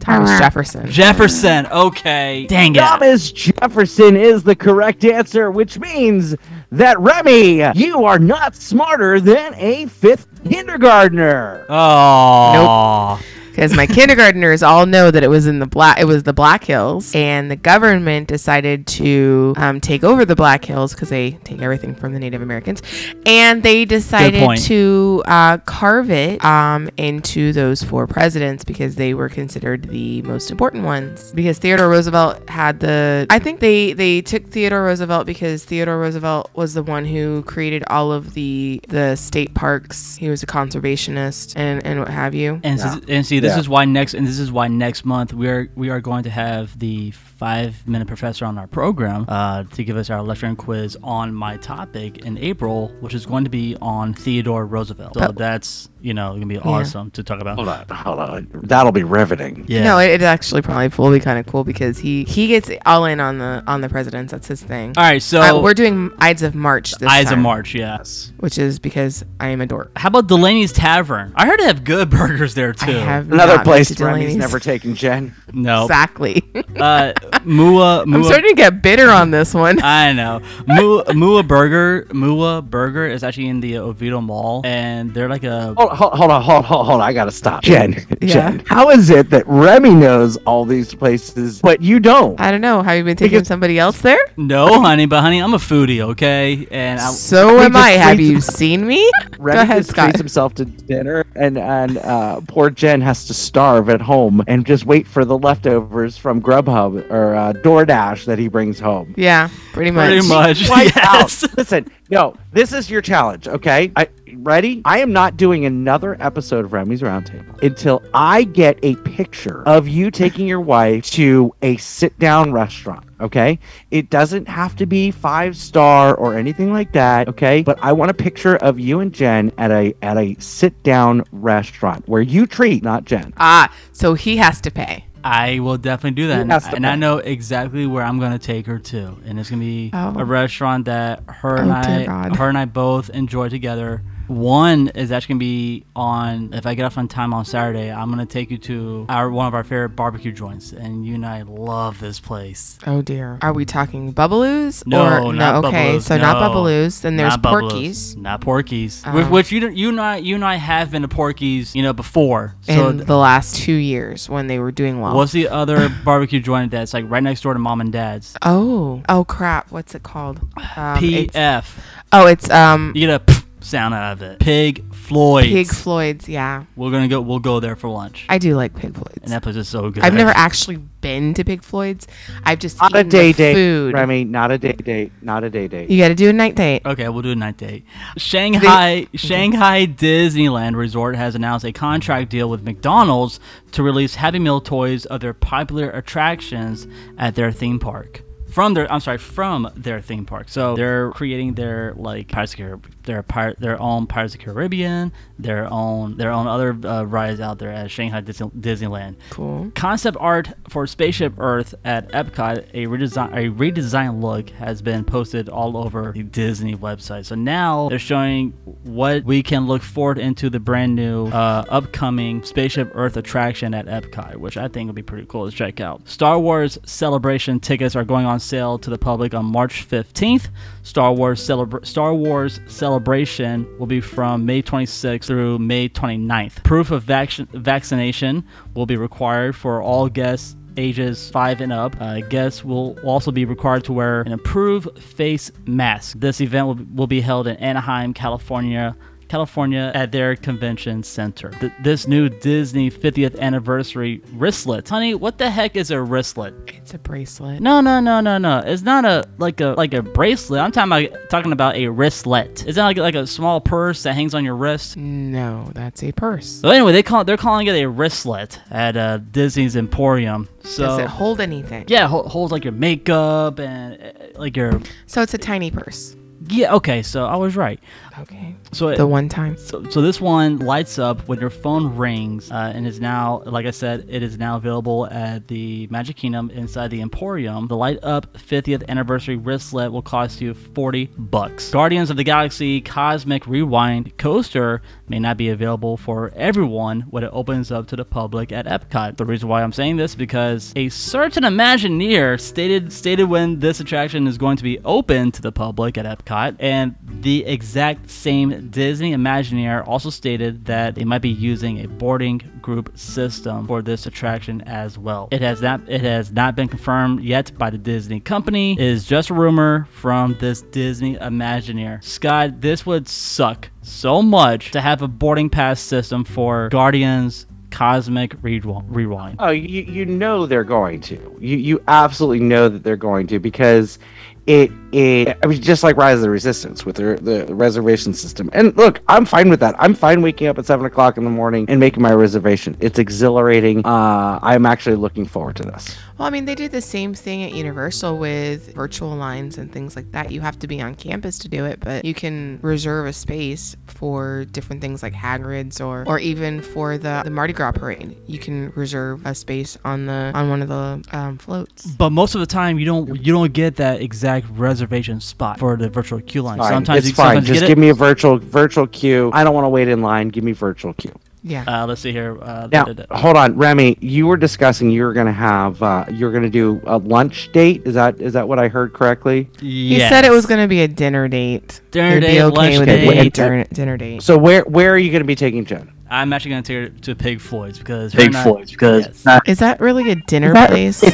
[0.05, 0.89] Thomas Jefferson.
[0.89, 1.65] Jefferson.
[1.67, 2.45] Okay.
[2.47, 2.79] Dang it.
[2.79, 6.35] Thomas Jefferson is the correct answer, which means
[6.71, 11.65] that Remy, you are not smarter than a fifth kindergartner.
[11.69, 13.19] Oh.
[13.55, 16.65] Because my kindergartners all know that it was in the black, it was the Black
[16.65, 21.61] Hills, and the government decided to um, take over the Black Hills because they take
[21.61, 22.81] everything from the Native Americans,
[23.25, 29.29] and they decided to uh, carve it um, into those four presidents because they were
[29.29, 31.31] considered the most important ones.
[31.33, 36.49] Because Theodore Roosevelt had the, I think they they took Theodore Roosevelt because Theodore Roosevelt
[36.55, 40.17] was the one who created all of the the state parks.
[40.17, 42.59] He was a conservationist and and what have you.
[42.63, 43.59] And, s- and see, this Yeah.
[43.63, 46.29] is why next, and this is why next month we are we are going to
[46.29, 50.97] have the five minute professor on our program uh, to give us our lecturing quiz
[51.03, 55.13] on my topic in April, which is going to be on Theodore Roosevelt.
[55.15, 57.55] So that's you know gonna be awesome to talk about.
[57.55, 58.47] Hold on, hold on.
[58.63, 59.65] That'll be riveting.
[59.67, 59.83] Yeah.
[59.83, 63.05] No, it, it actually probably will be kind of cool because he he gets all
[63.05, 64.31] in on the on the presidents.
[64.31, 64.93] That's his thing.
[64.97, 67.25] All right, so Uh, we're doing Ides of March this time.
[67.25, 68.31] Eyes of March, yes.
[68.39, 69.91] which is because I am a dork.
[69.97, 71.33] How about Delaney's Tavern?
[71.35, 72.91] I heard they have good burgers there too.
[72.91, 74.35] I have Another not place to Remy's Delaney's.
[74.37, 75.33] never taken Jen.
[75.53, 75.83] no.
[75.83, 76.43] Exactly.
[76.77, 77.13] Uh,
[77.45, 79.79] Mua, I'm starting to get bitter on this one.
[79.83, 80.41] I know.
[80.67, 85.73] Mua, Mua Burger, Mua Burger is actually in the Oviedo Mall, and they're like a.
[85.77, 87.07] Hold, hold, hold on, hold, hold, hold on.
[87.07, 87.63] I gotta stop.
[87.63, 88.27] Jen, Yeah.
[88.27, 92.39] Jen, how is it that Remy knows all these places, but you don't?
[92.39, 92.81] I don't know.
[92.81, 94.19] Have you been taking Because- somebody else there?
[94.37, 96.67] No, honey, but honey, I'm a foodie, okay?
[96.71, 97.91] And I, So We am I.
[97.91, 99.09] Have you seen me?
[99.37, 100.05] Remy Go ahead, just Scott.
[100.05, 104.65] treats himself to dinner, and and uh, poor Jen has to starve at home and
[104.65, 109.13] just wait for the leftovers from Grubhub or uh, DoorDash that he brings home.
[109.17, 110.09] Yeah, pretty much.
[110.09, 110.69] Pretty much.
[110.69, 111.43] Wipe yes.
[111.43, 111.57] out.
[111.57, 113.91] Listen, no, this is your challenge, okay?
[113.95, 114.81] I ready?
[114.85, 119.87] I am not doing another episode of Remy's Roundtable until I get a picture of
[119.87, 123.05] you taking your wife to a sit-down restaurant.
[123.21, 123.59] Okay,
[123.91, 127.29] it doesn't have to be five star or anything like that.
[127.29, 131.23] Okay, but I want a picture of you and Jen at a at a sit-down
[131.31, 133.33] restaurant where you treat, not Jen.
[133.37, 135.05] Ah, so he has to pay.
[135.25, 136.41] I will definitely do that.
[136.41, 139.17] And, and I know exactly where I'm going to take her to.
[139.25, 140.13] And it's going to be Oh.
[140.19, 144.03] a restaurant that her and Oh, dear I her and I both enjoy together.
[144.27, 147.91] One is actually going to be on if I get off on time on Saturday,
[147.91, 151.15] I'm going to take you to our one of our favorite barbecue joints and you
[151.15, 152.77] and I love this place.
[152.87, 153.37] Oh dear.
[153.41, 154.85] Are we talking Bubbalou's?
[154.85, 155.67] No, or, not no.
[155.69, 156.49] Okay, Bubbalou's, so not no.
[156.49, 157.01] Bubbalou's.
[157.01, 159.05] Then there's Not Porky's Not Porky's.
[159.05, 161.75] Um, With which you don't- you and I you and I have been to Porky's,
[161.75, 162.55] you know, before.
[162.61, 165.15] So in the last two years when they were doing well.
[165.15, 168.35] what's the other barbecue joint that's like right next door to mom and dad's?
[168.41, 169.71] Oh, oh crap!
[169.71, 170.39] What's it called?
[170.75, 171.65] Um, it's- PF.
[172.11, 174.39] Oh, it's um You get a sound out of it.
[174.39, 175.47] Pig Floyd's.
[175.47, 176.29] Pig Floyd's.
[176.29, 177.21] Yeah, We're gonna go.
[177.21, 178.25] We'll go there for lunch.
[178.29, 179.17] I do like Pig Floyd's.
[179.23, 180.03] and that place is so good.
[180.03, 182.07] I've never actually been to Pig Floyd's.
[182.43, 183.93] I've just Not a eaten day the date, food.
[183.93, 184.23] Remy.
[184.25, 185.11] Not a day date.
[185.21, 185.89] Not a day date.
[185.89, 186.81] You got to do a night date.
[186.85, 187.85] Okay, we'll do a night date.
[188.17, 193.39] Shanghai Shanghai Disneyland Resort has announced a contract deal with McDonald's
[193.73, 196.87] to release Happy Meal toys of their popular attractions
[197.17, 198.21] at their theme park.
[198.49, 200.47] from their I'm sorry from their theme park.
[200.49, 204.39] So they're creating their like Pirates of the Carib- their pir- their own Pirates of
[204.39, 209.15] the Caribbean, their own their own other uh, rides out there at Shanghai Disney- Disneyland.
[209.29, 209.71] Cool.
[209.75, 215.49] Concept art for Spaceship Earth at Epcot, a redesign a redesigned look has been posted
[215.49, 217.25] all over the Disney website.
[217.25, 218.51] So now they're showing
[218.83, 223.85] what we can look forward into the brand new uh, upcoming Spaceship Earth attraction at
[223.85, 226.07] Epcot, which I think will be pretty cool to check out.
[226.07, 230.49] Star Wars Celebration tickets are going on sale to the public on March 15th.
[230.85, 236.63] Star Wars Celebra- Star Wars Celebration will be from May 26th through May 29th.
[236.63, 238.45] Proof of vac- vaccination
[238.75, 241.95] will be required for all guests ages 5 and up.
[241.99, 246.19] Uh, guests will also be required to wear an approved face mask.
[246.19, 248.95] This event will, will be held in Anaheim, California.
[249.27, 251.49] California at their convention center.
[251.59, 254.87] Th- this new Disney 50th anniversary wristlet.
[254.87, 256.53] Honey, what the heck is a wristlet?
[256.77, 257.61] It's a bracelet.
[257.61, 258.59] No, no, no, no, no.
[258.65, 260.61] It's not a like a like a bracelet.
[260.61, 262.65] I'm talking about talking about a wristlet.
[262.67, 264.97] Is that like like a small purse that hangs on your wrist?
[264.97, 266.47] No, that's a purse.
[266.47, 270.47] So anyway, they call they're calling it a wristlet at uh, Disney's Emporium.
[270.63, 271.85] So Does it hold anything?
[271.87, 276.15] yeah, hold, holds like your makeup and uh, like your So it's a tiny purse.
[276.47, 276.73] yeah.
[276.75, 277.79] Okay, so I was right.
[278.19, 278.55] Okay.
[278.71, 279.57] So The one time.
[279.57, 283.65] So, so this one lights up when your phone rings, uh, and is now, like
[283.65, 287.67] I said, it is now available at the Magic Kingdom inside the Emporium.
[287.67, 291.71] The light up 50th anniversary wristlet will cost you 40 bucks.
[291.71, 297.29] Guardians of the Galaxy Cosmic Rewind coaster may not be available for everyone when it
[297.33, 299.17] opens up to the public at Epcot.
[299.17, 304.27] The reason why I'm saying this because a certain Imagineer stated stated when this attraction
[304.27, 309.13] is going to be open to the public at Epcot, and the exact same Disney
[309.13, 314.61] Imagineer also stated that they might be using a boarding group system for this attraction
[314.61, 315.27] as well.
[315.31, 318.73] It has not it has not been confirmed yet by the Disney company.
[318.73, 322.03] It is just a rumor from this Disney Imagineer.
[322.03, 327.45] Scott, this would suck so much to have a boarding pass system for Guardians
[327.75, 329.35] Cosmic Rewind.
[329.39, 331.37] Oh, you you know they're going to.
[331.41, 333.99] You you absolutely know that they're going to because
[334.47, 338.49] it it I mean just like Rise of the Resistance with the, the reservation system.
[338.53, 339.75] And look, I'm fine with that.
[339.79, 342.77] I'm fine waking up at seven o'clock in the morning and making my reservation.
[342.79, 343.85] It's exhilarating.
[343.85, 345.95] Uh, I'm actually looking forward to this.
[346.17, 349.97] Well, I mean, they do the same thing at Universal with virtual lines and things
[349.97, 350.31] like that.
[350.31, 353.75] You have to be on campus to do it, but you can reserve a space
[353.85, 358.15] for different things like Hagrid's or or even for the, the Mardi Gras parade.
[358.27, 361.85] You can reserve a space on the on one of the um, floats.
[361.85, 365.77] But most of the time, you don't you don't get that exact reservation spot for
[365.77, 366.57] the virtual queue line.
[366.57, 366.71] Fine.
[366.71, 367.27] Sometimes it's you, fine.
[367.37, 367.81] sometimes Just get give it.
[367.81, 369.29] me a virtual virtual queue.
[369.33, 370.29] I don't want to wait in line.
[370.29, 371.13] Give me virtual queue.
[371.47, 371.63] Yeah.
[371.67, 372.39] Uh, let's see here.
[372.41, 373.15] Uh, Now, da- da- da.
[373.17, 373.97] hold on, Remy.
[374.01, 377.51] You were discussing you were going to have uh, you're going to do a lunch
[377.51, 377.83] date.
[377.85, 379.47] Is that is that what I heard correctly?
[379.59, 381.81] He said it was going to be a dinner date.
[381.91, 383.33] Dinner You'd be date, okay lunch with it a date.
[383.33, 384.23] dinner, dinner date.
[384.23, 385.91] So where where are you going to be taking Jen?
[386.09, 388.71] I'm actually going to take her to Pig Floyd's because Pig her and I- Floyd's,
[388.71, 389.41] because- yes.
[389.47, 390.97] Is that really a dinner That- place?
[390.97, 391.09] So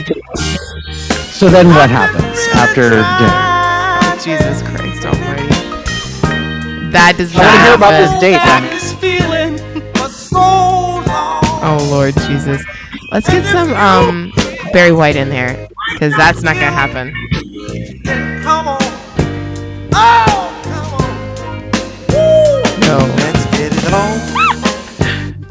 [1.49, 3.03] then what happens after dinner?
[3.03, 5.47] Oh, Jesus Christ Almighty!
[6.91, 8.39] That does I not want to hear about this date.
[8.43, 8.63] Then.
[11.63, 12.61] Oh Lord Jesus!
[13.11, 14.31] Let's get some um
[14.73, 17.13] Barry White in there because that's not gonna happen.
[18.43, 18.77] Come on.
[19.93, 21.11] Oh, come on.
[22.81, 22.99] No.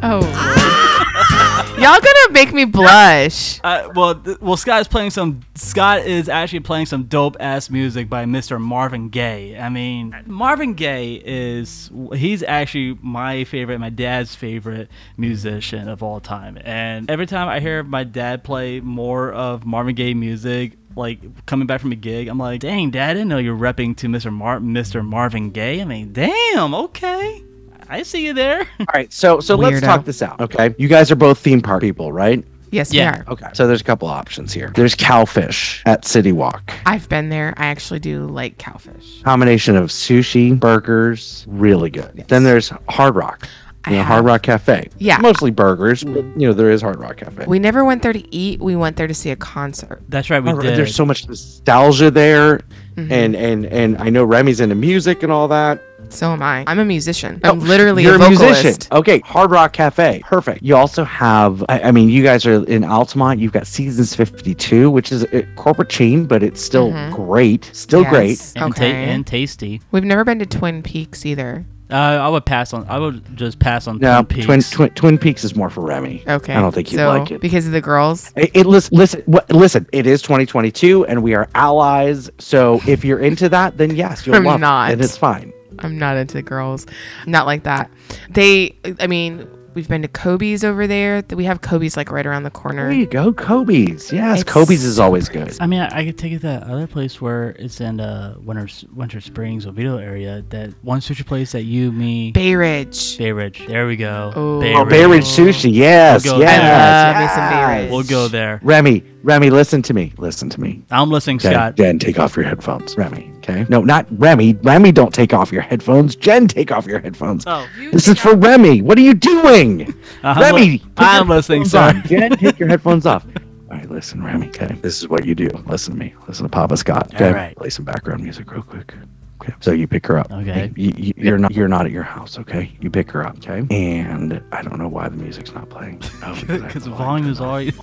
[0.03, 0.21] Oh
[1.81, 3.59] Y'all gonna make me blush.
[3.65, 5.41] Uh, well, th- well, Scott is playing some.
[5.55, 8.61] Scott is actually playing some dope ass music by Mr.
[8.61, 9.59] Marvin Gaye.
[9.59, 16.21] I mean, Marvin Gaye is he's actually my favorite, my dad's favorite musician of all
[16.21, 16.59] time.
[16.65, 21.67] And every time I hear my dad play more of Marvin Gaye music, like coming
[21.67, 24.31] back from a gig, I'm like, dang, dad, I didn't know you're repping to Mr.
[24.31, 25.03] Mar- Mr.
[25.05, 25.81] Marvin Gaye.
[25.81, 27.43] I mean, damn, okay,
[27.91, 28.61] I see you there.
[28.81, 30.41] All right, so so let's talk this out.
[30.41, 32.45] Okay, you guys are both theme park people, right?
[32.73, 33.17] Yes, Yeah.
[33.17, 33.33] we are.
[33.33, 34.71] Okay, so there's a couple options here.
[34.77, 36.73] There's Cowfish at City Walk.
[36.87, 37.53] I've been there.
[37.57, 39.23] I actually do like cowfish.
[39.25, 42.25] Combination of sushi, burgers, really good.
[42.29, 43.49] Then there's Hard Rock.
[43.89, 44.89] You know, Hard Rock Cafe.
[44.99, 45.17] Yeah.
[45.19, 47.47] Mostly burgers, but you know, there is Hard Rock Cafe.
[47.49, 48.61] We never went there to eat.
[48.61, 50.03] We went there to see a concert.
[50.11, 50.77] That's right, we All right, did.
[50.77, 52.61] There's so much nostalgia there,
[52.97, 53.11] Mhm.
[53.11, 55.83] and and and I know Remy's into music and all that.
[56.11, 56.65] So am I.
[56.67, 57.41] I'm a musician.
[57.45, 58.63] I'm literally You're a vocalist.
[58.63, 58.79] musician.
[58.93, 60.63] Okay, Hard Rock Cafe, perfect.
[60.63, 63.41] You also have, I, I mean, you guys are in Altamont.
[63.41, 67.13] You've got Seasons 52, which is a corporate chain, but it's still Mhm.
[67.15, 68.11] great, still Yes.
[68.11, 68.53] great.
[68.57, 68.93] and, ta- Okay.
[69.09, 69.81] and tasty.
[69.93, 71.65] We've never been to Twin Peaks either.
[71.93, 72.87] Uh, I would pass on.
[72.89, 74.47] I would just pass on No, Twin Peaks.
[74.47, 76.23] Twin, Twin Twin Peaks is more for Remy.
[76.29, 76.55] Okay.
[76.55, 77.41] I don't think you'd so, like it.
[77.41, 78.31] because of the girls.
[78.37, 79.87] It, it listen, listen, what, listen.
[79.93, 82.31] It is 2022, and we are allies.
[82.39, 84.91] So if you're into that, then yes, you'll I'm love not.
[84.91, 85.53] it, and it's fine.
[85.85, 86.87] I'm not into girls.
[87.27, 87.91] Not like that.
[88.31, 88.77] They.
[89.01, 91.23] I mean, we've been to Kobe's over there.
[91.31, 92.89] We have Kobe's like right around the corner.
[92.89, 94.13] There you go, Kobe's.
[94.13, 95.57] Yes, It's- Kobe's is always good.
[95.61, 98.35] I mean, I, I could take it to that other place where it's in uh,
[98.43, 100.43] Winter Winter Springs, Oviedo area.
[100.51, 103.17] That one sushi place that you, me, Bay Ridge.
[103.19, 103.65] Bay Ridge.
[103.67, 104.33] There we go.
[104.35, 104.63] Oh.
[104.63, 105.73] Oh, Bay Ridge Sushi.
[105.73, 106.61] Yes, We'll go yes.
[106.61, 106.75] there.
[106.75, 107.83] I love me some Bay yes.
[107.83, 107.91] Ridge.
[107.93, 108.61] We'll go there.
[108.63, 110.13] Remy, Remy, listen to me.
[110.19, 110.83] Listen to me.
[110.91, 111.77] I'm listening, Jen, Scott.
[111.77, 112.97] Dan, take off your headphones.
[112.97, 113.67] Remy, okay?
[113.69, 114.55] No, not Remy.
[114.63, 116.17] Remy, don't take off your headphones.
[116.17, 117.45] Jen, take off your headphones.
[117.47, 117.69] Oh.
[117.93, 118.83] This is for Remy.
[118.83, 119.93] What are you doing?
[120.23, 121.79] I'm Remy, put your I'm listening, headphones sir.
[121.81, 122.03] on.
[122.05, 123.27] Jen, take your headphones off.
[123.71, 124.75] All right, listen, Remy, okay?
[124.83, 125.49] This is what you do.
[125.67, 126.15] Listen to me.
[126.27, 127.15] Listen to Papa Scott.
[127.15, 127.29] Okay?
[127.29, 127.57] All right.
[127.57, 128.95] Play some background music real quick.
[129.41, 129.55] Okay.
[129.61, 130.31] So you pick her up.
[130.31, 130.71] Okay.
[130.77, 132.77] You, you, you're not you're not at your house, okay?
[132.81, 133.65] You pick her up, okay?
[133.75, 136.03] And I don't know why the music's not playing.
[136.23, 137.75] Oh, because I have Because the the volume volume is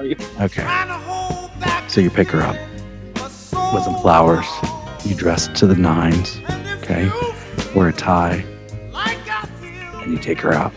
[0.00, 0.16] already.
[0.40, 1.86] Okay.
[1.88, 2.56] So you pick her up
[3.14, 4.46] with some flowers.
[5.04, 6.40] You dress to the nines.
[6.82, 7.10] Okay.
[7.74, 8.44] Wear a tie.
[10.02, 10.72] And you take her out.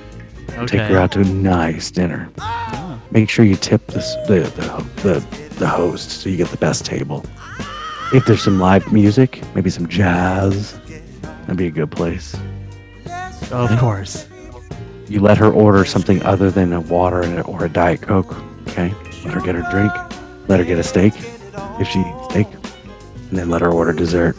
[0.68, 2.30] Take her out to a nice dinner.
[2.40, 3.00] Ah.
[3.12, 6.86] Make sure you tip this, the, the, the, the host so you get the best
[6.86, 7.26] table.
[8.14, 10.80] If there's some live music, maybe some jazz,
[11.22, 12.36] that'd be a good place.
[13.52, 14.28] Of course.
[15.08, 18.36] You let her order something other than a water or a Diet Coke.
[18.70, 18.94] Okay.
[19.26, 19.92] Let her get her drink.
[20.48, 21.14] Let her get a steak
[21.80, 22.48] if she eats steak.
[23.34, 24.36] And then let her order dessert.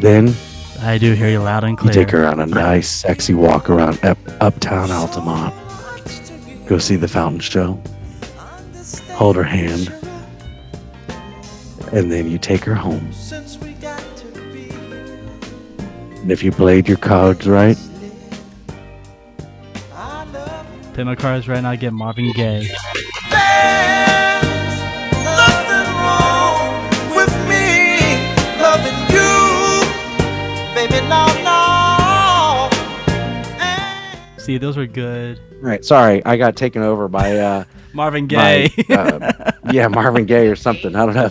[0.00, 0.32] Then
[0.80, 1.92] I do hear you loud and clear.
[1.92, 5.52] you take her on a nice, sexy walk around up, uptown Altamont.
[6.68, 7.82] Go see the fountain show.
[9.14, 9.92] Hold her hand.
[11.90, 13.10] And then you take her home.
[16.20, 17.76] And if you played your cards right,
[20.94, 21.74] Play my cards right now.
[21.74, 22.70] Get Marvin Gaye.
[30.88, 31.06] Baby.
[31.06, 32.70] Now, now.
[34.38, 35.40] See, those were good.
[35.60, 35.84] Right.
[35.84, 38.94] Sorry, I got taken over by uh Marvin by, Gaye.
[38.94, 40.96] uh, yeah, Marvin Gaye or something.
[40.96, 41.30] I don't know.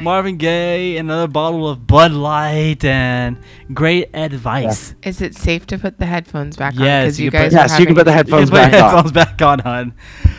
[0.00, 3.36] Marvin Gaye, another bottle of Bud Light, and
[3.74, 4.94] great advice.
[5.02, 6.80] Is it safe to put the headphones back on?
[6.80, 8.50] Yes, 'Cause you can guys put- are Yes, you can having- put the You headphones
[8.50, 8.90] can put back on.
[8.94, 9.92] headphones back on, hon.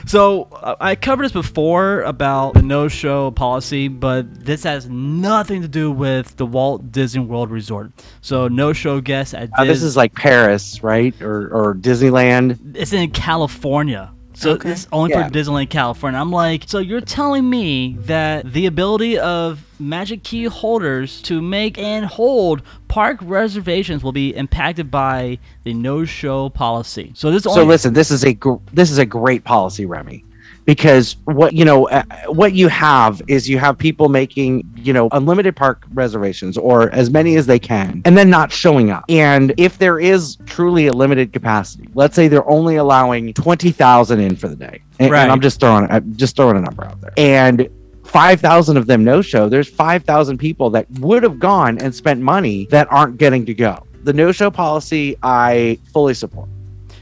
[0.08, 5.68] So uh, I covered this before about the no-show policy, but this has nothing to
[5.68, 7.92] do with the Walt Disney World Resort.
[8.22, 11.14] So no-show guests at Uh, this is like Paris, right?
[11.22, 12.58] Or or Disneyland.
[12.76, 14.12] it's in California.
[14.42, 14.72] So Okay.
[14.72, 15.28] it's only Yeah.
[15.28, 16.20] for Disneyland California.
[16.20, 21.78] I'm like, so you're telling me that the ability of Magic Key holders to make
[21.78, 27.12] and hold park reservations will be impacted by the no-show policy.
[27.16, 30.24] So this So only listen, this is a gr- this is a great policy, Remy,
[30.66, 35.10] because what you know uh, what you have is you have people making you know
[35.12, 39.04] unlimited park reservations or as many as they can, and then not showing up.
[39.10, 44.20] And if there is truly a limited capacity, let's say they're only allowing twenty thousand
[44.20, 47.00] in for the day, and, and I'm just throwing I'm just throwing a number out
[47.02, 47.70] there, and
[48.04, 52.66] 5,000 of them no show, there's 5,000 people that would have gone and spent money
[52.70, 53.88] that aren't getting to go.
[54.04, 56.50] The no show policy, I fully support.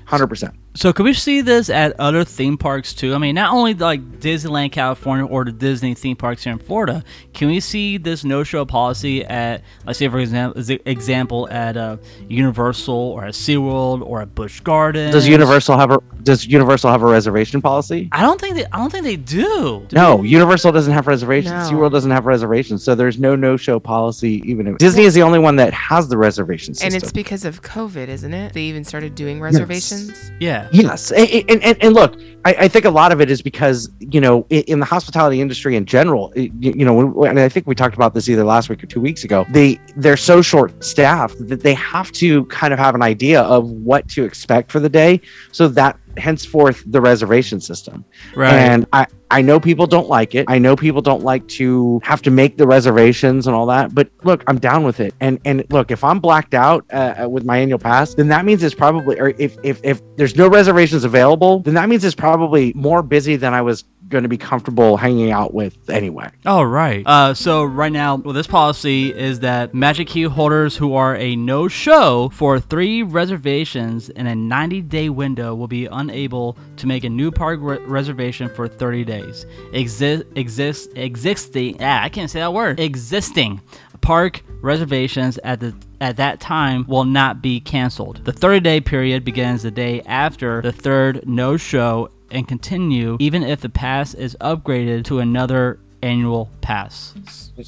[0.08, 0.54] 100%.
[0.80, 3.14] So could we see this at other theme parks too?
[3.14, 7.04] I mean, not only like Disneyland California or the Disney theme parks here in Florida.
[7.34, 11.98] Can we see this no-show policy at, let's say for example, example at uh,
[12.30, 15.12] Universal or at SeaWorld or at Busch Gardens?
[15.12, 18.08] Does Universal have a Does Universal have a reservation policy?
[18.14, 18.66] I don't think they.
[18.68, 19.86] I don't think they do.
[19.92, 21.52] No, Universal doesn't have reservations.
[21.52, 21.78] No.
[21.78, 22.86] SeaWorld doesn't have reservations.
[22.86, 26.18] So there's no no-show policy even if Disney is the only one that has the
[26.18, 26.94] reservation system.
[26.94, 28.54] And it's because of COVID, isn't it?
[28.54, 30.32] They even started doing reservations.
[30.40, 30.69] Yeah.
[30.72, 34.22] Yes, and, and, and, look, I, I think a lot of it is because you
[34.22, 37.96] know in, the hospitality industry in general, you, you know, and I think we talked
[37.96, 39.46] about this either last week or two weeks ago.
[39.50, 43.70] They they're so short staffed that they have to kind of have an idea of
[43.70, 45.22] what to expect for the day,
[45.52, 48.06] so that henceforth the reservation system.
[48.36, 48.54] Right.
[48.54, 50.46] And I I know people don't like it.
[50.48, 53.94] I know people don't like to have to make the reservations and all that.
[53.94, 55.14] But look, I'm down with it.
[55.20, 58.64] And and look, if I'm blacked out uh, with my annual pass, then that means
[58.64, 62.74] it's probably, or if if if there's no reservations available, then that means it's probably
[62.76, 66.30] more busy than I was going to be comfortable hanging out with anyway.
[66.46, 67.06] Oh, right.
[67.06, 71.36] Uh, so right now, well, this policy is that Magic Key holders who are a
[71.36, 77.32] no-show for three reservations in a 90-day window will be unable to make a new
[77.32, 79.46] park re- reservation for 30 days.
[79.74, 81.78] Exist, exist, existing.
[81.80, 82.80] Ah, I can't say that word.
[82.80, 83.62] Existing
[84.02, 88.24] Park reservations at the at that time will not be canceled.
[88.24, 93.70] The 30-day period begins the day after the third no-show and continue even if the
[93.70, 97.14] pass is upgraded to another annual pass.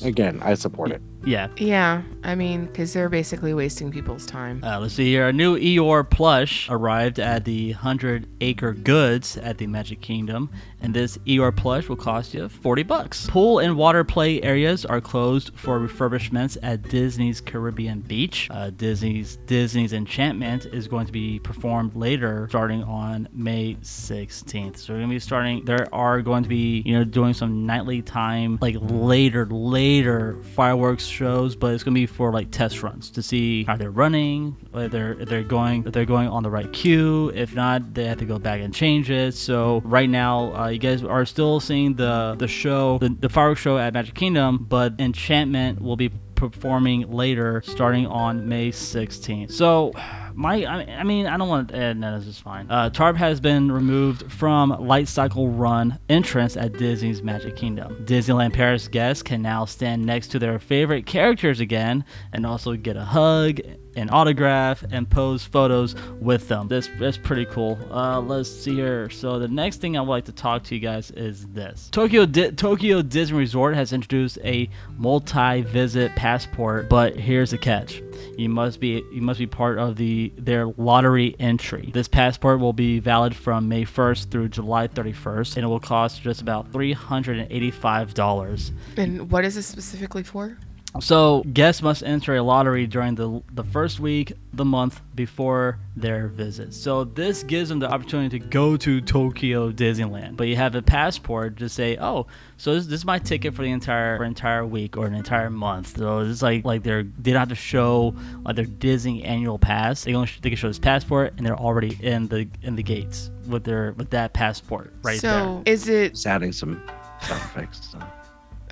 [0.03, 1.01] Again, I support it.
[1.23, 1.49] Yeah.
[1.57, 4.63] Yeah, I mean, because they're basically wasting people's time.
[4.63, 5.27] Uh, let's see here.
[5.27, 10.49] A new Eeyore plush arrived at the 100 Acre Goods at the Magic Kingdom,
[10.81, 13.27] and this Eeyore plush will cost you 40 bucks.
[13.27, 18.47] Pool and water play areas are closed for refurbishments at Disney's Caribbean Beach.
[18.49, 24.77] Uh, Disney's Disney's Enchantment is going to be performed later, starting on May 16th.
[24.77, 25.65] So we're gonna be starting.
[25.65, 31.10] There are going to be, you know, doing some nightly time, like later, later fireworks
[31.11, 35.13] shows, but it's gonna be for like test runs to see how they're running, whether
[35.13, 37.31] if they're going if they're going on the right queue.
[37.35, 39.33] If not, they have to go back and change it.
[39.33, 43.61] So right now, uh, you guys are still seeing the the show, the, the fireworks
[43.61, 49.51] show at Magic Kingdom, but Enchantment will be performing later, starting on May 16th.
[49.51, 49.93] So
[50.33, 52.67] my I mean I don't want to eh, no this is fine.
[52.69, 58.05] Uh, Tarp has been removed from Light Cycle Run entrance at Disney's Magic Kingdom.
[58.05, 62.03] Disneyland Paris guests can now stand next to their favorite characters again
[62.33, 63.59] and also get a hug
[63.95, 66.67] an autograph and pose photos with them.
[66.67, 67.77] This is pretty cool.
[67.91, 69.09] Uh, let's see here.
[69.09, 71.89] So the next thing I would like to talk to you guys is this.
[71.91, 78.01] Tokyo Di- Tokyo Disney Resort has introduced a multi-visit passport, but here's the catch.
[78.37, 81.89] You must be you must be part of the their lottery entry.
[81.93, 86.21] This passport will be valid from May 1st through July 31st, and it will cost
[86.21, 88.71] just about $385.
[88.97, 90.57] And what is this specifically for?
[90.99, 96.27] So guests must enter a lottery during the the first week, the month before their
[96.27, 96.73] visit.
[96.73, 100.35] So this gives them the opportunity to go to Tokyo Disneyland.
[100.35, 102.27] But you have a passport to say, oh,
[102.57, 105.49] so this, this is my ticket for the entire for entire week or an entire
[105.49, 105.97] month.
[105.97, 108.13] So it's like like they're they don't have to show
[108.43, 110.03] like their Disney annual pass.
[110.03, 112.83] They only sh- they can show this passport and they're already in the in the
[112.83, 115.39] gates with their with that passport right there.
[115.39, 116.83] so is it Just adding some
[117.21, 117.95] sound effects.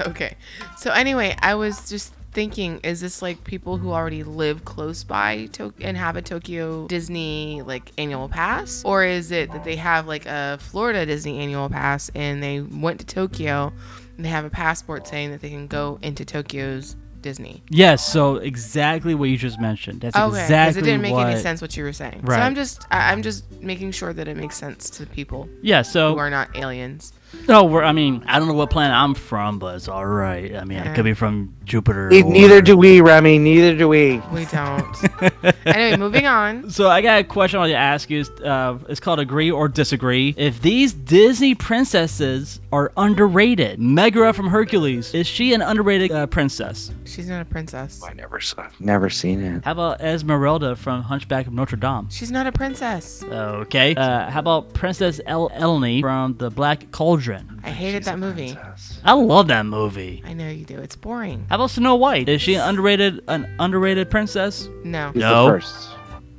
[0.01, 0.35] Okay.
[0.77, 5.47] So anyway, I was just thinking, is this like people who already live close by
[5.53, 10.07] to- and have a Tokyo Disney like annual pass, or is it that they have
[10.07, 13.73] like a Florida Disney annual pass and they went to Tokyo
[14.15, 17.63] and they have a passport saying that they can go into Tokyo's Disney?
[17.69, 20.01] Yes, so exactly what you just mentioned.
[20.01, 22.21] That's okay, exactly it didn't make what, any sense what you were saying.
[22.23, 22.38] Right.
[22.38, 25.49] So I'm just I'm just making sure that it makes sense to people.
[25.61, 27.11] Yeah, so- who are not aliens.
[27.47, 30.56] No, we're, I mean, I don't know what planet I'm from, but it's all right.
[30.56, 32.10] I mean, I could be from Jupiter.
[32.10, 33.38] Ne- or- Neither do we, Remy.
[33.39, 34.18] Neither do we.
[34.31, 34.85] We don't.
[35.65, 36.69] anyway, moving on.
[36.69, 38.22] So I got a question I want to ask you.
[38.43, 40.34] Uh, it's called agree or disagree.
[40.38, 46.91] If these Disney princesses are underrated, Megara from Hercules is she an underrated uh, princess?
[47.06, 48.01] She's not a princess.
[48.03, 48.68] I never saw.
[48.80, 49.65] Never seen it.
[49.65, 52.07] How about Esmeralda from Hunchback of Notre Dame?
[52.10, 53.23] She's not a princess.
[53.23, 53.95] Okay.
[53.95, 57.18] Uh, how about Princess El- Eleni from The Black Cauldron?
[57.63, 58.57] I hated that movie.
[59.03, 60.23] I love that movie.
[60.25, 60.77] I know you do.
[60.77, 61.45] It's boring.
[61.49, 62.29] How about Snow White?
[62.29, 64.69] Is she an underrated an underrated princess?
[64.83, 65.11] No.
[65.15, 65.59] no.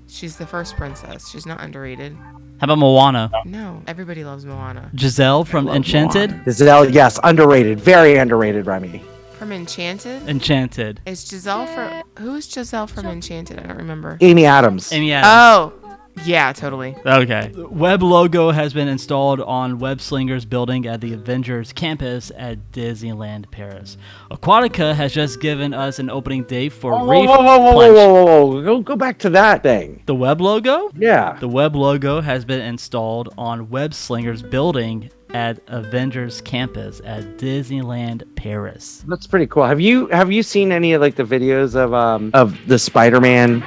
[0.08, 1.28] She's the first princess.
[1.28, 2.16] She's not underrated.
[2.60, 3.30] How about Moana?
[3.46, 4.90] No, everybody loves Moana.
[4.96, 6.42] Giselle from Enchanted?
[6.44, 7.80] Giselle, yes, underrated.
[7.80, 9.02] Very underrated, Remy.
[9.38, 10.28] From Enchanted?
[10.28, 11.00] Enchanted.
[11.06, 13.58] Is Giselle from who is Giselle from Enchanted?
[13.58, 14.18] I don't remember.
[14.20, 14.92] Amy Adams.
[14.92, 15.72] Amy Adams.
[15.72, 15.79] Oh,
[16.24, 16.96] yeah, totally.
[17.06, 17.50] Okay.
[17.54, 22.72] The Web logo has been installed on Web Slinger's building at the Avengers campus at
[22.72, 23.96] Disneyland Paris.
[24.30, 27.92] Aquatica has just given us an opening date for Whoa, Reef whoa, whoa, whoa, whoa,
[27.92, 28.62] whoa, whoa, whoa.
[28.62, 30.02] Go, go back to that thing.
[30.06, 30.90] The Web logo?
[30.96, 31.38] Yeah.
[31.38, 38.24] The Web logo has been installed on Web Slinger's building at Avengers campus at Disneyland
[38.36, 39.04] Paris.
[39.06, 39.64] That's pretty cool.
[39.64, 43.64] Have you have you seen any of like the videos of um of the Spider-Man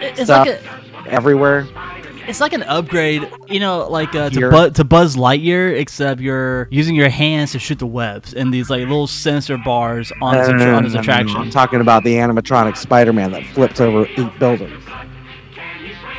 [0.00, 0.81] It's stuff like a,
[1.12, 1.66] everywhere?
[2.28, 6.68] it's like an upgrade, you know, like uh, to, bu- to Buzz Lightyear, except you're
[6.70, 10.48] using your hands to shoot the webs and these like little sensor bars on his,
[10.48, 11.00] No, no, no, on his no.
[11.00, 11.36] attraction.
[11.36, 14.82] I'm talking about the animatronic Spider-Man that flips over eight buildings.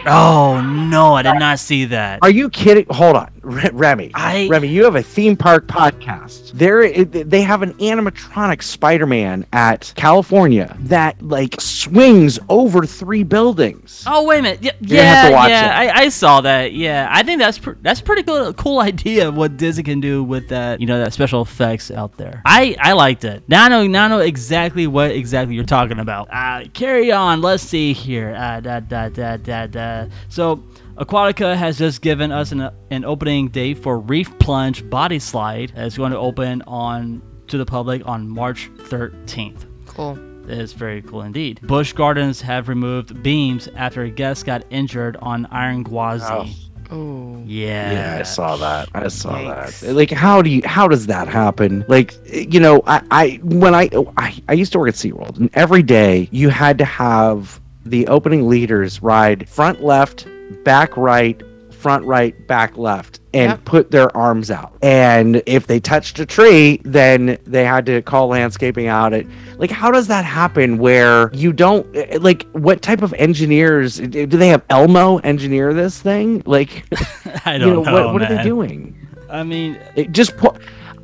[0.05, 2.19] Oh no, I did not see that.
[2.21, 2.85] Are you kidding?
[2.89, 4.11] Hold on, Re- Remy.
[4.15, 6.51] I- Remy, you have a theme park podcast.
[6.53, 14.03] There, they have an animatronic Spider-Man at California that like swings over three buildings.
[14.07, 15.73] Oh wait a minute, yeah, You're gonna have yeah, to watch yeah.
[15.77, 16.73] I, I saw that.
[16.73, 19.99] Yeah, I think that's pr- that's a pretty cool, cool idea of what Disney can
[19.99, 22.41] do with that, you know, that special effects out there.
[22.45, 23.43] I I liked it.
[23.47, 26.29] Now I know now I know exactly what exactly you're talking about.
[26.31, 27.41] Uh, carry on.
[27.41, 28.35] Let's see here.
[28.35, 30.05] Uh, da da da da da.
[30.29, 30.63] So.
[31.03, 35.73] Aquatica has just given us an, an opening date for Reef Plunge Body Slide.
[35.75, 39.65] It's going to open on to the public on March 13th.
[39.85, 40.17] Cool.
[40.49, 41.59] It is very cool indeed.
[41.63, 46.69] Busch Gardens have removed beams after a guest got injured on Iron Gwazi.
[46.89, 47.43] Oh.
[47.45, 47.91] Yeah.
[47.91, 48.87] Yeah, I saw that.
[48.93, 49.81] I saw that.
[49.83, 50.61] Like, how do you?
[50.63, 51.83] How does that happen?
[51.87, 55.37] Like, you know, I, I when I, oh, I I used to work at SeaWorld,
[55.37, 60.27] and every day you had to have the opening leaders ride front left,
[60.63, 63.65] back right, front right, back left, and Yep.
[63.65, 64.73] put their arms out.
[64.81, 69.11] And if they touched a tree, then they had to call landscaping out.
[69.13, 69.27] It
[69.57, 70.77] like, how does that happen?
[70.77, 71.85] Where you don't
[72.21, 74.63] like, what type of engineers do they have?
[74.69, 76.41] Elmo engineer this thing?
[76.45, 76.85] Like,
[77.45, 78.95] I don't know, what, what are they doing?
[79.29, 80.55] I mean, It just put.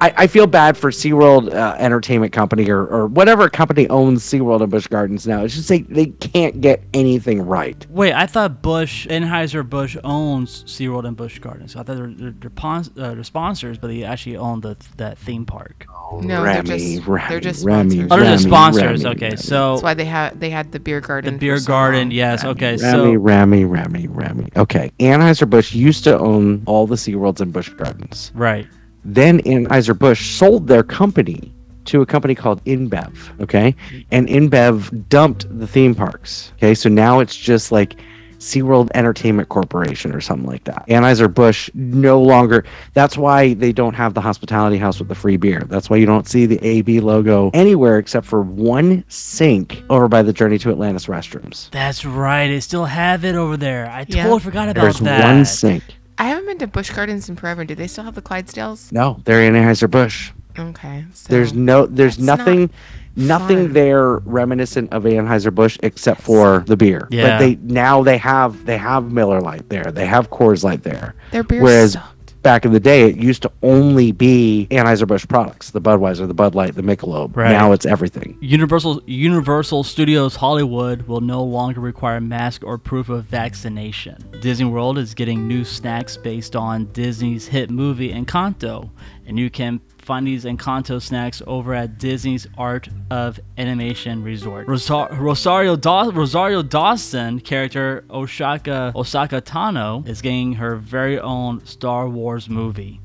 [0.02, 4.62] I, I feel bad for SeaWorld uh, Entertainment Company or, or whatever company owns SeaWorld
[4.62, 5.44] and Busch Gardens now.
[5.44, 7.86] It's just they, they can't get anything right.
[7.90, 11.76] Wait, I thought Bush Anheuser Busch owns SeaWorld and Busch Gardens.
[11.76, 15.18] I thought they're they're, they're, pons- uh, they're sponsors, but they actually own the that
[15.18, 15.86] theme park.
[16.22, 18.12] No, Remy, they're just Remy, they're just Remy, sponsors.
[18.12, 19.04] Oh, they're just sponsors.
[19.04, 19.38] Remy, okay, Remy.
[19.38, 21.34] so That's why they had they had the beer garden.
[21.36, 22.02] the beer so garden.
[22.04, 22.12] long.
[22.12, 22.44] Yes.
[22.44, 22.78] Okay.
[22.78, 24.48] Remy, So Remy, Remy, Remy.
[24.56, 24.92] Okay.
[25.00, 28.32] Anheuser-Busch used to own all the SeaWorlds and Busch Gardens.
[28.34, 28.66] right.
[29.14, 31.54] Then Anheuser-Busch sold their company
[31.86, 33.42] to a company called InBev.
[33.42, 33.76] Okay.
[34.12, 36.52] And InBev dumped the theme parks.
[36.58, 36.76] Okay.
[36.76, 37.96] So now it's just like
[38.38, 40.86] SeaWorld Entertainment Corporation or something like that.
[40.88, 42.64] Anheuser-Busch no longer,
[42.94, 45.64] that's why they don't have the hospitality house with the free beer.
[45.68, 50.22] That's why you don't see the AB logo anywhere except for one sink over by
[50.22, 51.70] the Journey to Atlantis restrooms.
[51.72, 52.48] That's right.
[52.48, 53.90] They still have it over there.
[53.90, 54.24] I Yeah.
[54.24, 55.24] totally forgot about There's that.
[55.26, 55.84] one sink.
[56.20, 57.64] I haven't been to Busch Gardens in forever.
[57.66, 58.92] Do they still have the Clydesdales?
[58.92, 60.32] No, they're Anheuser-Busch.
[60.58, 61.06] Okay.
[61.14, 62.70] So There's no, there's that's not nothing,
[63.16, 63.74] nothing fun.
[63.74, 67.08] there reminiscent of Anheuser Busch except for the beer.
[67.10, 67.30] Yeah.
[67.30, 69.86] Like they now they have they have Miller Lite there.
[69.86, 71.16] They have Coors Light there.
[71.32, 72.19] Their beer Whereas sucked.
[72.42, 76.34] Back in the day, it used to only be Anheuser Busch products: the Budweiser, the
[76.34, 77.36] Bud Light, the Michelob.
[77.36, 77.52] Right.
[77.52, 78.38] Now it's everything.
[78.42, 84.18] Universal Universal Studios Hollywood will no longer require mask or proof of vaccination.
[84.42, 88.90] Disney World is getting new snacks based on Disney's hit movie Encanto,
[89.30, 94.68] and you can find these Encanto snacks over at Disney's Art of Animation Resort.
[94.68, 102.50] Rosa- Rosario Rosario Dawson character Oshaka Ahsoka Tano is getting her very own Star Wars
[102.50, 103.00] movie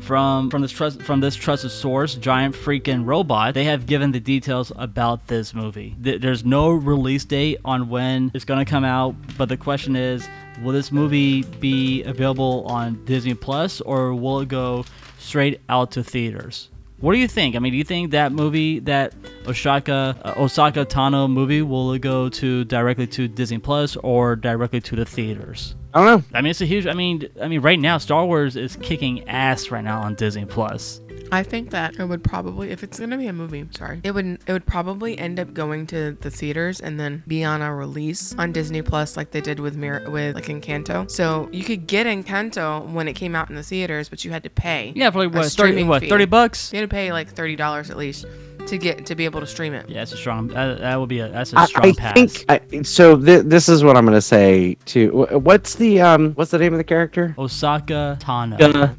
[0.00, 3.54] from from this trust from this trusted source, Giant Freaking Robot.
[3.54, 5.96] They have given the details about this movie.
[6.02, 10.28] Th- There's no release date on when it's gonna come out, but the question is,
[10.62, 14.84] will this movie be available on Disney Plus or will it go
[15.20, 16.68] straight out to theaters?
[17.00, 17.56] What do you think?
[17.56, 19.14] I mean, do you think that movie, that
[19.44, 24.96] Ahsoka uh, Ahsoka Tano movie, will go to directly to Disney Plus or directly to
[24.96, 25.74] the theaters?
[25.94, 26.38] I don't know.
[26.38, 26.86] I mean, it's a huge.
[26.86, 30.44] I mean, I mean, right now, Star Wars is kicking ass right now on Disney
[30.44, 31.00] Plus.
[31.32, 34.38] I think that it would probably, if it's gonna be a movie, sorry, it would
[34.46, 38.34] it would probably end up going to the theaters and then be on a release
[38.38, 41.10] on Disney Plus, like they did with Mir- with like Encanto.
[41.10, 44.42] So you could get Encanto when it came out in the theaters, but you had
[44.44, 44.92] to pay.
[44.96, 46.72] Yeah, for like a what, 30, streaming what, 30 bucks?
[46.72, 48.26] You had to pay like thirty dollars at least
[48.66, 49.88] to get to be able to stream it.
[49.88, 50.48] Yeah, it's a strong.
[50.48, 52.14] That, that would be a that's a strong I pass.
[52.14, 53.16] think I, so.
[53.20, 55.10] Th- this is what I'm going to say to.
[55.38, 56.32] What's the um?
[56.34, 57.34] What's the name of the character?
[57.38, 58.58] Ahsoka Tano.
[58.58, 58.96] Gonna-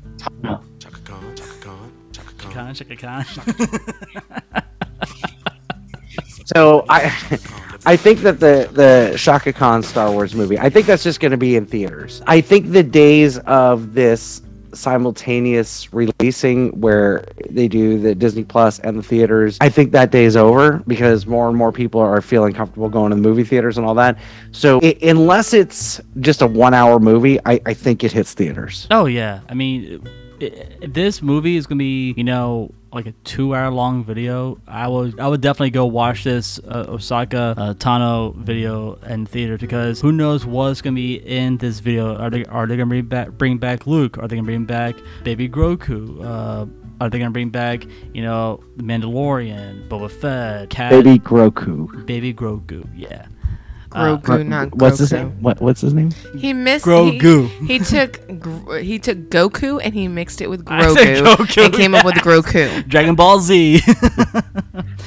[2.51, 3.25] Khan, Chaka Khan.
[6.55, 7.05] So I,
[7.85, 11.31] I think that the the Shaka Khan Star Wars movie, I think that's just going
[11.31, 12.21] to be in theaters.
[12.27, 14.41] I think the days of this
[14.73, 20.25] simultaneous releasing where they do the Disney Plus and the theaters, I think that day
[20.25, 23.77] is over because more and more people are feeling comfortable going to the movie theaters
[23.77, 24.17] and all that.
[24.51, 28.87] So i unless it's just a one hour movie, I, I think it hits theaters.
[28.91, 30.07] Oh yeah, I mean,
[30.81, 34.59] this movie is gonna be you know like a two-hour-long video.
[34.67, 39.57] I would I would definitely go watch this uh, Ahsoka uh, Tano video in theater
[39.57, 42.17] because who knows what's gonna be in this video?
[42.17, 44.17] Are they are they gonna bring back bring back Luke?
[44.17, 46.23] Are they gonna bring back Baby Grogu?
[46.23, 46.65] Uh,
[46.99, 52.05] are they gonna bring back you know the Mandalorian, Boba Fett, Cat, Baby Grogu.
[52.05, 52.87] Baby Grogu?
[52.95, 53.25] Yeah.
[53.93, 55.31] Uh, Grogu, not What's his name?
[55.41, 56.11] What What's his name?
[56.37, 57.49] He missed Grogu.
[57.67, 58.17] He, he took
[58.79, 62.05] he took Goku and he mixed it with I said Grogu, Goku, and came up
[62.05, 62.87] with Grogu.
[62.87, 63.81] Dragon Ball Z.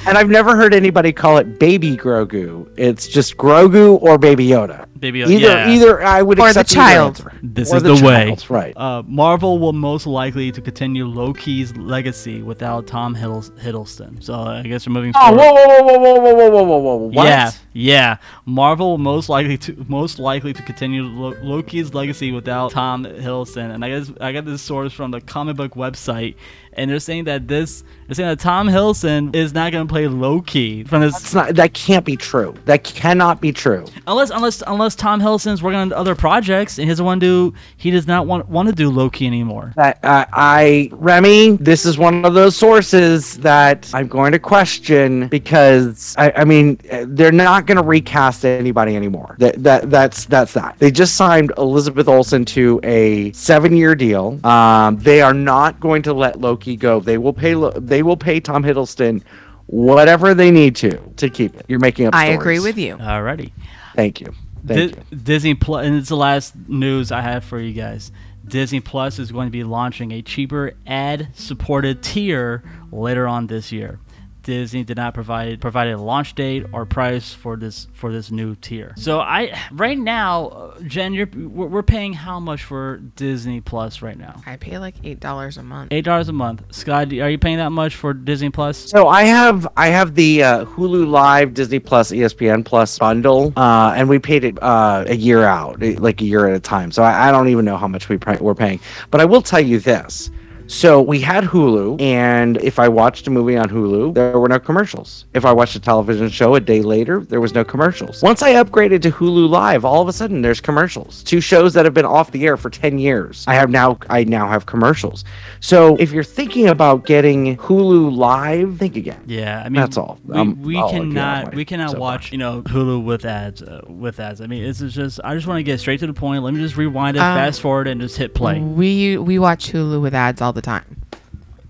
[0.07, 2.67] And I've never heard anybody call it Baby Grogu.
[2.77, 4.84] It's just Grogu or Baby Yoda.
[4.97, 5.29] Baby Yoda.
[5.29, 5.69] Either, yeah.
[5.69, 7.19] either I would or accept the child.
[7.19, 7.33] Either.
[7.43, 8.27] This or is the, the way.
[8.27, 8.77] Child, right.
[8.77, 14.23] Uh, Marvel will most likely to continue Loki's legacy without Tom Hiddleston.
[14.23, 15.11] So I guess we're moving.
[15.15, 15.37] Oh, forward.
[15.37, 16.95] whoa, whoa, whoa, whoa, whoa, whoa, whoa, whoa!
[17.07, 17.25] What?
[17.25, 18.17] Yeah, yeah.
[18.45, 23.73] Marvel most likely to most likely to continue Lo- Loki's legacy without Tom Hiddleston.
[23.73, 26.35] And I guess I got this source from the comic book website
[26.77, 30.07] and they're saying that this they're saying that Tom Hiddleston is not going to play
[30.07, 31.13] Loki from this.
[31.13, 31.55] That's not.
[31.55, 32.53] That can't be true.
[32.65, 33.85] That cannot be true.
[34.05, 37.57] Unless unless unless Tom Hiddleston's working on other projects and he doesn't want to do
[37.77, 39.73] he does not want want to do Loki anymore.
[39.75, 45.27] That uh, I Remy, this is one of those sources that I'm going to question
[45.27, 49.35] because I, I mean they're not going to recast anybody anymore.
[49.39, 50.77] That that that's that's that.
[50.79, 54.39] They just signed Elizabeth Olsen to a seven-year deal.
[54.45, 56.99] Um, they are not going to let Loki go.
[56.99, 57.53] They will pay.
[57.79, 59.21] They will pay Tom Hiddleston
[59.67, 61.65] whatever they need to to keep it.
[61.67, 62.15] You're making up.
[62.15, 62.39] I stories.
[62.39, 62.97] agree with you.
[62.97, 63.51] Alrighty.
[63.95, 64.33] Thank you.
[64.65, 68.11] Thank Di- Disney Plus, and it's the last news I have for you guys.
[68.47, 73.99] Disney Plus is going to be launching a cheaper ad-supported tier later on this year.
[74.45, 78.53] Disney did not provide provide a launch date or price for this for this new
[78.55, 78.93] tier.
[78.95, 84.03] So I right now, uh, Jen, you're we're we're paying how much for Disney Plus
[84.03, 84.43] right now?
[84.45, 85.91] I pay like eight dollars a month.
[85.91, 86.61] Eight dollars a month.
[86.69, 88.77] Scott, are you paying that much for Disney Plus?
[88.77, 93.93] So I have I have the uh, Hulu Live, Disney Plus, ESPN Plus bundle, uh,
[93.97, 96.91] and we paid it uh, a year out, like a year at a time.
[96.91, 98.79] So I, I don't even know how much we pay, we're paying.
[99.09, 100.29] But I will tell you this.
[100.67, 104.57] So we had Hulu, and if I watched a movie on Hulu, there were no
[104.59, 105.25] commercials.
[105.35, 108.23] If I watched a television show a day later, there was no commercials.
[108.23, 111.21] Once I upgraded to Hulu Live, all of a sudden there's commercials.
[111.23, 113.45] Two shows that have been off the air for 10 years.
[113.47, 115.23] I have now I now have commercials.
[115.59, 119.21] So if you're thinking about getting Hulu Live, think again.
[119.27, 120.19] Yeah, I mean that's all.
[120.25, 121.99] We, Um, we I'll agree on cannot we cannot soapbox.
[122.25, 124.41] watch you know Hulu with ads uh, with ads.
[124.41, 126.41] I mean, this is just I just want to get straight to the point.
[126.43, 128.59] Let me just rewind it, Um, fast forward, and just hit play.
[128.59, 131.01] We we watch Hulu with ads all the time.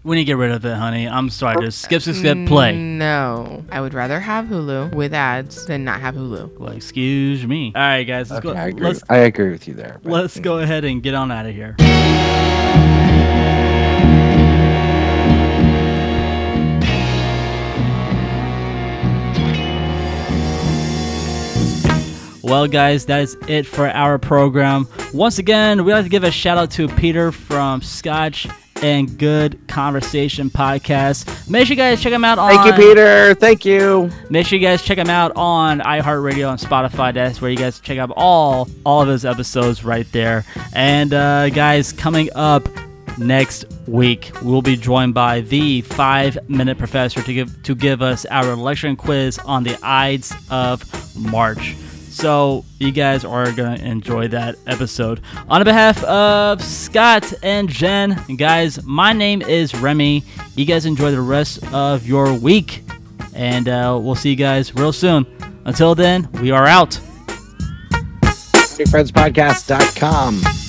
[0.03, 1.07] We need to get rid of it, honey.
[1.10, 1.66] I'm sorry.
[1.66, 2.78] Just skip, skip, skip, mm, play.
[2.78, 6.60] No, I would rather have Hulu with ads than not have Hulu.
[6.60, 7.74] Well, excuse me.
[7.76, 8.30] All right, guys.
[8.30, 8.60] Let's Okay, go.
[8.60, 8.86] I agree.
[8.88, 9.99] Let's I agree with you there.
[10.03, 11.76] but- let's go ahead and get on out of here.
[22.44, 24.88] Well, guys, that is it for our program.
[25.16, 28.48] Once again, we'd like to give a shout out to Peter from Scotch
[28.81, 31.49] and Good Conversation Podcast.
[31.49, 32.52] Make sure you guys check him out on.
[32.52, 33.34] Thank you, Peter.
[33.35, 34.10] Thank you.
[34.30, 37.14] Make sure you guys check him out on iHeartRadio and Spotify.
[37.14, 40.45] That's where you guys check out all all of his episodes right there.
[40.73, 42.68] And uh, guys, coming up
[43.18, 48.26] next week, we'll be joined by the Five Minute Professor to give to give us
[48.26, 50.84] our lecture and quiz on the Ides of
[51.15, 51.76] March.
[52.16, 55.20] So you guys are gonna enjoy that episode.
[55.50, 60.24] On behalf of Scott and Jen, guys, my name is Remy.
[60.56, 62.84] You guys enjoy the rest of your week,
[63.34, 65.26] and uh, we'll see you guys real soon.
[65.66, 66.92] Until then, we are out.
[68.22, 70.65] FriendsPodcast.com.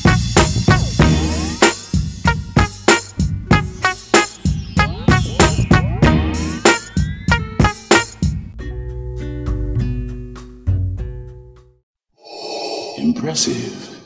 [13.26, 13.98] Impressive.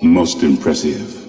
[0.00, 1.23] Most impressive.